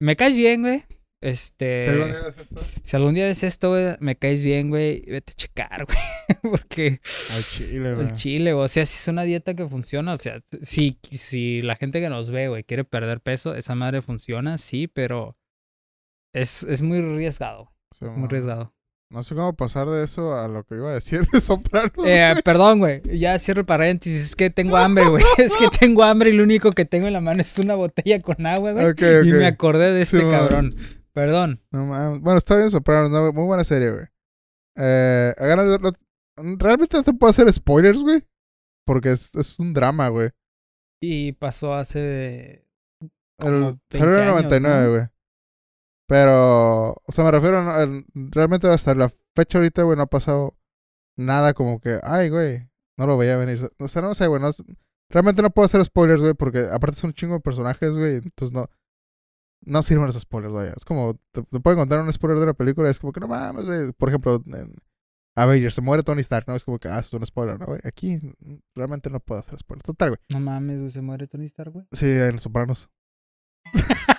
Me 0.00 0.14
caes 0.14 0.36
bien, 0.36 0.60
güey. 0.62 0.84
Este, 1.24 1.80
¿Si 1.80 1.88
algún 1.88 2.04
día 2.10 2.20
ves 2.22 2.38
esto? 2.38 2.60
si 2.82 2.96
algún 2.96 3.14
día 3.14 3.24
ves 3.24 3.42
esto, 3.44 3.70
güey, 3.70 3.96
me 4.00 4.14
caes 4.16 4.42
bien, 4.42 4.68
güey, 4.68 5.00
vete 5.06 5.32
a 5.32 5.34
checar, 5.34 5.86
güey. 5.86 5.98
Porque 6.42 7.00
Al 7.34 7.42
chile, 7.44 7.94
güey. 7.94 8.06
el 8.06 8.12
chile, 8.12 8.52
güey, 8.52 8.64
o 8.66 8.68
sea, 8.68 8.84
si 8.84 8.96
es 8.98 9.08
una 9.08 9.22
dieta 9.22 9.54
que 9.54 9.66
funciona, 9.66 10.12
o 10.12 10.16
sea, 10.18 10.42
si, 10.60 10.98
si 11.10 11.62
la 11.62 11.76
gente 11.76 12.00
que 12.02 12.10
nos 12.10 12.30
ve, 12.30 12.48
güey, 12.48 12.62
quiere 12.64 12.84
perder 12.84 13.20
peso, 13.22 13.54
esa 13.54 13.74
madre 13.74 14.02
funciona, 14.02 14.58
sí, 14.58 14.86
pero 14.86 15.38
es, 16.34 16.62
es 16.64 16.82
muy 16.82 16.98
arriesgado, 16.98 17.72
Sí, 17.98 18.04
muy 18.04 18.26
arriesgado. 18.26 18.74
No 19.10 19.22
sé 19.22 19.34
cómo 19.34 19.54
pasar 19.54 19.88
de 19.88 20.02
eso 20.04 20.36
a 20.36 20.48
lo 20.48 20.64
que 20.64 20.74
iba 20.74 20.90
a 20.90 20.94
decir 20.94 21.20
de 21.32 21.40
Sopranos. 21.40 21.92
Eh, 22.04 22.34
perdón, 22.44 22.80
güey. 22.80 23.00
Ya 23.18 23.38
cierro 23.38 23.60
el 23.60 23.66
paréntesis. 23.66 24.24
Es 24.24 24.34
que 24.36 24.50
tengo 24.50 24.76
hambre, 24.76 25.06
güey. 25.06 25.22
Es 25.38 25.56
que 25.56 25.68
tengo 25.68 26.02
hambre 26.02 26.30
y 26.30 26.32
lo 26.32 26.42
único 26.42 26.72
que 26.72 26.84
tengo 26.84 27.06
en 27.06 27.12
la 27.12 27.20
mano 27.20 27.40
es 27.40 27.56
una 27.60 27.76
botella 27.76 28.18
con 28.20 28.44
agua, 28.44 28.72
güey. 28.72 28.84
Ok, 28.86 29.00
Y 29.24 29.30
ok. 29.30 29.38
me 29.38 29.46
acordé 29.46 29.92
de 29.92 30.00
este 30.02 30.18
Sí, 30.18 30.24
man. 30.24 30.72
Perdón. 31.14 31.62
No 31.70 31.86
mames. 31.86 32.20
Bueno, 32.20 32.38
está 32.38 32.56
bien 32.56 32.70
Sopranos, 32.70 33.10
¿no? 33.10 33.32
muy 33.32 33.44
buena 33.44 33.64
serie, 33.64 33.90
güey. 33.92 34.06
Eh, 34.76 35.32
realmente 36.58 36.96
no 36.96 37.02
te 37.04 37.12
puedo 37.14 37.30
hacer 37.30 37.52
spoilers, 37.52 38.02
güey. 38.02 38.26
Porque 38.86 39.12
es, 39.12 39.34
es 39.34 39.58
un 39.58 39.72
drama, 39.72 40.08
güey. 40.08 40.30
Y 41.00 41.32
pasó 41.32 41.74
hace. 41.74 42.66
El, 43.38 43.78
salió 43.90 44.18
en 44.18 44.24
20 44.26 44.26
el 44.26 44.28
años, 44.28 44.34
99, 44.34 44.84
¿no? 44.86 44.90
güey. 44.90 45.08
Pero, 46.06 46.90
o 46.92 47.12
sea, 47.12 47.24
me 47.24 47.30
refiero, 47.30 47.80
el- 47.82 48.04
realmente 48.14 48.68
hasta 48.68 48.94
la 48.94 49.10
fecha 49.34 49.58
ahorita, 49.58 49.82
güey, 49.82 49.96
no 49.96 50.02
ha 50.02 50.06
pasado 50.06 50.56
nada 51.16 51.54
como 51.54 51.80
que, 51.80 51.98
ay, 52.02 52.28
güey, 52.28 52.68
no 52.98 53.06
lo 53.06 53.16
veía 53.16 53.36
venir. 53.38 53.70
O 53.78 53.88
sea, 53.88 54.02
no 54.02 54.14
sé, 54.14 54.26
güey, 54.26 54.40
no, 54.42 54.50
realmente 55.08 55.40
no 55.42 55.50
puedo 55.50 55.64
hacer 55.66 55.82
spoilers, 55.84 56.20
güey, 56.20 56.34
porque 56.34 56.66
aparte 56.70 56.98
son 56.98 57.08
un 57.10 57.14
chingo 57.14 57.34
de 57.34 57.40
personajes, 57.40 57.96
güey, 57.96 58.16
entonces 58.16 58.52
no, 58.52 58.68
no 59.66 59.82
sirven 59.82 60.06
los 60.06 60.18
spoilers, 60.18 60.52
güey. 60.52 60.68
Es 60.76 60.84
como, 60.84 61.14
te, 61.32 61.42
te 61.42 61.60
pueden 61.60 61.78
contar 61.78 62.00
un 62.00 62.12
spoiler 62.12 62.38
de 62.40 62.46
la 62.46 62.54
película, 62.54 62.90
es 62.90 62.98
como 62.98 63.12
que 63.12 63.20
no 63.20 63.28
mames, 63.28 63.64
güey. 63.64 63.92
Por 63.92 64.08
ejemplo, 64.08 64.42
en 64.46 64.74
Avengers 65.36 65.74
se 65.74 65.80
muere 65.80 66.02
Tony 66.02 66.20
Stark, 66.20 66.46
¿no? 66.46 66.54
Es 66.54 66.64
como 66.64 66.78
que, 66.78 66.88
ah, 66.88 66.98
es 66.98 67.12
un 67.12 67.24
spoiler, 67.26 67.58
¿no, 67.58 67.66
güey? 67.66 67.80
Aquí 67.84 68.20
realmente 68.74 69.10
no 69.10 69.20
puedo 69.20 69.40
hacer 69.40 69.58
spoilers. 69.58 69.84
Total, 69.84 70.10
güey. 70.10 70.20
No 70.30 70.40
mames, 70.40 70.78
güey. 70.80 70.90
Se 70.90 71.00
muere 71.00 71.26
Tony 71.26 71.46
Stark, 71.46 71.72
güey. 71.72 71.86
Sí, 71.92 72.06
en 72.10 72.32
Los 72.32 72.42
Sopranos. 72.42 72.90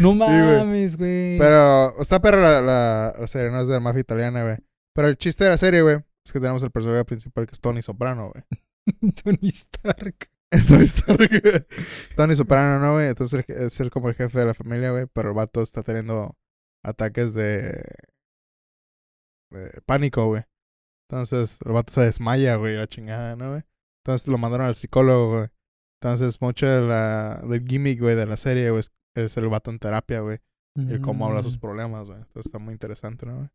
No 0.00 0.14
mames, 0.14 0.96
güey. 0.96 1.38
Pero 1.38 2.00
está 2.00 2.20
perra 2.20 2.40
la, 2.40 2.62
la, 2.62 3.14
la 3.18 3.26
serie, 3.26 3.50
no 3.50 3.60
es 3.60 3.68
de 3.68 3.74
la 3.74 3.80
mafia 3.80 4.00
italiana, 4.00 4.42
güey. 4.42 4.56
Pero 4.94 5.08
el 5.08 5.16
chiste 5.16 5.44
de 5.44 5.50
la 5.50 5.56
serie, 5.58 5.82
güey, 5.82 5.96
es 6.24 6.32
que 6.32 6.40
tenemos 6.40 6.62
el 6.62 6.70
personaje 6.70 7.04
principal 7.04 7.46
que 7.46 7.52
es 7.52 7.60
Tony 7.60 7.82
Soprano, 7.82 8.32
güey. 8.32 8.44
Tony 9.22 9.48
Stark. 9.48 10.30
Es 10.80 10.94
Tony 12.16 12.34
Soprano, 12.36 12.80
¿no, 12.84 12.94
güey? 12.94 13.08
Entonces 13.08 13.44
es 13.48 13.80
el, 13.80 13.90
como 13.90 14.08
el 14.08 14.14
jefe 14.16 14.38
de 14.40 14.46
la 14.46 14.54
familia, 14.54 14.90
güey. 14.90 15.06
Pero 15.12 15.28
el 15.28 15.34
vato 15.34 15.62
está 15.62 15.82
teniendo 15.82 16.36
ataques 16.84 17.34
de, 17.34 17.70
de 19.50 19.80
pánico, 19.86 20.26
güey. 20.26 20.42
Entonces 21.08 21.58
el 21.64 21.72
vato 21.72 21.92
se 21.92 22.02
desmaya, 22.02 22.56
güey, 22.56 22.76
la 22.76 22.86
chingada, 22.86 23.36
¿no, 23.36 23.50
güey? 23.50 23.62
Entonces 24.04 24.28
lo 24.28 24.38
mandaron 24.38 24.66
al 24.66 24.74
psicólogo, 24.74 25.36
güey. 25.38 25.48
Entonces 26.00 26.40
mucho 26.40 26.66
de 26.66 26.80
la, 26.80 27.40
del 27.46 27.66
gimmick, 27.66 28.00
güey, 28.00 28.16
de 28.16 28.26
la 28.26 28.36
serie, 28.36 28.70
güey, 28.70 28.80
es, 28.80 28.92
es 29.16 29.36
el 29.36 29.48
vato 29.48 29.70
en 29.70 29.78
terapia, 29.78 30.20
güey. 30.20 30.38
y 30.76 30.92
el 30.92 31.00
cómo 31.00 31.26
habla 31.26 31.42
sus 31.42 31.56
Mm. 31.58 31.60
problemas, 31.60 32.06
güey. 32.06 32.18
Entonces 32.18 32.46
está 32.46 32.58
muy 32.58 32.72
interesante, 32.72 33.26
¿no, 33.26 33.36
güey? 33.36 33.48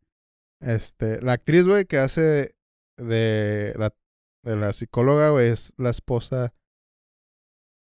Este, 0.62 1.22
la 1.22 1.34
actriz, 1.34 1.66
güey, 1.68 1.86
que 1.86 1.98
hace 1.98 2.56
de 2.98 3.74
la, 3.78 3.94
de 4.44 4.56
la 4.58 4.74
psicóloga, 4.74 5.30
güey, 5.30 5.50
es 5.50 5.74
la 5.78 5.90
esposa 5.90 6.54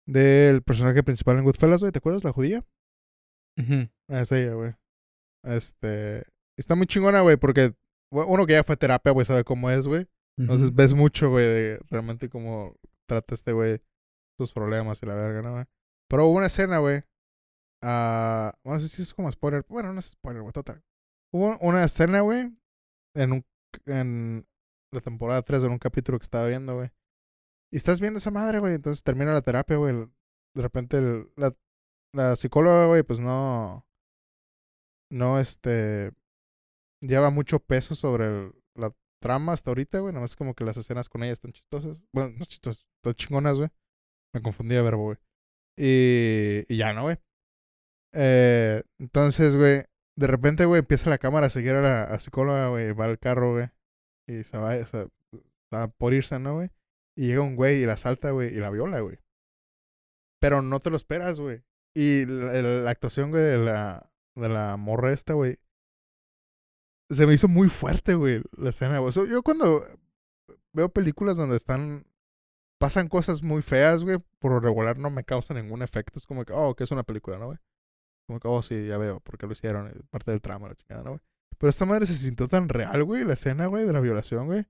del 0.07 0.63
personaje 0.63 1.03
principal 1.03 1.39
en 1.39 1.45
Goodfellas, 1.45 1.81
güey. 1.81 1.93
¿Te 1.93 1.99
acuerdas? 1.99 2.25
La 2.25 2.33
judía. 2.33 2.65
Ah, 4.09 4.21
Es 4.21 4.33
ella, 4.33 4.55
güey. 4.55 4.75
Este, 5.45 6.23
está 6.59 6.75
muy 6.75 6.87
chingona, 6.87 7.21
güey, 7.21 7.37
porque 7.37 7.75
uno 8.11 8.47
que 8.47 8.53
ya 8.55 8.65
fue 8.65 8.75
a 8.75 8.79
terapia, 8.79 9.13
güey, 9.13 9.25
sabe 9.25 9.45
cómo 9.45 9.71
es, 9.71 9.87
güey. 9.87 10.07
Entonces 10.39 10.75
ves 10.75 10.95
mucho, 10.95 11.31
güey, 11.31 11.47
de 11.47 11.81
realmente 11.91 12.29
cómo 12.29 12.75
trata 13.07 13.35
este 13.35 13.53
güey 13.53 13.81
sus 14.39 14.53
problemas 14.53 15.03
y 15.03 15.07
la 15.07 15.15
verga, 15.15 15.43
¿no, 15.43 15.53
güey? 15.53 15.65
Pero 16.09 16.27
hubo 16.27 16.39
una 16.39 16.47
escena, 16.47 16.79
güey. 16.79 17.03
ah 17.83 18.55
no 18.65 18.81
sé 18.81 18.89
si 18.89 19.03
es 19.03 19.15
como 19.15 19.31
spoiler. 19.31 19.65
Bueno, 19.69 19.93
no 19.93 19.99
es 20.01 20.07
spoiler, 20.07 20.43
güey, 20.43 20.53
total. 20.53 20.83
Hubo 21.33 21.59
una 21.59 21.85
escena, 21.85 22.21
güey, 22.21 22.51
en 23.15 23.33
un 23.33 23.45
en 23.87 24.47
la 24.93 25.01
temporada 25.01 25.43
3 25.43 25.63
de 25.63 25.69
un 25.69 25.79
capítulo 25.79 26.19
que 26.19 26.25
estaba 26.25 26.47
viendo, 26.47 26.75
güey. 26.77 26.91
Y 27.73 27.77
estás 27.77 28.01
viendo 28.01 28.19
esa 28.19 28.31
madre, 28.31 28.59
güey. 28.59 28.75
Entonces 28.75 29.03
termina 29.03 29.33
la 29.33 29.41
terapia, 29.41 29.77
güey. 29.77 29.95
De 30.55 30.63
repente 30.63 30.99
el- 30.99 31.33
la, 32.15 32.37
psicóloga, 32.37 32.87
güey, 32.87 33.03
pues 33.03 33.21
no. 33.21 33.87
No, 35.11 35.39
este. 35.41 36.13
Lleva 37.01 37.31
mucho 37.31 37.59
peso 37.59 37.95
sobre 37.95 38.53
la 38.75 38.95
trama 39.21 39.53
hasta 39.55 39.71
ahorita, 39.71 39.99
güey. 40.01 40.13
Nada 40.13 40.23
más 40.23 40.37
como 40.37 40.55
que 40.55 40.65
las 40.65 40.77
escenas 40.77 41.09
con 41.09 41.23
ella 41.23 41.33
están 41.33 41.53
chistosas. 41.53 41.99
Bueno, 42.15 42.35
no 42.39 42.45
chistosas, 42.45 42.87
están 42.97 43.15
chingonas, 43.15 43.59
güey. 43.59 43.71
Me 44.35 44.43
confundí 44.43 44.75
de 44.75 44.83
verbo, 44.83 45.05
güey. 45.05 45.17
Y, 45.79 46.65
y 46.73 46.77
ya, 46.77 46.93
¿no, 46.93 47.05
güey? 47.05 47.17
Eh, 48.15 48.83
entonces, 48.99 49.57
güey, 49.57 49.85
de 50.17 50.27
repente, 50.27 50.67
güey, 50.67 50.81
empieza 50.81 51.09
la 51.11 51.19
cámara 51.19 51.47
a 51.47 51.51
seguir 51.51 51.73
a 51.73 51.83
la 51.83 52.21
psicóloga, 52.21 52.69
güey. 52.69 52.93
Va 52.93 53.07
al 53.07 53.19
carro, 53.19 53.53
güey. 53.55 53.69
Y 54.29 54.45
se 54.45 54.59
va, 54.59 54.77
está 54.77 55.09
por 55.99 56.13
irse, 56.13 56.39
¿no, 56.39 56.55
güey? 56.57 56.71
Y 57.17 57.27
llega 57.27 57.43
un 57.43 57.57
güey 57.57 57.83
y 57.83 57.87
la 57.87 57.97
salta, 57.97 58.31
güey, 58.31 58.55
y 58.55 58.59
la 58.59 58.71
viola, 58.71 59.01
güey. 59.01 59.19
Pero 60.41 60.63
no 60.63 60.81
te 60.81 60.91
lo 60.91 60.97
esperas, 60.97 61.39
güey. 61.39 61.63
Y 61.95 62.25
la, 62.27 62.91
actuación, 62.91 63.31
güey, 63.31 63.43
de 63.43 63.59
la, 63.59 64.11
de 64.35 64.49
la 64.49 64.77
morra 64.77 65.13
esta, 65.13 65.35
güey. 65.35 65.59
Se 67.11 67.27
me 67.27 67.35
hizo 67.35 67.49
muy 67.49 67.69
fuerte, 67.69 68.15
güey, 68.15 68.43
la 68.57 68.71
escena, 68.71 68.99
güey. 68.99 69.13
Yo 69.13 69.43
cuando 69.43 69.85
veo 70.73 70.89
películas 70.89 71.37
donde 71.37 71.57
están... 71.57 72.07
Pasan 72.79 73.09
cosas 73.09 73.43
muy 73.43 73.63
feas, 73.63 74.03
güey. 74.03 74.19
Por 74.41 74.61
regular 74.61 74.99
no 74.99 75.09
me 75.09 75.23
causa 75.23 75.55
ningún 75.55 75.83
efecto. 75.83 76.19
Es 76.19 76.27
como 76.27 76.45
que, 76.45 76.53
oh, 76.53 76.75
que 76.75 76.83
es 76.83 76.91
una 76.91 77.05
película, 77.05 77.39
¿no, 77.39 77.47
güey? 77.47 77.59
Como 78.27 78.41
que, 78.41 78.49
oh, 78.49 78.61
sí, 78.63 78.89
ya 78.89 78.99
veo 78.99 79.21
por 79.21 79.39
qué 79.39 79.47
lo 79.47 79.53
hicieron. 79.53 79.87
Es 79.87 80.03
parte 80.11 80.33
del 80.33 80.41
trama, 80.41 80.69
la 80.69 80.75
chingada, 80.75 81.05
¿no, 81.05 81.11
güey? 81.11 81.21
Pero 81.59 81.71
esta 81.71 81.85
madre 81.85 82.07
se 82.07 82.17
sintió 82.17 82.49
tan 82.49 82.69
real, 82.69 83.05
güey, 83.05 83.25
la 83.25 83.35
escena, 83.35 83.67
güey, 83.67 83.87
de 83.87 83.93
la 83.93 84.01
violación, 84.01 84.47
güey. 84.47 84.67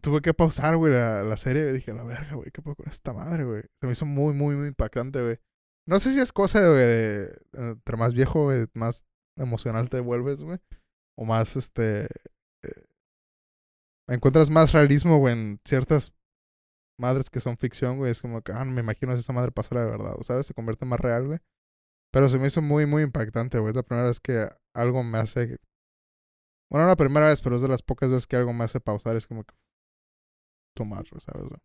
Tuve 0.00 0.22
que 0.22 0.32
pausar, 0.32 0.76
güey, 0.76 0.92
la, 0.92 1.22
la 1.22 1.36
serie 1.36 1.72
dije, 1.72 1.92
la 1.92 2.02
verga, 2.04 2.34
güey, 2.34 2.50
qué 2.50 2.62
poco 2.62 2.82
esta 2.86 3.12
madre, 3.12 3.44
güey. 3.44 3.62
Se 3.80 3.86
me 3.86 3.92
hizo 3.92 4.06
muy, 4.06 4.32
muy, 4.32 4.56
muy 4.56 4.68
impactante, 4.68 5.22
güey. 5.22 5.38
No 5.86 5.98
sé 5.98 6.12
si 6.12 6.20
es 6.20 6.32
cosa, 6.32 6.60
güey, 6.60 6.78
de, 6.78 7.26
de- 7.26 7.70
entre 7.72 7.96
más 7.96 8.14
viejo, 8.14 8.44
güey, 8.44 8.66
más 8.74 9.04
emocional 9.36 9.90
te 9.90 10.00
vuelves, 10.00 10.42
güey. 10.42 10.58
O 11.18 11.24
más, 11.26 11.56
este... 11.56 12.04
eh, 12.04 12.84
encuentras 14.08 14.50
más 14.50 14.72
realismo, 14.72 15.18
güey, 15.18 15.34
en 15.34 15.60
ciertas 15.64 16.12
madres 16.98 17.30
que 17.30 17.40
son 17.40 17.56
ficción, 17.56 17.98
güey. 17.98 18.12
Es 18.12 18.22
como 18.22 18.42
que, 18.42 18.52
ah, 18.52 18.64
no 18.64 18.72
me 18.72 18.80
imagino 18.80 19.12
si 19.14 19.20
esa 19.20 19.32
madre 19.32 19.52
pasara 19.52 19.84
de 19.84 19.90
verdad, 19.90 20.14
¿sabes? 20.22 20.46
Se 20.46 20.54
convierte 20.54 20.86
más 20.86 21.00
real, 21.00 21.26
güey. 21.26 21.38
Pero 22.12 22.28
se 22.28 22.38
me 22.38 22.48
hizo 22.48 22.62
muy, 22.62 22.86
muy 22.86 23.02
impactante, 23.02 23.58
güey. 23.58 23.70
Es 23.70 23.76
la 23.76 23.82
primera 23.82 24.06
vez 24.08 24.20
que 24.20 24.48
algo 24.74 25.02
me 25.04 25.18
hace. 25.18 25.58
Bueno, 26.70 26.84
no 26.86 26.90
la 26.90 26.96
primera 26.96 27.26
vez, 27.28 27.40
pero 27.40 27.56
es 27.56 27.62
de 27.62 27.68
las 27.68 27.82
pocas 27.82 28.10
veces 28.10 28.26
que 28.26 28.36
algo 28.36 28.52
me 28.52 28.64
hace 28.64 28.80
pausar. 28.80 29.16
Es 29.16 29.26
como 29.26 29.44
que. 29.44 29.54
Tomar, 30.76 31.04
¿sabes, 31.18 31.46
güey? 31.48 31.60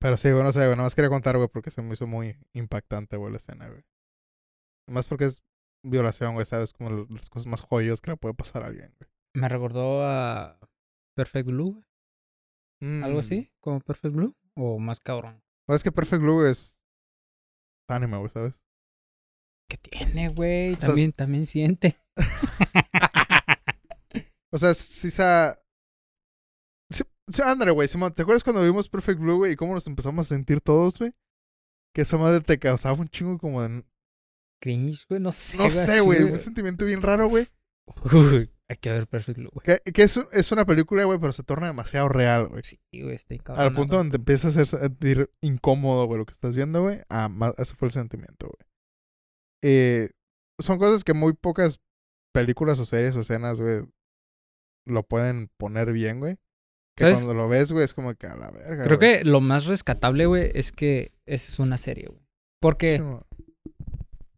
Pero 0.00 0.16
sí, 0.16 0.28
bueno, 0.30 0.44
no 0.44 0.52
sé, 0.52 0.60
güey. 0.60 0.70
Nada 0.70 0.82
más 0.84 0.94
quería 0.94 1.08
contar, 1.08 1.36
güey, 1.36 1.48
porque 1.48 1.70
se 1.70 1.82
me 1.82 1.94
hizo 1.94 2.06
muy 2.06 2.36
impactante, 2.52 3.16
güey, 3.16 3.30
la 3.30 3.38
escena, 3.38 3.68
güey. 3.68 3.82
Más 4.88 5.06
porque 5.08 5.24
es 5.24 5.42
violación, 5.84 6.34
güey, 6.34 6.46
¿sabes? 6.46 6.72
Como 6.72 7.06
las 7.08 7.28
cosas 7.30 7.46
más 7.46 7.62
joyas 7.62 8.00
que 8.00 8.10
le 8.10 8.16
puede 8.16 8.34
pasar 8.34 8.62
a 8.62 8.66
alguien, 8.66 8.92
güey. 8.98 9.10
Me 9.34 9.48
recordó 9.48 10.02
a 10.04 10.58
Perfect 11.16 11.48
Blue, 11.48 11.72
güey. 11.72 13.02
Algo 13.02 13.16
Mm. 13.18 13.20
así, 13.20 13.52
como 13.60 13.80
Perfect 13.80 14.14
Blue. 14.14 14.36
O 14.54 14.78
más 14.78 15.00
cabrón. 15.00 15.42
Pues 15.66 15.76
es 15.80 15.84
que 15.84 15.92
Perfect 15.92 16.22
Blue 16.22 16.44
es. 16.44 16.80
Anime, 17.88 18.16
güey, 18.18 18.30
¿sabes? 18.30 18.60
¿Qué 19.68 19.76
tiene, 19.78 20.28
güey? 20.28 20.74
sea, 20.76 20.88
También, 20.88 21.12
también 21.12 21.46
siente. 21.46 21.96
O 24.56 24.58
sea, 24.58 24.72
sí 24.72 25.10
sa... 25.10 25.60
Sí, 26.90 27.04
sí, 27.28 27.42
ándale, 27.42 27.72
güey. 27.72 27.88
Simón, 27.88 28.14
¿Te 28.14 28.22
acuerdas 28.22 28.42
cuando 28.42 28.64
vimos 28.64 28.88
Perfect 28.88 29.20
Blue, 29.20 29.36
güey? 29.36 29.52
Y 29.52 29.56
cómo 29.56 29.74
nos 29.74 29.86
empezamos 29.86 30.26
a 30.26 30.34
sentir 30.34 30.62
todos, 30.62 30.98
güey? 30.98 31.12
Que 31.94 32.00
esa 32.00 32.16
madre 32.16 32.40
te 32.40 32.58
causaba 32.58 32.98
un 32.98 33.10
chingo 33.10 33.36
como 33.36 33.60
de... 33.60 33.84
Cringe, 34.62 35.04
güey. 35.10 35.20
No 35.20 35.30
sé. 35.30 35.58
No 35.58 35.68
sé, 35.68 36.00
güey. 36.00 36.22
Un 36.22 36.38
sentimiento 36.38 36.86
bien 36.86 37.02
raro, 37.02 37.28
güey. 37.28 37.48
Hay 38.70 38.76
que 38.80 38.90
ver 38.90 39.06
Perfect 39.06 39.40
Blue, 39.40 39.50
güey. 39.52 39.62
Que, 39.62 39.92
que 39.92 40.02
es, 40.04 40.16
es 40.32 40.52
una 40.52 40.64
película, 40.64 41.04
güey, 41.04 41.18
pero 41.18 41.34
se 41.34 41.42
torna 41.42 41.66
demasiado 41.66 42.08
real, 42.08 42.48
güey. 42.48 42.62
Sí, 42.62 42.80
güey, 42.94 43.14
está. 43.14 43.34
Al 43.62 43.74
punto 43.74 43.98
donde 43.98 44.12
te 44.12 44.16
empieza 44.16 44.48
a 44.48 44.50
hacer 44.52 44.66
sentir 44.66 45.30
incómodo, 45.42 46.06
güey, 46.06 46.18
lo 46.18 46.24
que 46.24 46.32
estás 46.32 46.56
viendo, 46.56 46.80
güey. 46.80 47.02
Ah, 47.10 47.28
más, 47.28 47.52
ese 47.58 47.74
fue 47.74 47.88
el 47.88 47.92
sentimiento, 47.92 48.46
güey. 48.46 48.70
Eh, 49.62 50.08
son 50.58 50.78
cosas 50.78 51.04
que 51.04 51.12
muy 51.12 51.34
pocas 51.34 51.78
películas 52.32 52.80
o 52.80 52.86
series 52.86 53.16
o 53.16 53.20
escenas, 53.20 53.60
güey, 53.60 53.82
lo 54.86 55.02
pueden 55.02 55.50
poner 55.58 55.92
bien, 55.92 56.20
güey. 56.20 56.36
Que 56.96 57.04
¿Sabes? 57.04 57.16
cuando 57.18 57.34
lo 57.34 57.48
ves, 57.48 57.72
güey, 57.72 57.84
es 57.84 57.92
como 57.92 58.14
que 58.14 58.26
a 58.26 58.36
la 58.36 58.50
verga. 58.50 58.84
Creo 58.84 58.98
güey. 58.98 59.18
que 59.18 59.24
lo 59.24 59.40
más 59.42 59.66
rescatable, 59.66 60.24
güey, 60.26 60.50
es 60.54 60.72
que 60.72 61.12
es 61.26 61.58
una 61.58 61.76
serie, 61.76 62.06
güey. 62.08 62.22
Porque 62.60 62.96
Sí, 62.96 63.72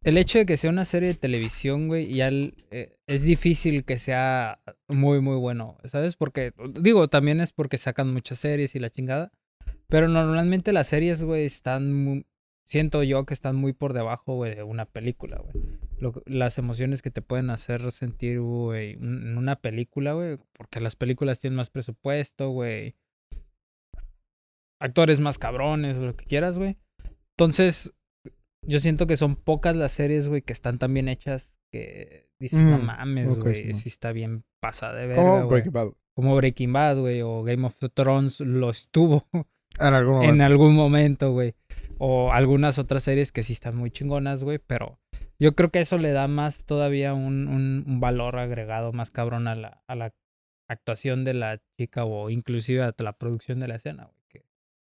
el 0.03 0.17
hecho 0.17 0.39
de 0.39 0.45
que 0.45 0.57
sea 0.57 0.69
una 0.69 0.85
serie 0.85 1.09
de 1.09 1.15
televisión, 1.15 1.87
güey, 1.87 2.13
ya 2.13 2.27
el- 2.27 2.53
eh, 2.71 2.97
es 3.07 3.23
difícil 3.23 3.85
que 3.85 3.97
sea 3.97 4.59
muy, 4.87 5.21
muy 5.21 5.37
bueno, 5.37 5.77
¿sabes? 5.85 6.15
Porque, 6.15 6.53
digo, 6.81 7.07
también 7.07 7.39
es 7.41 7.51
porque 7.51 7.77
sacan 7.77 8.11
muchas 8.13 8.39
series 8.39 8.75
y 8.75 8.79
la 8.79 8.89
chingada. 8.89 9.31
Pero 9.87 10.07
normalmente 10.07 10.71
las 10.73 10.87
series, 10.87 11.23
güey, 11.23 11.45
están 11.45 11.93
muy- 11.93 12.25
Siento 12.69 13.01
yo 13.01 13.25
que 13.25 13.33
están 13.33 13.55
muy 13.55 13.73
por 13.73 13.93
debajo, 13.93 14.35
güey, 14.35 14.53
de 14.53 14.61
una 14.61 14.85
película, 14.85 15.41
güey. 15.41 16.21
Las 16.27 16.59
emociones 16.59 17.01
que 17.01 17.09
te 17.09 17.23
pueden 17.23 17.49
hacer 17.49 17.91
sentir, 17.91 18.41
güey, 18.41 18.91
en 18.91 19.39
una 19.39 19.55
película, 19.55 20.13
güey. 20.13 20.37
Porque 20.53 20.79
las 20.79 20.95
películas 20.95 21.39
tienen 21.39 21.57
más 21.57 21.71
presupuesto, 21.71 22.51
güey. 22.51 22.95
Actores 24.79 25.19
más 25.19 25.39
cabrones, 25.39 25.97
lo 25.97 26.15
que 26.15 26.25
quieras, 26.25 26.59
güey. 26.59 26.77
Entonces, 27.35 27.91
yo 28.63 28.79
siento 28.79 29.07
que 29.07 29.17
son 29.17 29.35
pocas 29.35 29.75
las 29.75 29.91
series, 29.91 30.27
güey, 30.27 30.43
que 30.43 30.53
están 30.53 30.77
tan 30.77 30.93
bien 30.93 31.07
hechas 31.07 31.55
que 31.71 32.29
dices, 32.39 32.59
no 32.59 32.77
Mm, 32.77 32.85
mames, 32.85 33.39
güey, 33.39 33.73
sí 33.73 33.89
está 33.89 34.11
bien 34.11 34.43
pasada 34.61 34.93
de 34.93 35.07
verga, 35.07 35.23
Como. 35.23 35.47
Breaking 35.47 35.71
Bad. 35.73 35.87
Como 36.15 36.35
Breaking 36.35 36.73
Bad, 36.73 36.99
güey, 36.99 37.21
o 37.23 37.41
Game 37.41 37.65
of 37.65 37.79
Thrones 37.95 38.41
lo 38.41 38.69
estuvo 38.69 39.27
En 39.79 39.93
algún 39.93 40.13
momento. 40.15 40.33
en 40.33 40.41
algún 40.41 40.75
momento, 40.75 41.31
güey. 41.31 41.55
O 41.97 42.31
algunas 42.31 42.79
otras 42.79 43.03
series 43.03 43.31
que 43.31 43.43
sí 43.43 43.53
están 43.53 43.75
muy 43.75 43.91
chingonas, 43.91 44.43
güey, 44.43 44.59
pero 44.59 44.99
yo 45.39 45.55
creo 45.55 45.69
que 45.69 45.79
eso 45.79 45.97
le 45.97 46.11
da 46.11 46.27
más 46.27 46.65
todavía 46.65 47.13
un, 47.13 47.47
un, 47.47 47.83
un 47.85 47.99
valor 47.99 48.37
agregado 48.37 48.93
más 48.93 49.11
cabrón 49.11 49.47
a 49.47 49.55
la, 49.55 49.83
a 49.87 49.95
la 49.95 50.13
actuación 50.69 51.25
de 51.25 51.33
la 51.33 51.61
chica 51.77 52.05
o 52.05 52.29
inclusive 52.29 52.83
a 52.83 52.93
la 52.99 53.13
producción 53.13 53.59
de 53.59 53.67
la 53.67 53.75
escena, 53.75 54.05
güey. 54.05 54.19
Que 54.29 54.45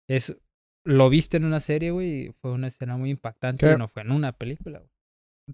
es, 0.07 0.35
lo 0.83 1.09
viste 1.09 1.37
en 1.37 1.45
una 1.45 1.59
serie, 1.59 1.91
güey, 1.91 2.27
y 2.27 2.31
fue 2.41 2.51
una 2.51 2.67
escena 2.67 2.97
muy 2.97 3.11
impactante 3.11 3.67
¿Qué? 3.67 3.73
y 3.73 3.77
no 3.77 3.87
fue 3.87 4.01
en 4.01 4.11
una 4.11 4.31
película, 4.33 4.79
güey. 4.79 4.91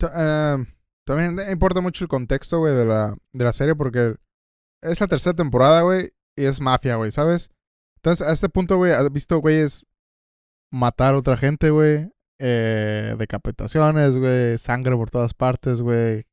Eh, 0.01 0.65
también 1.05 1.37
importa 1.51 1.81
mucho 1.81 2.03
el 2.03 2.09
contexto, 2.09 2.59
güey, 2.59 2.73
de 2.73 2.85
la, 2.85 3.15
de 3.33 3.43
la 3.43 3.53
serie 3.53 3.75
porque 3.75 4.15
es 4.81 5.01
la 5.01 5.07
tercera 5.07 5.35
temporada, 5.35 5.81
güey, 5.81 6.11
y 6.35 6.45
es 6.45 6.59
mafia, 6.61 6.95
güey, 6.95 7.11
¿sabes? 7.11 7.51
Entonces, 8.05 8.27
a 8.27 8.31
este 8.33 8.49
punto, 8.49 8.77
güey, 8.77 8.91
has 8.91 9.11
visto, 9.11 9.39
güeyes 9.39 9.87
matar 10.71 11.15
a 11.15 11.17
otra 11.17 11.37
gente, 11.37 11.71
güey, 11.71 12.11
eh, 12.37 13.15
decapitaciones, 13.17 14.15
güey, 14.15 14.59
sangre 14.59 14.95
por 14.95 15.09
todas 15.09 15.33
partes, 15.33 15.81
güey. 15.81 16.27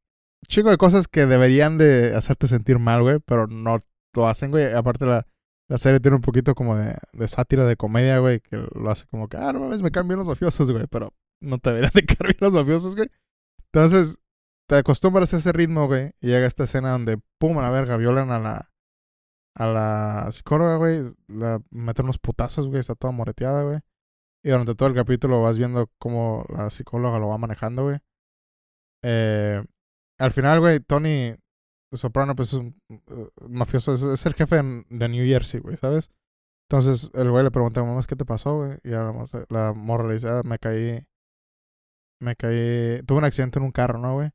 Chico 0.47 0.69
de 0.69 0.77
cosas 0.77 1.09
que 1.09 1.25
deberían 1.25 1.79
de 1.79 2.15
hacerte 2.15 2.47
sentir 2.47 2.79
mal, 2.79 3.01
güey, 3.01 3.21
pero 3.21 3.47
no 3.47 3.83
lo 4.15 4.29
hacen, 4.29 4.51
güey. 4.51 4.71
Aparte, 4.75 5.07
la, 5.07 5.27
la 5.67 5.79
serie 5.79 5.99
tiene 5.99 6.17
un 6.17 6.23
poquito 6.23 6.55
como 6.55 6.77
de, 6.77 6.95
sátira, 7.27 7.65
de 7.65 7.77
comedia, 7.77 8.19
güey, 8.19 8.41
que 8.41 8.59
lo 8.59 8.91
hace 8.91 9.07
como 9.07 9.31
que, 9.31 9.39
ah, 9.39 9.55
no 9.55 9.61
mames, 9.61 9.81
me 9.81 9.91
caen 9.91 10.09
bien 10.09 10.19
los 10.19 10.27
mafiosos, 10.27 10.71
güey, 10.71 10.87
pero 10.89 11.15
no 11.41 11.57
te 11.57 11.71
deberían 11.71 11.93
de 11.95 12.05
caer 12.05 12.35
bien 12.35 12.39
los 12.41 12.53
mafiosos, 12.53 12.97
güey. 12.97 13.09
Entonces, 13.73 14.19
te 14.69 14.77
acostumbras 14.77 15.33
a 15.33 15.39
ese 15.39 15.53
ritmo, 15.53 15.87
güey, 15.87 16.13
y 16.21 16.27
llega 16.27 16.47
esta 16.47 16.65
escena 16.65 16.91
donde, 16.91 17.19
pum, 17.39 17.57
a 17.57 17.63
la 17.63 17.71
verga, 17.71 17.97
violan 17.97 18.31
a 18.31 18.39
la, 18.41 18.72
a 19.55 19.67
la 19.67 20.29
psicóloga, 20.33 20.77
güey, 20.77 21.03
la 21.29 21.61
meten 21.71 22.07
unos 22.07 22.19
putazos, 22.19 22.69
güey, 22.69 22.81
está 22.81 22.95
toda 22.95 23.13
moreteada, 23.13 23.63
güey. 23.63 23.81
Y 24.45 24.51
durante 24.51 24.75
todo 24.75 24.89
el 24.89 24.95
capítulo 24.95 25.43
vas 25.43 25.59
viendo 25.59 25.91
cómo 25.99 26.45
la 26.49 26.71
psicóloga 26.71 27.19
lo 27.19 27.29
va 27.29 27.39
manejando, 27.39 27.85
güey. 27.85 27.99
Eh, 29.05 29.63
al 30.19 30.33
final, 30.33 30.61
güey, 30.61 30.81
Tony 30.81 31.35
Soprano, 31.93 32.35
pues 32.35 32.49
es 32.51 32.55
un 32.55 32.81
uh, 32.89 33.49
mafioso, 33.49 33.93
es, 33.93 34.27
el 34.27 34.35
jefe 34.35 34.57
de 34.57 35.09
New 35.09 35.27
Jersey, 35.27 35.61
güey, 35.61 35.77
¿sabes? 35.77 36.11
Entonces 36.69 37.11
el 37.15 37.31
güey 37.31 37.45
le 37.45 37.51
pregunta, 37.51 37.83
mamá, 37.83 38.01
¿qué 38.09 38.17
te 38.17 38.25
pasó, 38.25 38.57
güey? 38.57 38.79
Y 38.85 38.91
la, 38.91 39.13
la 39.51 39.73
morra 39.75 40.09
le 40.09 40.15
dice, 40.15 40.29
"Ah, 40.29 40.43
me 40.45 40.59
caí, 40.59 41.05
me 42.21 42.37
caí, 42.37 43.03
tuve 43.07 43.19
un 43.19 43.25
accidente 43.25 43.59
en 43.59 43.65
un 43.67 43.73
carro, 43.73 43.99
¿no, 43.99 44.15
güey? 44.15 44.31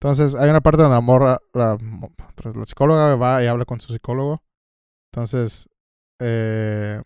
Entonces 0.00 0.34
hay 0.34 0.50
una 0.50 0.60
parte 0.60 0.82
donde 0.82 0.96
la 0.96 1.00
morra, 1.00 1.38
la, 1.52 1.78
psicóloga 2.66 3.16
va 3.16 3.42
y 3.42 3.46
habla 3.46 3.64
con 3.64 3.80
su 3.80 3.92
psicólogo. 3.92 4.42
Entonces, 5.14 5.68
eh, 6.20 7.00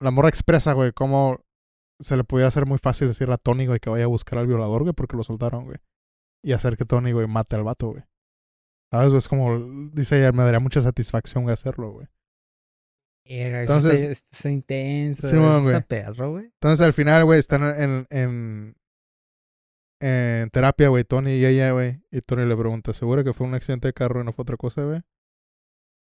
la 0.00 0.10
morra 0.10 0.28
expresa, 0.28 0.72
güey, 0.72 0.90
cómo 0.90 1.44
se 2.00 2.16
le 2.16 2.24
pudiera 2.24 2.48
hacer 2.48 2.66
muy 2.66 2.78
fácil 2.78 3.06
decirle 3.06 3.34
a 3.34 3.38
Tony, 3.38 3.66
güey, 3.66 3.78
que 3.78 3.90
vaya 3.90 4.04
a 4.04 4.08
buscar 4.08 4.40
al 4.40 4.48
violador, 4.48 4.82
güey, 4.82 4.92
porque 4.92 5.16
lo 5.16 5.22
soltaron, 5.22 5.66
güey. 5.66 5.78
Y 6.44 6.50
hacer 6.52 6.76
que 6.76 6.84
Tony, 6.84 7.12
güey, 7.12 7.28
mate 7.28 7.54
al 7.54 7.62
vato, 7.62 7.90
güey. 7.90 8.02
¿Sabes, 8.90 9.10
güey? 9.10 9.18
Es 9.18 9.28
como, 9.28 9.90
dice 9.92 10.18
ella, 10.18 10.32
me 10.32 10.42
daría 10.42 10.58
mucha 10.58 10.80
satisfacción 10.80 11.48
hacerlo, 11.48 11.92
güey. 11.92 12.08
Eso 13.24 13.56
Entonces- 13.60 14.00
está, 14.00 14.10
esto 14.10 14.28
está 14.32 14.50
intenso, 14.50 15.28
Sí, 15.28 15.36
eso 15.36 15.70
está 15.70 15.86
perro, 15.86 16.32
güey. 16.32 16.46
Entonces 16.46 16.84
al 16.84 16.92
final, 16.92 17.24
güey, 17.24 17.38
están 17.38 17.62
en, 17.62 18.06
en, 18.10 18.76
en 20.00 20.50
terapia, 20.50 20.88
güey, 20.88 21.04
Tony 21.04 21.34
y 21.34 21.46
ella, 21.46 21.70
güey. 21.70 22.02
Y 22.10 22.20
Tony 22.22 22.46
le 22.46 22.56
pregunta, 22.56 22.92
¿seguro 22.92 23.22
que 23.22 23.32
fue 23.32 23.46
un 23.46 23.54
accidente 23.54 23.86
de 23.86 23.92
carro 23.92 24.20
y 24.20 24.24
no 24.24 24.32
fue 24.32 24.42
otra 24.42 24.56
cosa, 24.56 24.82
güey? 24.84 25.02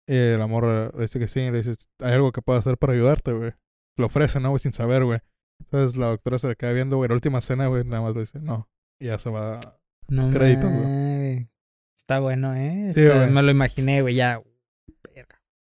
Y 0.08 0.16
el 0.16 0.42
amor 0.42 0.94
le 0.96 1.02
dice 1.02 1.18
que 1.20 1.28
sí, 1.28 1.40
le 1.52 1.62
dice, 1.64 1.74
¿hay 2.00 2.14
algo 2.14 2.32
que 2.32 2.42
pueda 2.42 2.60
hacer 2.60 2.78
para 2.78 2.94
ayudarte, 2.94 3.32
güey? 3.34 3.54
Lo 3.98 4.06
ofrece, 4.08 4.40
¿no, 4.40 4.50
güey? 4.50 4.60
Sin 4.60 4.74
saber, 4.74 5.04
güey. 5.04 5.20
Entonces 5.60 5.98
la 5.98 6.08
doctora 6.08 6.38
se 6.38 6.48
le 6.48 6.56
queda 6.56 6.74
viendo, 6.74 6.98
güey. 6.98 7.08
La 7.10 7.16
última 7.16 7.40
escena, 7.40 7.68
güey, 7.68 7.84
nada 7.86 8.02
más 8.04 8.14
le 8.14 8.22
dice, 8.22 8.40
no. 8.40 8.70
Y 9.00 9.06
ya 9.08 9.18
se 9.18 9.30
va. 9.30 9.60
No 10.08 10.30
Créditos, 10.32 10.72
güey. 10.72 11.50
Está 11.98 12.20
bueno, 12.20 12.54
¿eh? 12.56 12.92
Sí, 12.94 13.02
Está- 13.02 13.28
me 13.28 13.42
lo 13.42 13.52
imaginé, 13.52 14.02
güey, 14.02 14.16
ya. 14.16 14.42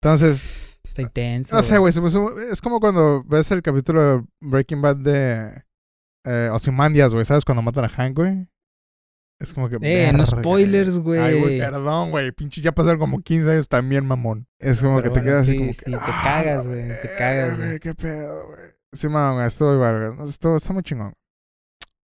Entonces, 0.02 0.78
Está 0.84 1.02
intenso. 1.02 1.56
no 1.56 1.62
sé, 1.62 1.78
güey. 1.78 1.92
Es 2.50 2.60
como 2.60 2.80
cuando 2.80 3.24
ves 3.24 3.50
el 3.50 3.62
capítulo 3.62 4.02
de 4.02 4.24
Breaking 4.40 4.82
Bad 4.82 4.96
de 4.96 5.62
eh, 6.24 6.50
Ozymandias, 6.52 7.14
güey. 7.14 7.24
¿Sabes? 7.24 7.44
Cuando 7.44 7.62
matan 7.62 7.84
a 7.84 7.88
Hank, 7.88 8.16
güey. 8.16 8.46
Es 9.38 9.52
como 9.52 9.68
que. 9.68 9.76
Eh, 9.82 10.12
no 10.12 10.24
spoilers, 10.24 10.98
güey. 10.98 11.20
Ay, 11.20 11.40
güey, 11.40 11.58
perdón, 11.58 12.10
güey. 12.10 12.32
Pinche, 12.32 12.60
ya 12.62 12.72
pasaron 12.72 12.98
como 12.98 13.20
15 13.20 13.50
años 13.50 13.68
también, 13.68 14.06
mamón. 14.06 14.48
Es 14.58 14.80
como 14.80 14.96
Pero 15.02 15.12
que 15.12 15.20
te 15.20 15.26
quedas 15.26 15.42
así 15.42 15.52
sí, 15.52 15.58
como 15.58 15.72
sí, 15.72 15.78
que. 15.78 15.90
te 15.90 15.96
"Ah, 16.00 16.20
cagas, 16.24 16.66
güey, 16.66 16.82
te 16.82 16.88
verga, 16.88 17.18
cagas, 17.18 17.58
güey". 17.58 17.78
Qué 17.80 17.94
pedo, 17.94 18.46
güey. 18.46 18.60
Sí, 18.92 19.08
mamón, 19.08 19.44
estuvo 19.44 19.78
verga. 19.78 20.24
Esto 20.24 20.56
está 20.56 20.72
muy 20.72 20.82
chingón. 20.82 21.12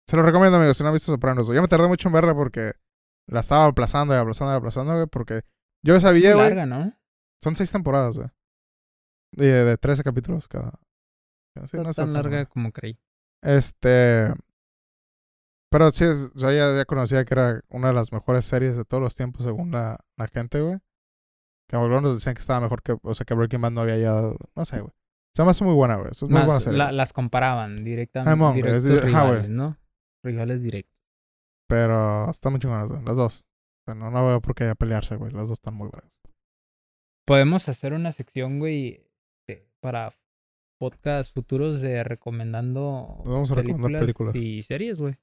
Se 0.08 0.16
lo 0.16 0.24
recomiendo, 0.24 0.58
amigos, 0.58 0.78
si 0.78 0.84
no 0.84 0.90
han 0.90 0.94
visto 0.94 1.12
Sopranos. 1.12 1.48
Yo 1.48 1.62
me 1.62 1.68
tardé 1.68 1.88
mucho 1.88 2.08
en 2.08 2.14
verla 2.14 2.34
porque 2.34 2.72
la 3.28 3.42
estaba 3.42 3.66
aplazando 3.66 4.14
y 4.14 4.18
aplazando 4.18 4.54
y 4.54 4.58
aplazando, 4.58 4.94
güey, 4.96 5.08
porque 5.08 5.42
yo 5.84 5.96
Es 5.96 6.04
muy 6.04 6.10
sabía, 6.10 6.34
güey. 6.36 6.46
larga, 6.48 6.66
¿no? 6.66 6.94
Son 7.44 7.54
seis 7.56 7.72
temporadas, 7.72 8.18
güey. 8.18 8.30
De, 9.34 9.66
de 9.66 9.78
13 9.78 10.04
capítulos 10.04 10.48
cada. 10.48 10.72
Sí, 11.70 11.78
No 11.78 11.90
está 11.90 12.04
tan 12.04 12.14
larga 12.14 12.46
como 12.46 12.72
creí. 12.72 12.98
Este. 13.44 14.34
Pero 15.72 15.92
sí, 15.92 16.04
es- 16.06 16.32
o 16.36 16.40
sea, 16.40 16.52
ya, 16.52 16.76
ya 16.76 16.86
conocía 16.86 17.24
que 17.26 17.34
era 17.34 17.62
una 17.70 17.90
de 17.90 17.94
las 17.94 18.12
mejores 18.12 18.46
series 18.46 18.76
de 18.76 18.86
todos 18.86 19.02
los 19.04 19.16
tiempos, 19.16 19.44
según 19.46 19.72
la, 19.72 20.00
la 20.18 20.28
gente, 20.28 20.62
güey. 20.62 20.80
Que 21.68 21.76
algunos 21.76 22.16
decían 22.16 22.34
que 22.34 22.42
estaba 22.42 22.60
mejor 22.62 22.82
que. 22.82 22.98
O 23.04 23.14
sea, 23.14 23.26
que 23.26 23.36
Breaking 23.36 23.62
Bad 23.62 23.72
no 23.72 23.82
había 23.82 23.98
ya. 23.98 24.22
No 24.56 24.66
sé, 24.66 24.80
güey. 24.82 24.92
Se 25.36 25.44
me 25.44 25.52
hace 25.52 25.64
muy 25.64 25.76
buena, 25.76 25.98
güey. 25.98 26.10
Es 26.12 26.24
muy 26.24 26.32
buena 26.34 26.60
serie. 26.60 26.78
la- 26.80 26.92
las 26.92 27.14
comparaban 27.14 27.84
directamente. 27.84 28.36
Güey, 28.40 28.54
directos 28.56 28.86
es 28.86 29.04
rivales, 29.06 29.50
¿no? 29.50 29.78
Rivales 30.24 30.64
directos. 30.64 30.98
Pero 31.68 32.30
están 32.32 32.54
muy 32.54 32.60
chingonas, 32.60 32.88
güey. 32.90 33.04
Las 33.06 33.16
dos. 33.18 33.42
O 33.42 33.92
sea, 33.92 33.94
no, 33.96 34.10
no 34.10 34.26
veo 34.26 34.42
por 34.42 34.56
qué 34.56 34.74
pelearse, 34.76 35.16
güey. 35.18 35.32
Las 35.32 35.44
dos 35.48 35.60
están 35.60 35.76
muy 35.76 35.88
buenas. 35.90 36.12
Podemos 37.28 37.70
hacer 37.70 37.94
una 37.94 38.12
sección, 38.12 38.58
güey, 38.58 39.06
para 39.82 40.12
podcast 40.80 41.32
futuros 41.34 41.80
de 41.82 42.04
recomendando 42.04 43.18
Nos 43.24 43.28
vamos 43.28 43.52
a 43.52 43.56
recomendar 43.56 44.02
películas. 44.02 44.36
y 44.36 44.64
series, 44.64 45.00
güey. 45.00 45.16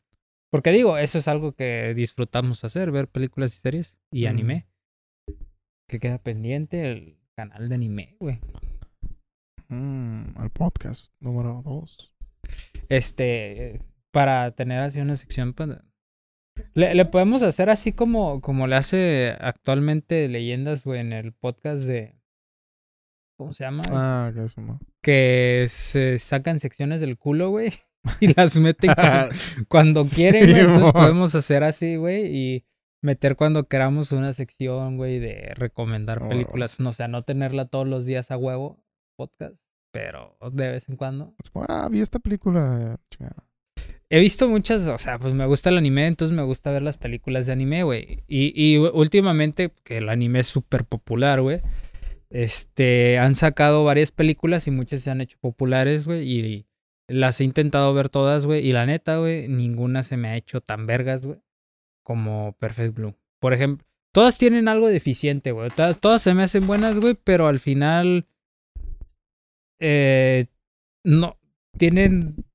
Porque 0.51 0.71
digo, 0.71 0.97
eso 0.99 1.19
es 1.19 1.29
algo 1.29 1.53
que 1.53 1.93
disfrutamos 1.95 2.65
hacer, 2.65 2.91
ver 2.91 3.09
películas 3.09 3.55
y 3.55 3.59
series 3.59 3.99
y 4.13 4.27
anime. 4.27 4.67
Que 5.89 6.01
queda 6.01 6.19
pendiente 6.19 6.91
el 6.91 7.19
canal 7.37 7.69
de 7.69 7.75
anime, 7.75 8.17
güey. 8.19 8.41
Mm, 9.69 10.41
el 10.41 10.51
podcast 10.51 11.13
número 11.21 11.63
dos. 11.65 12.13
Este, 12.89 13.83
para 14.13 14.53
tener 14.53 14.81
así 14.81 15.01
una 15.01 15.17
sección, 15.17 15.55
le, 16.75 16.95
le 16.95 17.05
podemos 17.05 17.43
hacer 17.43 17.71
así 17.71 17.93
como, 17.93 18.41
como 18.41 18.67
le 18.67 18.77
hace 18.77 19.37
actualmente 19.41 20.29
Leyendas, 20.29 20.85
güey, 20.85 21.01
en 21.01 21.13
el 21.13 21.33
podcast 21.33 21.81
de... 21.81 22.15
¿Cómo 23.39 23.53
se 23.53 23.65
llama? 23.65 23.83
Ah, 23.91 24.33
que 24.33 24.61
no. 24.63 24.81
que 25.03 25.67
se 25.69 26.19
sacan 26.19 26.59
secciones 26.59 27.03
del 27.03 27.19
culo, 27.19 27.51
güey, 27.51 27.73
y 28.21 28.33
las 28.35 28.57
meten 28.59 28.93
cuando, 28.97 29.35
cuando 29.69 30.05
quieren, 30.05 30.43
güey. 30.45 30.55
Sí, 30.55 30.61
Entonces 30.61 30.85
mo. 30.85 30.93
podemos 30.93 31.35
hacer 31.35 31.65
así, 31.65 31.97
güey, 31.97 32.27
y 32.37 32.65
meter 33.03 33.37
cuando 33.37 33.69
queramos 33.69 34.13
una 34.13 34.33
sección, 34.33 34.97
güey, 34.97 35.19
de 35.19 35.53
recomendar 35.55 36.23
Oh. 36.23 36.29
películas. 36.29 36.81
No, 36.81 36.91
o 36.91 36.93
sea, 36.93 37.09
no 37.09 37.23
tenerla 37.23 37.67
todos 37.67 37.87
los 37.87 38.05
días 38.05 38.31
a 38.31 38.37
huevo, 38.37 38.83
podcast, 39.17 39.55
pero 39.93 40.37
de 40.53 40.69
vez 40.73 40.89
en 40.89 40.97
cuando. 40.97 41.35
Ah, 41.69 41.89
vi 41.91 42.01
esta 42.01 42.19
película. 42.19 42.97
He 44.09 44.21
visto 44.21 44.49
muchas, 44.49 44.87
o 44.87 44.99
sea, 44.99 45.19
pues 45.19 45.35
me 45.35 45.47
gusta 45.47 45.69
el 45.71 45.79
anime, 45.79 46.07
entonces 46.07 46.37
me 46.37 46.45
gusta 46.45 46.71
ver 46.71 46.83
las 46.83 46.97
películas 46.97 47.47
de 47.47 47.53
anime, 47.53 47.83
güey. 47.83 48.23
Y, 48.29 48.53
y 48.55 48.77
últimamente, 48.79 49.73
que 49.83 49.97
el 49.99 50.09
anime 50.09 50.41
es 50.41 50.47
súper 50.47 50.85
popular, 50.85 51.41
güey. 51.41 51.59
Este, 52.31 53.19
han 53.19 53.35
sacado 53.35 53.85
varias 53.85 54.11
películas 54.13 54.67
y 54.67 54.71
muchas 54.71 55.03
se 55.03 55.11
han 55.11 55.21
hecho 55.21 55.39
populares, 55.41 56.07
güey. 56.07 56.23
Y 56.29 56.67
las 57.09 57.41
he 57.41 57.45
intentado 57.45 57.93
ver 57.95 58.09
todas, 58.09 58.47
güey. 58.47 58.67
Y 58.67 58.73
la 58.73 58.87
neta, 58.87 59.19
güey, 59.19 59.49
ninguna 59.49 60.03
se 60.03 60.17
me 60.17 60.29
ha 60.29 60.37
hecho 60.37 60.61
tan 60.61 60.87
vergas, 60.87 61.27
güey. 61.27 61.41
Como 62.05 62.57
Perfect 62.59 62.95
Blue. 62.95 63.15
Por 63.41 63.53
ejemplo, 63.53 63.87
todas 64.13 64.39
tienen 64.39 64.69
algo 64.69 64.89
deficiente, 64.89 65.53
güey. 65.53 65.71
Todas, 66.01 66.23
se 66.23 66.35
me 66.35 66.43
hacen 66.43 66.67
buenas, 66.67 66.99
güey, 66.99 67.15
pero 67.15 67.47
al 67.47 67.59
final... 67.59 68.27
Eh, 69.81 70.47
no, 71.05 71.39
tienen 71.77 72.47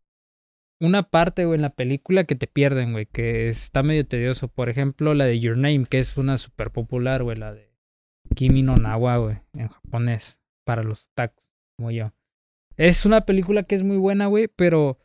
una 0.82 1.04
parte, 1.04 1.45
güey, 1.45 1.58
en 1.58 1.62
la 1.62 1.76
película 1.76 2.24
que 2.24 2.36
te 2.36 2.47
pierden, 2.47 2.93
güey, 2.93 3.06
que 3.06 3.49
está 3.49 3.84
medio 3.84 4.06
tedioso. 4.08 4.47
Por 4.47 4.70
ejemplo, 4.70 5.14
la 5.14 5.26
de 5.26 5.39
Your 5.39 5.56
Name, 5.56 5.86
que 5.89 5.99
es 5.99 6.18
una 6.18 6.38
súper 6.38 6.72
popular, 6.72 7.24
güey, 7.24 7.38
la 7.38 7.54
de 7.54 7.72
Kimi 8.36 8.64
no 8.64 8.76
Nawa, 8.76 9.18
güey, 9.18 9.38
en 9.54 9.68
japonés, 9.68 10.41
para 10.66 10.84
los 10.84 11.08
otakus, 11.12 11.45
como 11.78 11.91
yo. 11.91 12.12
Es 12.78 13.05
una 13.05 13.22
película 13.22 13.63
que 13.63 13.76
es 13.76 13.84
muy 13.84 13.97
buena, 13.97 14.28
güey, 14.28 14.47
pero 14.47 14.99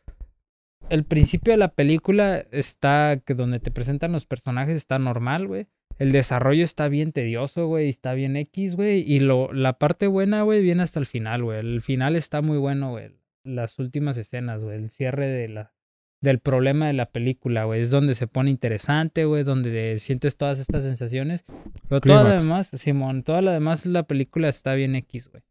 el 0.89 1.03
principio 1.03 1.51
de 1.53 1.57
la 1.57 1.69
película 1.69 2.45
está 2.51 3.21
que 3.25 3.33
donde 3.33 3.59
te 3.59 3.71
presentan 3.71 4.11
los 4.11 4.25
personajes 4.25 4.75
está 4.75 4.99
normal, 4.99 5.47
güey. 5.47 5.67
El 5.99 6.11
desarrollo 6.11 6.63
está 6.63 6.87
bien 6.87 7.11
tedioso, 7.11 7.67
güey, 7.67 7.87
y 7.87 7.89
está 7.89 8.13
bien 8.13 8.35
X, 8.35 8.75
güey. 8.75 9.01
Y 9.01 9.19
lo, 9.19 9.51
la 9.51 9.79
parte 9.79 10.07
buena, 10.07 10.43
güey, 10.43 10.61
viene 10.61 10.83
hasta 10.83 10.99
el 10.99 11.07
final, 11.07 11.43
güey. 11.43 11.59
El 11.59 11.81
final 11.81 12.15
está 12.15 12.41
muy 12.41 12.57
bueno, 12.57 12.91
güey. 12.91 13.11
Las 13.43 13.79
últimas 13.79 14.17
escenas, 14.17 14.61
güey. 14.61 14.77
El 14.77 14.89
cierre 14.89 15.27
de 15.27 15.47
la, 15.47 15.73
del 16.21 16.39
problema 16.39 16.87
de 16.87 16.93
la 16.93 17.07
película, 17.07 17.63
güey. 17.63 17.81
Es 17.81 17.89
donde 17.89 18.13
se 18.13 18.27
pone 18.27 18.51
interesante, 18.51 19.25
güey. 19.25 19.43
Donde 19.43 19.97
sientes 19.97 20.37
todas 20.37 20.59
estas 20.59 20.83
sensaciones. 20.83 21.45
Pero 21.89 22.01
toda 22.01 22.23
la 22.23 22.41
demás, 22.41 22.67
Simón, 22.67 23.23
toda 23.23 23.41
la 23.41 23.53
demás 23.53 23.87
la 23.87 24.03
película 24.03 24.49
está 24.49 24.75
bien 24.75 24.95
X, 24.95 25.29
güey. 25.29 25.41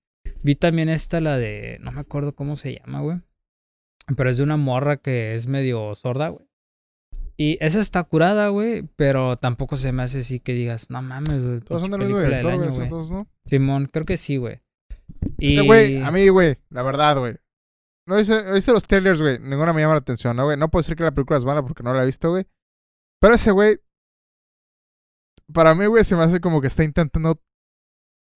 Vi 0.46 0.54
también 0.54 0.88
esta, 0.88 1.20
la 1.20 1.38
de. 1.38 1.78
No 1.80 1.90
me 1.90 2.00
acuerdo 2.00 2.36
cómo 2.36 2.54
se 2.54 2.76
llama, 2.76 3.00
güey. 3.00 3.20
Pero 4.16 4.30
es 4.30 4.36
de 4.36 4.44
una 4.44 4.56
morra 4.56 4.96
que 4.96 5.34
es 5.34 5.48
medio 5.48 5.92
sorda, 5.96 6.28
güey. 6.28 6.46
Y 7.36 7.58
esa 7.60 7.80
está 7.80 8.04
curada, 8.04 8.46
güey. 8.50 8.84
Pero 8.94 9.38
tampoco 9.38 9.76
se 9.76 9.90
me 9.90 10.04
hace 10.04 10.20
así 10.20 10.38
que 10.38 10.52
digas, 10.52 10.88
no 10.88 11.02
mames, 11.02 11.42
güey. 11.42 11.60
Todos 11.62 11.82
son 11.82 11.90
del 11.90 12.02
mismo 12.02 12.20
director, 12.20 12.54
güey. 12.54 12.68
año, 12.68 12.68
esos 12.68 12.78
güey". 12.78 12.88
dos, 12.88 13.10
¿no? 13.10 13.26
Simón, 13.46 13.86
creo 13.92 14.06
que 14.06 14.16
sí, 14.16 14.36
güey. 14.36 14.60
Y... 15.36 15.54
Ese 15.54 15.62
güey, 15.62 16.00
a 16.00 16.12
mí, 16.12 16.28
güey, 16.28 16.54
la 16.70 16.84
verdad, 16.84 17.18
güey. 17.18 17.34
No 18.06 18.20
hice, 18.20 18.56
hice 18.56 18.70
los 18.70 18.86
trailers, 18.86 19.20
güey. 19.20 19.40
Ninguna 19.40 19.72
me 19.72 19.80
llama 19.80 19.94
la 19.94 20.00
atención, 20.00 20.36
¿no, 20.36 20.44
güey? 20.44 20.56
No 20.56 20.70
puedo 20.70 20.82
decir 20.82 20.94
que 20.94 21.02
la 21.02 21.10
película 21.10 21.38
es 21.38 21.44
mala 21.44 21.62
porque 21.62 21.82
no 21.82 21.92
la 21.92 22.04
he 22.04 22.06
visto, 22.06 22.30
güey. 22.30 22.46
Pero 23.20 23.34
ese 23.34 23.50
güey, 23.50 23.80
para 25.52 25.74
mí, 25.74 25.86
güey, 25.86 26.04
se 26.04 26.14
me 26.14 26.22
hace 26.22 26.40
como 26.40 26.60
que 26.60 26.68
está 26.68 26.84
intentando 26.84 27.42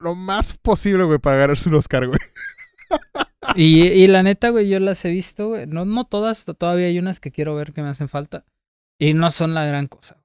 lo 0.01 0.15
más 0.15 0.55
posible, 0.57 1.05
güey, 1.05 1.19
para 1.19 1.37
ganarse 1.37 1.69
un 1.69 1.77
Oscar, 1.77 2.07
güey. 2.07 2.19
Y, 3.57 3.83
y 3.89 4.07
la 4.07 4.23
neta, 4.23 4.51
güey, 4.51 4.69
yo 4.69 4.79
las 4.81 5.05
he 5.05 5.11
visto, 5.11 5.49
güey. 5.49 5.67
No, 5.67 5.85
no 5.85 6.05
todas, 6.05 6.45
todavía 6.45 6.87
hay 6.87 6.99
unas 6.99 7.21
que 7.21 7.33
quiero 7.33 7.55
ver 7.57 7.73
que 7.73 7.83
me 7.83 7.89
hacen 7.89 8.09
falta. 8.09 8.45
Y 8.99 9.15
no 9.15 9.31
son 9.31 9.55
la 9.55 9.65
gran 9.65 9.89
cosa. 9.89 10.15
güey. 10.17 10.25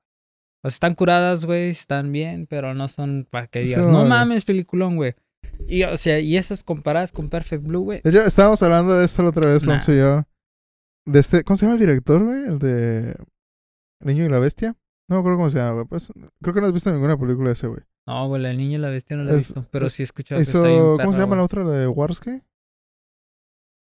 O 0.64 0.70
sea, 0.70 0.76
están 0.76 0.96
curadas, 0.96 1.46
güey, 1.46 1.70
están 1.70 2.12
bien, 2.12 2.46
pero 2.48 2.74
no 2.74 2.88
son 2.88 3.26
para 3.30 3.48
que 3.48 3.62
Sí, 3.62 3.70
digas, 3.70 3.88
no 3.88 4.00
güey. 4.00 4.10
mames, 4.10 4.44
peliculón, 4.46 4.96
güey. 4.98 5.16
Y, 5.68 5.84
o 5.84 5.96
sea, 5.98 6.20
y 6.20 6.38
esas 6.38 6.64
comparadas 6.64 7.12
con 7.12 7.30
Perfect 7.30 7.64
Blue, 7.64 7.84
güey. 7.84 8.02
Estábamos 8.04 8.62
hablando 8.62 8.94
de 8.96 9.06
esto 9.06 9.24
la 9.24 9.30
otra 9.30 9.50
vez, 9.52 9.66
Nah. 9.66 9.74
Lonzo 9.74 9.94
y 9.94 9.98
yo. 9.98 10.24
De 11.08 11.20
este, 11.20 11.44
¿cómo 11.44 11.56
se 11.58 11.66
llama 11.66 11.76
el 11.76 11.80
director, 11.88 12.24
güey? 12.24 12.44
El 12.44 12.60
de 12.60 13.16
Niño 14.04 14.26
y 14.26 14.30
la 14.30 14.40
Bestia. 14.40 14.76
No 15.08 15.16
me 15.16 15.20
acuerdo 15.20 15.38
cómo 15.38 15.50
se 15.50 15.58
llama, 15.58 15.72
güey. 15.74 15.86
Pues, 15.86 16.12
creo 16.42 16.54
que 16.54 16.62
no 16.62 16.68
has 16.68 16.74
visto 16.74 16.92
ninguna 16.92 17.18
película 17.18 17.50
de 17.50 17.54
ese, 17.54 17.68
güey. 17.68 17.82
No, 18.08 18.28
güey, 18.28 18.46
el 18.46 18.58
niño 18.58 18.78
y 18.78 18.82
la 18.82 18.90
bestia 18.90 19.18
no 19.18 19.24
la 19.24 19.32
he 19.32 19.36
Es- 19.36 19.48
visto, 19.48 19.68
pero 19.72 19.88
es- 19.88 19.94
sí 19.94 20.04
he 20.04 20.06
escuchado 20.06 20.38
que 20.40 20.44
Hizo, 20.44 20.60
está 20.60 20.70
bien 20.70 20.80
¿cómo 20.82 20.98
perra, 20.98 21.12
se 21.14 21.18
llama 21.20 21.28
güey. 21.28 21.38
la 21.40 21.44
otra? 21.44 21.64
¿La 21.64 21.72
de 21.72 21.88
Wars, 21.88 22.20
qué? 22.20 22.42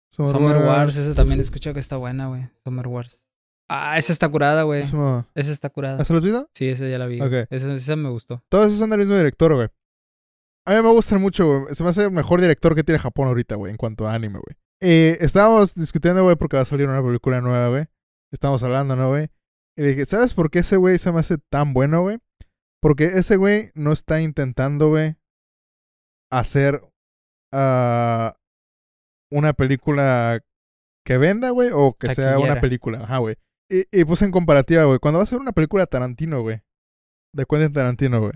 Summer 0.09 0.57
Wars, 0.57 0.95
esa 0.95 1.13
también 1.13 1.39
he 1.39 1.43
escuchado 1.43 1.73
que 1.73 1.79
está 1.79 1.97
buena, 1.97 2.27
güey. 2.27 2.47
Summer 2.63 2.87
Wars. 2.87 3.23
Ah, 3.67 3.97
esa 3.97 4.13
está 4.13 4.29
curada, 4.29 4.63
güey. 4.63 4.81
Eso- 4.81 5.25
Esa 5.35 5.51
está 5.51 5.69
curada. 5.69 6.01
¿Has 6.01 6.09
los 6.09 6.23
visto? 6.23 6.49
Sí, 6.53 6.67
esa 6.69 6.87
ya 6.87 6.97
la 6.97 7.07
vi. 7.07 7.17
güey. 7.17 7.41
Ok. 7.41 7.47
Esa, 7.49 7.73
esa 7.73 7.95
me 7.95 8.09
gustó. 8.09 8.43
Todos 8.49 8.67
esos 8.67 8.79
son 8.79 8.89
del 8.91 8.99
mismo 8.99 9.15
director, 9.15 9.53
güey. 9.55 9.67
A 10.67 10.75
mí 10.75 10.81
me 10.81 10.91
gustan 10.93 11.19
mucho, 11.21 11.45
güey. 11.47 11.75
Se 11.75 11.83
me 11.83 11.89
hace 11.89 12.03
el 12.05 12.11
mejor 12.11 12.39
director 12.41 12.75
que 12.75 12.83
tiene 12.83 12.99
Japón 12.99 13.27
ahorita, 13.27 13.55
güey, 13.55 13.71
en 13.71 13.77
cuanto 13.77 14.07
a 14.07 14.13
anime, 14.13 14.39
güey. 14.39 14.55
Eh, 14.81 15.17
estábamos 15.19 15.73
discutiendo, 15.75 16.23
güey, 16.23 16.35
porque 16.35 16.57
va 16.57 16.63
a 16.63 16.65
salir 16.65 16.87
una 16.87 17.03
película 17.03 17.41
nueva, 17.41 17.69
güey. 17.69 17.85
Estábamos 18.31 18.61
hablando, 18.63 18.95
¿no, 18.95 19.09
güey? 19.09 19.27
Y 19.75 19.81
le 19.81 19.89
dije, 19.89 20.05
¿sabes 20.05 20.33
por 20.33 20.49
qué 20.49 20.59
ese 20.59 20.77
güey 20.77 20.97
se 20.97 21.11
me 21.11 21.19
hace 21.19 21.37
tan 21.37 21.73
bueno, 21.73 22.01
güey? 22.01 22.19
Porque 22.85 23.05
ese 23.05 23.37
güey 23.37 23.71
no 23.73 23.91
está 23.91 24.21
intentando, 24.21 24.89
güey, 24.89 25.15
hacer 26.31 26.83
ah, 27.51 28.37
una 29.31 29.53
película 29.53 30.45
que 31.03 31.17
venda, 31.17 31.49
güey, 31.49 31.71
o 31.73 31.97
que 31.97 32.13
sea 32.13 32.37
una 32.37 32.61
película. 32.61 32.99
Ajá, 32.99 33.17
güey. 33.17 33.37
Y, 33.71 33.85
y 33.91 34.05
puse 34.05 34.25
en 34.25 34.31
comparativa, 34.31 34.83
güey. 34.83 34.99
Cuando 34.99 35.17
vas 35.17 35.33
a 35.33 35.35
ver 35.35 35.41
una 35.41 35.51
película 35.51 35.87
Tarantino, 35.87 36.43
güey. 36.43 36.61
De 37.33 37.47
Quentin 37.47 37.73
Tarantino, 37.73 38.19
güey. 38.19 38.33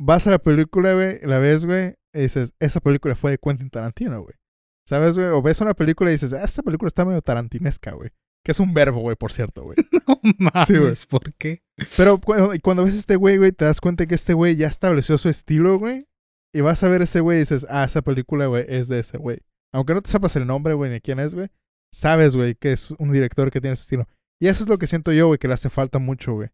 Vas 0.00 0.26
a 0.26 0.30
la 0.30 0.38
película, 0.38 0.94
güey, 0.94 1.20
la 1.24 1.38
ves, 1.38 1.66
güey, 1.66 1.96
y 2.14 2.20
dices, 2.20 2.54
esa 2.58 2.80
película 2.80 3.14
fue 3.16 3.32
de 3.32 3.38
Quentin 3.38 3.68
Tarantino, 3.68 4.22
güey. 4.22 4.34
¿Sabes, 4.88 5.18
güey? 5.18 5.28
O 5.28 5.42
ves 5.42 5.60
una 5.60 5.74
película 5.74 6.08
y 6.08 6.14
dices, 6.14 6.32
ah, 6.32 6.42
esta 6.42 6.62
película 6.62 6.88
está 6.88 7.04
medio 7.04 7.20
tarantinesca, 7.20 7.92
güey. 7.92 8.12
Que 8.44 8.52
es 8.52 8.60
un 8.60 8.74
verbo, 8.74 9.00
güey, 9.00 9.16
por 9.16 9.32
cierto, 9.32 9.62
güey. 9.64 9.76
No 10.06 10.20
mames, 10.38 10.66
Sí, 10.66 10.76
güey. 10.76 10.92
¿por 11.08 11.32
qué? 11.34 11.62
Pero 11.96 12.20
cuando, 12.20 12.84
ves 12.84 12.94
a 12.94 12.98
este 12.98 13.16
güey, 13.16 13.38
güey, 13.38 13.52
te 13.52 13.64
das 13.64 13.80
cuenta 13.80 14.06
que 14.06 14.14
este 14.14 14.34
güey 14.34 14.54
ya 14.56 14.66
estableció 14.68 15.16
su 15.16 15.30
estilo, 15.30 15.78
güey. 15.78 16.06
Y 16.54 16.60
vas 16.60 16.84
a 16.84 16.88
ver 16.88 17.02
ese 17.02 17.20
güey 17.20 17.38
y 17.38 17.40
dices, 17.40 17.66
ah, 17.70 17.84
esa 17.84 18.02
película, 18.02 18.46
güey, 18.46 18.64
es 18.68 18.88
de 18.88 19.00
ese 19.00 19.16
güey. 19.16 19.38
Aunque 19.72 19.94
no 19.94 20.02
te 20.02 20.10
sepas 20.10 20.36
el 20.36 20.46
nombre, 20.46 20.74
güey, 20.74 20.90
ni 20.90 21.00
quién 21.00 21.18
es, 21.20 21.34
güey. 21.34 21.48
Sabes, 21.92 22.36
güey, 22.36 22.54
que 22.54 22.72
es 22.72 22.90
un 22.98 23.10
director 23.12 23.50
que 23.50 23.60
tiene 23.60 23.74
ese 23.74 23.82
estilo. 23.82 24.06
Y 24.40 24.48
eso 24.48 24.62
es 24.62 24.68
lo 24.68 24.78
que 24.78 24.86
siento 24.86 25.10
yo, 25.12 25.28
güey, 25.28 25.38
que 25.38 25.48
le 25.48 25.54
hace 25.54 25.70
falta 25.70 25.98
mucho, 25.98 26.34
güey. 26.34 26.50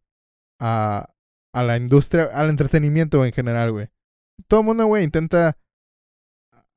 A, 0.61 1.11
a 1.53 1.63
la 1.65 1.77
industria, 1.77 2.25
al 2.33 2.51
entretenimiento 2.51 3.19
güey, 3.19 3.31
en 3.31 3.35
general, 3.35 3.73
güey. 3.73 3.89
Todo 4.47 4.61
el 4.61 4.67
mundo, 4.67 4.87
güey, 4.87 5.05
intenta 5.05 5.59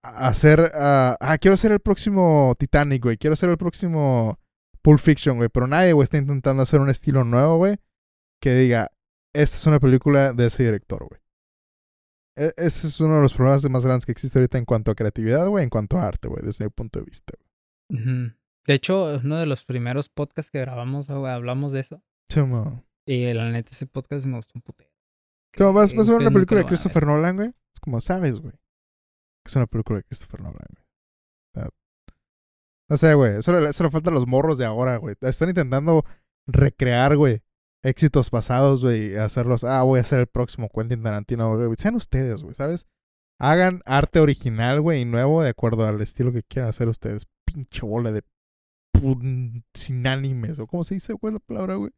hacer... 0.04 0.72
ah, 0.74 1.38
quiero 1.40 1.56
ser 1.56 1.72
el 1.72 1.80
próximo 1.80 2.56
Titanic, 2.58 3.04
güey. 3.04 3.18
Quiero 3.18 3.36
ser 3.36 3.50
el 3.52 3.58
próximo 3.58 4.40
Pulp 4.84 5.00
Fiction, 5.00 5.38
güey. 5.38 5.50
Pero 5.50 5.66
nadie, 5.68 5.94
güey, 5.94 6.04
está 6.04 6.18
intentando 6.18 6.62
hacer 6.64 6.80
un 6.80 6.90
estilo 6.90 7.24
nuevo, 7.24 7.58
güey. 7.58 7.78
Que 8.42 8.54
diga, 8.56 8.90
esta 9.34 9.58
es 9.58 9.66
una 9.68 9.80
película 9.80 10.34
de 10.34 10.46
ese 10.48 10.64
director, 10.64 11.08
güey. 11.08 11.22
E- 12.38 12.54
ese 12.58 12.88
es 12.88 13.00
uno 13.00 13.16
de 13.16 13.22
los 13.22 13.34
problemas 13.34 13.64
más 13.70 13.86
grandes 13.86 14.06
que 14.06 14.12
existe 14.12 14.38
ahorita 14.40 14.58
en 14.58 14.66
cuanto 14.66 14.92
a 14.92 14.96
creatividad, 14.96 15.48
güey, 15.48 15.64
en 15.64 15.70
cuanto 15.70 15.98
a 15.98 16.08
arte, 16.08 16.28
güey, 16.28 16.44
desde 16.44 16.66
mi 16.66 16.72
punto 16.72 17.00
de 17.00 17.06
vista. 17.06 17.34
güey. 17.90 18.02
Ujú. 18.02 18.34
De 18.66 18.74
hecho, 18.74 19.20
uno 19.24 19.38
de 19.38 19.46
los 19.46 19.66
primeros 19.66 20.10
podcasts 20.10 20.50
que 20.52 20.60
grabamos, 20.60 21.08
güey, 21.08 21.32
hablamos 21.32 21.72
de 21.74 21.82
eso. 21.82 22.04
Sí, 22.30 22.42
mo. 22.42 22.84
Y 23.06 23.32
la 23.34 23.52
neta, 23.52 23.72
ese 23.72 23.86
podcast 23.88 24.26
me 24.26 24.38
gustó 24.38 24.54
un 24.56 24.62
putero. 24.62 24.90
Como 25.56 25.74
vas, 25.74 25.92
a 25.92 25.96
ver 25.96 26.22
una 26.22 26.32
película 26.32 26.62
de. 26.62 26.66
Christopher 26.66 27.06
Nolan, 27.06 27.36
güey. 27.36 27.50
Es 27.50 27.80
como, 27.80 28.02
sabes, 28.02 28.40
güey. 28.40 28.54
que 28.54 29.50
Es 29.50 29.56
una 29.56 29.68
película 29.68 30.00
de 30.00 30.04
Christopher 30.06 30.40
Nolan, 30.42 30.66
güey. 30.74 30.83
No 32.94 32.98
sé, 32.98 33.16
güey. 33.16 33.38
Eso, 33.38 33.60
le- 33.60 33.68
eso 33.72 33.84
le 33.84 33.90
falta 33.90 34.12
a 34.12 34.14
los 34.14 34.28
morros 34.28 34.60
de 34.60 34.66
ahora, 34.66 34.98
güey. 34.98 35.16
Están 35.22 35.50
intentando 35.50 36.06
recrear, 36.48 37.18
güey, 37.18 37.42
éxitos 37.84 38.30
pasados, 38.30 38.84
güey, 38.84 39.14
y 39.14 39.16
hacerlos. 39.16 39.64
Ah, 39.64 39.82
voy 39.82 40.00
a 40.00 40.04
ser 40.04 40.20
el 40.20 40.28
próximo 40.28 40.70
Quentin 40.70 41.02
Tarantino, 41.02 41.58
güey. 41.58 41.72
Sean 41.80 41.96
ustedes, 41.96 42.44
güey, 42.44 42.54
¿sabes? 42.54 42.86
Hagan 43.42 43.82
arte 43.86 44.20
original, 44.20 44.80
güey, 44.80 45.02
y 45.02 45.06
nuevo 45.06 45.42
de 45.42 45.50
acuerdo 45.50 45.88
al 45.88 46.00
estilo 46.02 46.32
que 46.32 46.44
quieran 46.44 46.70
hacer 46.70 46.88
ustedes. 46.88 47.26
Pinche 47.48 47.84
bola 47.84 48.12
de 48.12 48.22
pun- 48.96 49.64
sin 49.74 50.06
animes, 50.06 50.60
o 50.60 50.68
cómo 50.68 50.84
se 50.84 50.94
dice, 50.94 51.14
güey, 51.14 51.34
la 51.34 51.40
palabra, 51.40 51.74
güey. 51.76 51.90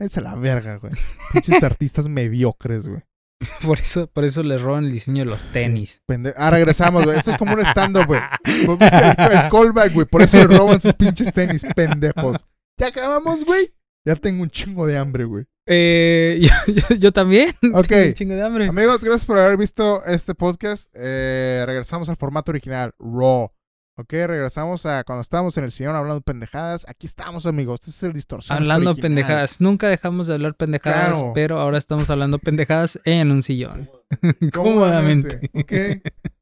Es 0.00 0.18
a 0.18 0.20
la 0.20 0.34
verga, 0.34 0.78
güey. 0.78 0.94
Pinches 1.32 1.62
artistas 1.62 2.08
mediocres, 2.08 2.88
güey. 2.88 3.02
Por 3.66 3.78
eso, 3.78 4.06
por 4.08 4.24
eso 4.24 4.42
les 4.42 4.60
roban 4.60 4.84
el 4.84 4.92
diseño 4.92 5.24
de 5.24 5.30
los 5.30 5.42
tenis. 5.52 6.02
Pende- 6.06 6.34
Ah, 6.36 6.50
regresamos, 6.50 7.04
güey. 7.04 7.18
Esto 7.18 7.32
es 7.32 7.36
como 7.36 7.54
un 7.54 7.60
stand-up, 7.66 8.06
güey. 8.06 8.20
¿Vos 8.66 8.78
viste 8.78 8.96
el, 8.96 9.08
el 9.10 9.48
callback, 9.50 9.92
güey? 9.92 10.06
Por 10.06 10.22
eso 10.22 10.36
le 10.38 10.44
roban 10.56 10.80
sus 10.80 10.92
pinches 10.94 11.32
tenis, 11.32 11.64
pendejos. 11.74 12.46
¿Ya 12.78 12.88
acabamos, 12.88 13.44
güey? 13.44 13.72
Ya 14.04 14.16
tengo 14.16 14.42
un 14.42 14.50
chingo 14.50 14.86
de 14.86 14.98
hambre, 14.98 15.24
güey. 15.24 15.44
Eh, 15.66 16.40
yo, 16.66 16.72
yo- 16.88 16.96
yo 16.96 17.12
también. 17.12 17.50
Ok. 17.72 17.86
Tengo 17.86 18.06
un 18.08 18.14
chingo 18.14 18.34
de 18.34 18.42
hambre. 18.42 18.66
Amigos, 18.68 19.02
gracias 19.04 19.24
por 19.24 19.38
haber 19.38 19.56
visto 19.56 20.04
este 20.06 20.34
podcast. 20.34 20.90
Eh, 20.94 21.62
regresamos 21.66 22.08
al 22.08 22.16
formato 22.16 22.50
original, 22.50 22.92
Raw. 22.98 23.50
Ok, 23.98 24.10
regresamos 24.12 24.86
a 24.86 25.04
cuando 25.04 25.20
estábamos 25.20 25.56
en 25.58 25.64
el 25.64 25.70
sillón 25.70 25.94
hablando 25.94 26.22
pendejadas. 26.22 26.86
Aquí 26.88 27.06
estamos, 27.06 27.44
amigos. 27.44 27.80
Este 27.80 27.90
es 27.90 28.02
el 28.04 28.12
distorsión. 28.14 28.56
Hablando 28.56 28.94
pendejadas. 28.96 29.60
Nunca 29.60 29.88
dejamos 29.88 30.26
de 30.26 30.34
hablar 30.34 30.54
pendejadas, 30.56 31.10
Claro. 31.18 31.32
pero 31.34 31.60
ahora 31.60 31.76
estamos 31.76 32.08
hablando 32.08 32.38
pendejadas 32.38 32.98
en 33.04 33.30
un 33.30 33.42
sillón. 33.42 33.90
Cómodamente. 34.52 35.50
Ok. 35.52 35.72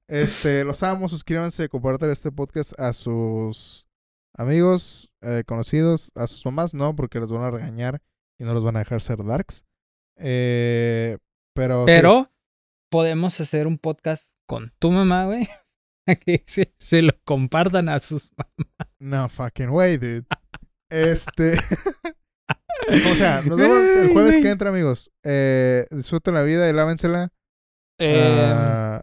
Este, 0.06 0.64
los 0.64 0.82
amo. 0.84 1.08
Suscríbanse, 1.08 1.68
compartan 1.68 2.10
este 2.10 2.30
podcast 2.30 2.78
a 2.78 2.92
sus 2.92 3.88
amigos, 4.36 5.10
eh, 5.20 5.42
conocidos, 5.44 6.12
a 6.14 6.28
sus 6.28 6.44
mamás, 6.46 6.72
no, 6.72 6.94
porque 6.94 7.18
les 7.18 7.32
van 7.32 7.42
a 7.42 7.50
regañar 7.50 8.00
y 8.38 8.44
no 8.44 8.54
los 8.54 8.62
van 8.62 8.76
a 8.76 8.80
dejar 8.80 9.02
ser 9.02 9.24
darks. 9.24 9.64
Eh, 10.16 11.18
pero. 11.52 11.80
sí. 11.80 11.86
Pero 11.86 12.30
podemos 12.90 13.40
hacer 13.40 13.66
un 13.66 13.76
podcast 13.78 14.34
con 14.46 14.72
tu 14.78 14.92
mamá, 14.92 15.24
güey. 15.26 15.48
Que 16.24 16.42
se, 16.46 16.72
se 16.78 17.02
lo 17.02 17.12
compartan 17.24 17.88
a 17.88 18.00
sus 18.00 18.30
No 18.98 19.28
fucking 19.28 19.70
way, 19.70 19.96
dude. 19.96 20.26
Este. 20.90 21.52
o 22.88 23.14
sea, 23.14 23.42
nos 23.42 23.56
vemos 23.58 23.88
el 23.90 24.12
jueves 24.12 24.38
que 24.38 24.50
entra, 24.50 24.70
amigos. 24.70 25.12
Eh, 25.24 25.86
disfruten 25.90 26.34
la 26.34 26.42
vida 26.42 26.68
y 26.68 26.72
lávensela. 26.72 27.28
Eh, 27.98 28.50
Ah, 28.52 29.02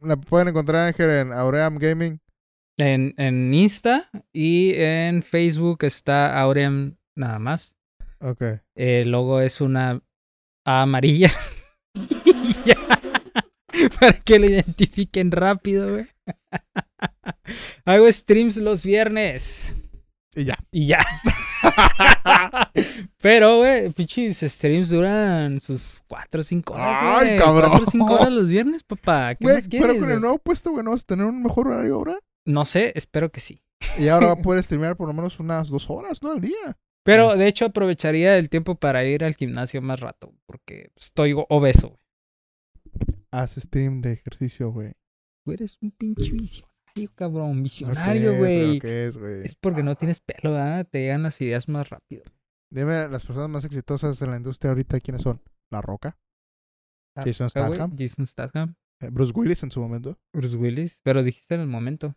la 0.00 0.16
pueden 0.16 0.48
encontrar 0.48 0.88
Ángel 0.88 1.10
en 1.10 1.32
Auream 1.32 1.76
Gaming. 1.78 2.20
en, 2.78 3.14
en 3.18 3.52
Insta 3.52 4.08
y 4.32 4.72
en 4.76 5.22
Facebook 5.22 5.84
está 5.84 6.40
Auream 6.40 6.96
nada 7.14 7.38
más. 7.38 7.76
Ok. 8.20 8.42
El 8.74 9.10
logo 9.10 9.40
es 9.40 9.60
una 9.60 10.00
A 10.64 10.82
amarilla. 10.82 11.30
Para 14.00 14.18
que 14.20 14.38
lo 14.38 14.46
identifiquen 14.46 15.30
rápido, 15.30 15.90
güey. 15.90 16.06
Hago 17.84 18.10
streams 18.10 18.56
los 18.56 18.84
viernes. 18.84 19.74
Y 20.34 20.44
ya. 20.44 20.58
Y 20.70 20.86
ya. 20.86 21.04
Pero, 23.20 23.58
güey, 23.58 23.90
pinches 23.90 24.38
streams 24.40 24.88
duran 24.88 25.60
sus 25.60 26.02
4 26.08 26.40
o 26.40 26.44
5 26.44 26.74
horas. 26.74 27.00
Ay, 27.02 27.38
cabrón. 27.38 27.70
4 27.70 27.86
o 27.86 27.90
5 27.90 28.14
horas 28.14 28.32
los 28.32 28.48
viernes, 28.48 28.82
papá. 28.82 29.34
¿Qué 29.34 29.46
más 29.46 29.68
quieres? 29.68 29.88
pero 29.88 30.00
con 30.00 30.10
el 30.10 30.20
nuevo 30.20 30.38
puesto, 30.38 30.70
güey, 30.70 30.84
¿no 30.84 30.90
vas 30.90 31.02
a 31.02 31.06
tener 31.06 31.26
un 31.26 31.42
mejor 31.42 31.68
horario 31.68 31.96
ahora? 31.96 32.18
No 32.44 32.64
sé, 32.64 32.92
espero 32.96 33.30
que 33.30 33.40
sí. 33.40 33.62
Y 33.98 34.08
ahora 34.08 34.28
va 34.28 34.32
a 34.34 34.42
poder 34.42 34.62
streamear 34.64 34.96
por 34.96 35.06
lo 35.06 35.14
menos 35.14 35.38
unas 35.38 35.68
dos 35.68 35.90
horas, 35.90 36.22
¿no? 36.22 36.32
Al 36.32 36.40
día. 36.40 36.78
Pero 37.04 37.36
de 37.36 37.48
hecho 37.48 37.66
aprovecharía 37.66 38.38
el 38.38 38.48
tiempo 38.48 38.76
para 38.76 39.04
ir 39.04 39.24
al 39.24 39.34
gimnasio 39.34 39.82
más 39.82 40.00
rato. 40.00 40.32
Porque 40.46 40.90
estoy 40.96 41.34
obeso, 41.48 41.88
güey. 41.88 43.21
Haz 43.32 43.54
stream 43.56 44.00
de 44.02 44.12
ejercicio, 44.12 44.70
güey. 44.70 44.92
Tú 45.44 45.52
eres 45.52 45.78
un 45.80 45.90
pinche 45.90 46.30
visionario, 46.32 47.12
cabrón. 47.14 47.62
Visionario, 47.62 48.32
es, 48.32 48.38
güey. 48.38 48.80
Es, 48.84 49.18
güey. 49.18 49.44
Es 49.46 49.54
porque 49.54 49.82
no 49.82 49.96
tienes 49.96 50.20
pelo, 50.20 50.52
¿verdad? 50.52 50.86
Te 50.90 51.00
llegan 51.00 51.22
las 51.22 51.40
ideas 51.40 51.68
más 51.68 51.88
rápido. 51.90 52.22
Dime, 52.70 53.08
las 53.08 53.24
personas 53.24 53.48
más 53.50 53.64
exitosas 53.64 54.18
de 54.18 54.26
la 54.26 54.36
industria 54.36 54.70
ahorita, 54.70 55.00
¿quiénes 55.00 55.22
son? 55.22 55.42
La 55.70 55.80
Roca, 55.82 56.18
Jason 57.16 57.46
Ah, 57.46 57.50
Statham, 57.50 57.96
Jason 57.98 58.26
Statham. 58.26 58.74
eh, 59.00 59.08
Bruce 59.10 59.32
Willis 59.34 59.62
en 59.62 59.70
su 59.70 59.80
momento. 59.80 60.18
Bruce 60.34 60.56
Willis. 60.56 61.00
Pero 61.02 61.22
dijiste 61.22 61.54
en 61.54 61.62
el 61.62 61.66
momento. 61.68 62.14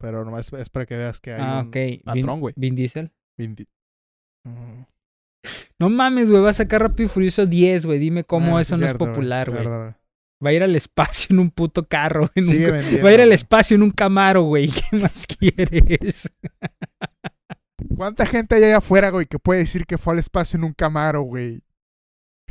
Pero 0.00 0.24
nomás 0.24 0.52
es 0.52 0.68
para 0.70 0.86
que 0.86 0.96
veas 0.96 1.20
que 1.20 1.32
hay 1.34 1.40
Ah, 1.42 1.60
un 1.64 2.02
patrón, 2.04 2.40
güey. 2.40 2.54
Vin 2.56 2.74
Diesel. 2.74 3.12
Vin 3.36 3.54
Di- 3.54 3.66
Mm. 4.46 4.84
No 5.80 5.88
mames, 5.90 6.30
güey. 6.30 6.42
Va 6.42 6.50
a 6.50 6.54
sacar 6.54 6.80
Rápido 6.82 7.06
y 7.06 7.08
Furioso 7.10 7.44
10, 7.46 7.84
güey. 7.86 7.98
Dime 7.98 8.24
cómo 8.24 8.56
Ah, 8.56 8.60
eso 8.62 8.76
no 8.76 8.86
cierto, 8.86 9.04
es 9.04 9.10
popular, 9.10 9.50
güey. 9.50 9.64
Va 10.44 10.50
a 10.50 10.52
ir 10.52 10.62
al 10.62 10.76
espacio 10.76 11.28
en 11.34 11.40
un 11.40 11.50
puto 11.50 11.86
carro. 11.88 12.30
en 12.34 12.48
un 12.48 13.04
Va 13.04 13.08
a 13.08 13.12
ir 13.14 13.20
al 13.20 13.32
espacio 13.32 13.74
en 13.74 13.82
un 13.82 13.90
camaro, 13.90 14.42
güey. 14.42 14.68
¿Qué 14.90 14.96
más 14.96 15.26
quieres? 15.26 16.30
¿Cuánta 17.96 18.26
gente 18.26 18.54
hay 18.56 18.64
allá 18.64 18.78
afuera, 18.78 19.10
güey, 19.10 19.26
que 19.26 19.38
puede 19.38 19.60
decir 19.60 19.86
que 19.86 19.98
fue 19.98 20.12
al 20.12 20.18
espacio 20.18 20.56
en 20.56 20.64
un 20.64 20.72
camaro, 20.72 21.22
güey? 21.22 21.60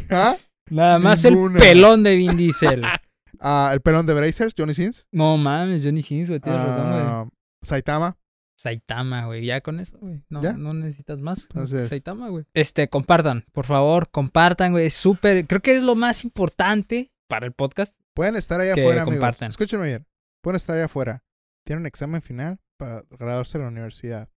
¿Ah? 0.10 0.36
Nada 0.70 1.00
más 1.00 1.24
Ninguna. 1.24 1.56
el 1.60 1.62
pelón 1.62 2.04
de 2.04 2.16
Vin 2.16 2.38
Diesel. 2.38 2.84
Ah, 3.40 3.70
el 3.72 3.82
pelón 3.82 4.08
de 4.08 4.16
Brazers, 4.16 4.56
Johnny 4.58 4.74
Sins. 4.74 5.08
No 5.12 5.38
mames, 5.38 5.84
Johnny 5.86 6.02
Sins, 6.02 6.28
güey. 6.28 6.40
Tienes 6.40 6.60
razón, 6.60 6.90
güey. 6.92 7.02
Ah, 7.06 7.30
Saitama. 7.62 8.18
Saitama, 8.58 9.28
güey. 9.28 9.46
Ya 9.46 9.62
con 9.62 9.80
eso, 9.80 10.00
güey. 10.00 10.24
No, 10.28 10.42
¿Ya? 10.42 10.54
no 10.54 10.74
necesitas 10.74 11.20
más. 11.20 11.44
Entonces- 11.44 11.88
Saitama, 11.88 12.30
güey. 12.30 12.46
Este, 12.56 12.88
compartan, 12.90 13.46
por 13.52 13.66
favor, 13.66 14.10
compartan, 14.10 14.72
güey. 14.72 14.88
Es 14.88 14.96
súper. 14.96 15.46
Creo 15.46 15.62
que 15.62 15.76
es 15.76 15.84
lo 15.84 15.94
más 15.94 16.24
importante 16.24 17.12
para 17.28 17.46
el 17.46 17.54
podcast. 17.54 18.00
Pueden 18.14 18.36
estar 18.36 18.60
allá 18.60 18.72
afuera, 18.72 19.02
amigos. 19.02 19.16
compartan. 19.16 19.50
Escúchenme 19.50 19.86
bien. 19.86 20.08
Pueden 20.42 20.58
estar 20.58 20.76
allá 20.76 20.86
afuera. 20.86 21.24
Tienen 21.66 21.82
un 21.82 21.88
examen 21.88 22.22
final 22.22 22.60
para 22.78 23.04
graduarse 23.10 23.58
de 23.58 23.64
la 23.66 23.70
universidad. 23.70 24.30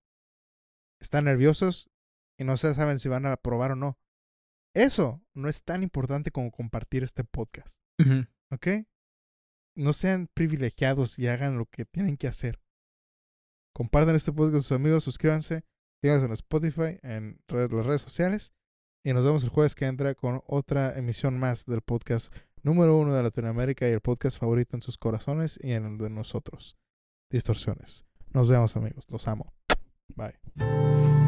Están 1.01 1.24
nerviosos 1.24 1.91
y 2.38 2.45
no 2.45 2.57
se 2.57 2.74
saben 2.74 2.99
si 2.99 3.09
van 3.09 3.26
a 3.26 3.32
aprobar 3.32 3.72
o 3.72 3.76
no. 3.76 3.99
Eso 4.74 5.22
no 5.34 5.49
es 5.49 5.64
tan 5.64 5.82
importante 5.82 6.30
como 6.30 6.51
compartir 6.51 7.03
este 7.03 7.24
podcast. 7.24 7.82
Ujú. 7.99 8.26
¿Ok? 8.51 8.86
No 9.76 9.93
sean 9.93 10.28
privilegiados 10.34 11.18
y 11.18 11.28
hagan 11.28 11.59
lo 11.59 11.66
que 11.66 11.84
tienen 11.84 12.16
que 12.16 12.28
hacer. 12.28 12.61
Compartan 13.74 14.16
este 14.16 14.32
podcast 14.32 14.53
con 14.53 14.62
sus 14.62 14.72
amigos, 14.72 15.05
suscríbanse, 15.05 15.64
síganos 16.03 16.24
en 16.24 16.32
Spotify, 16.32 16.99
en 17.03 17.41
las 17.49 17.86
redes 17.86 18.03
sociales. 18.03 18.53
Y 19.03 19.14
nos 19.14 19.24
vemos 19.24 19.45
el 19.45 19.49
jueves 19.51 19.74
que 19.74 19.86
entra 19.86 20.14
con 20.14 20.43
otra 20.47 20.99
emisión 20.99 21.38
más 21.38 21.64
del 21.64 21.80
podcast 21.80 22.34
número 22.62 22.96
uno 22.96 23.14
de 23.14 23.22
Latinoamérica 23.22 23.88
y 23.88 23.92
el 23.92 24.00
podcast 24.00 24.38
favorito 24.38 24.76
en 24.76 24.82
sus 24.82 24.98
corazones 24.98 25.58
y 25.62 25.72
en 25.72 25.84
el 25.84 25.98
de 25.98 26.11
nosotros. 26.11 26.76
Distorsiones. 27.30 28.04
Nos 28.32 28.48
vemos 28.48 28.76
amigos, 28.76 29.06
los 29.08 29.26
amo. 29.28 29.52
Bye. 30.16 31.19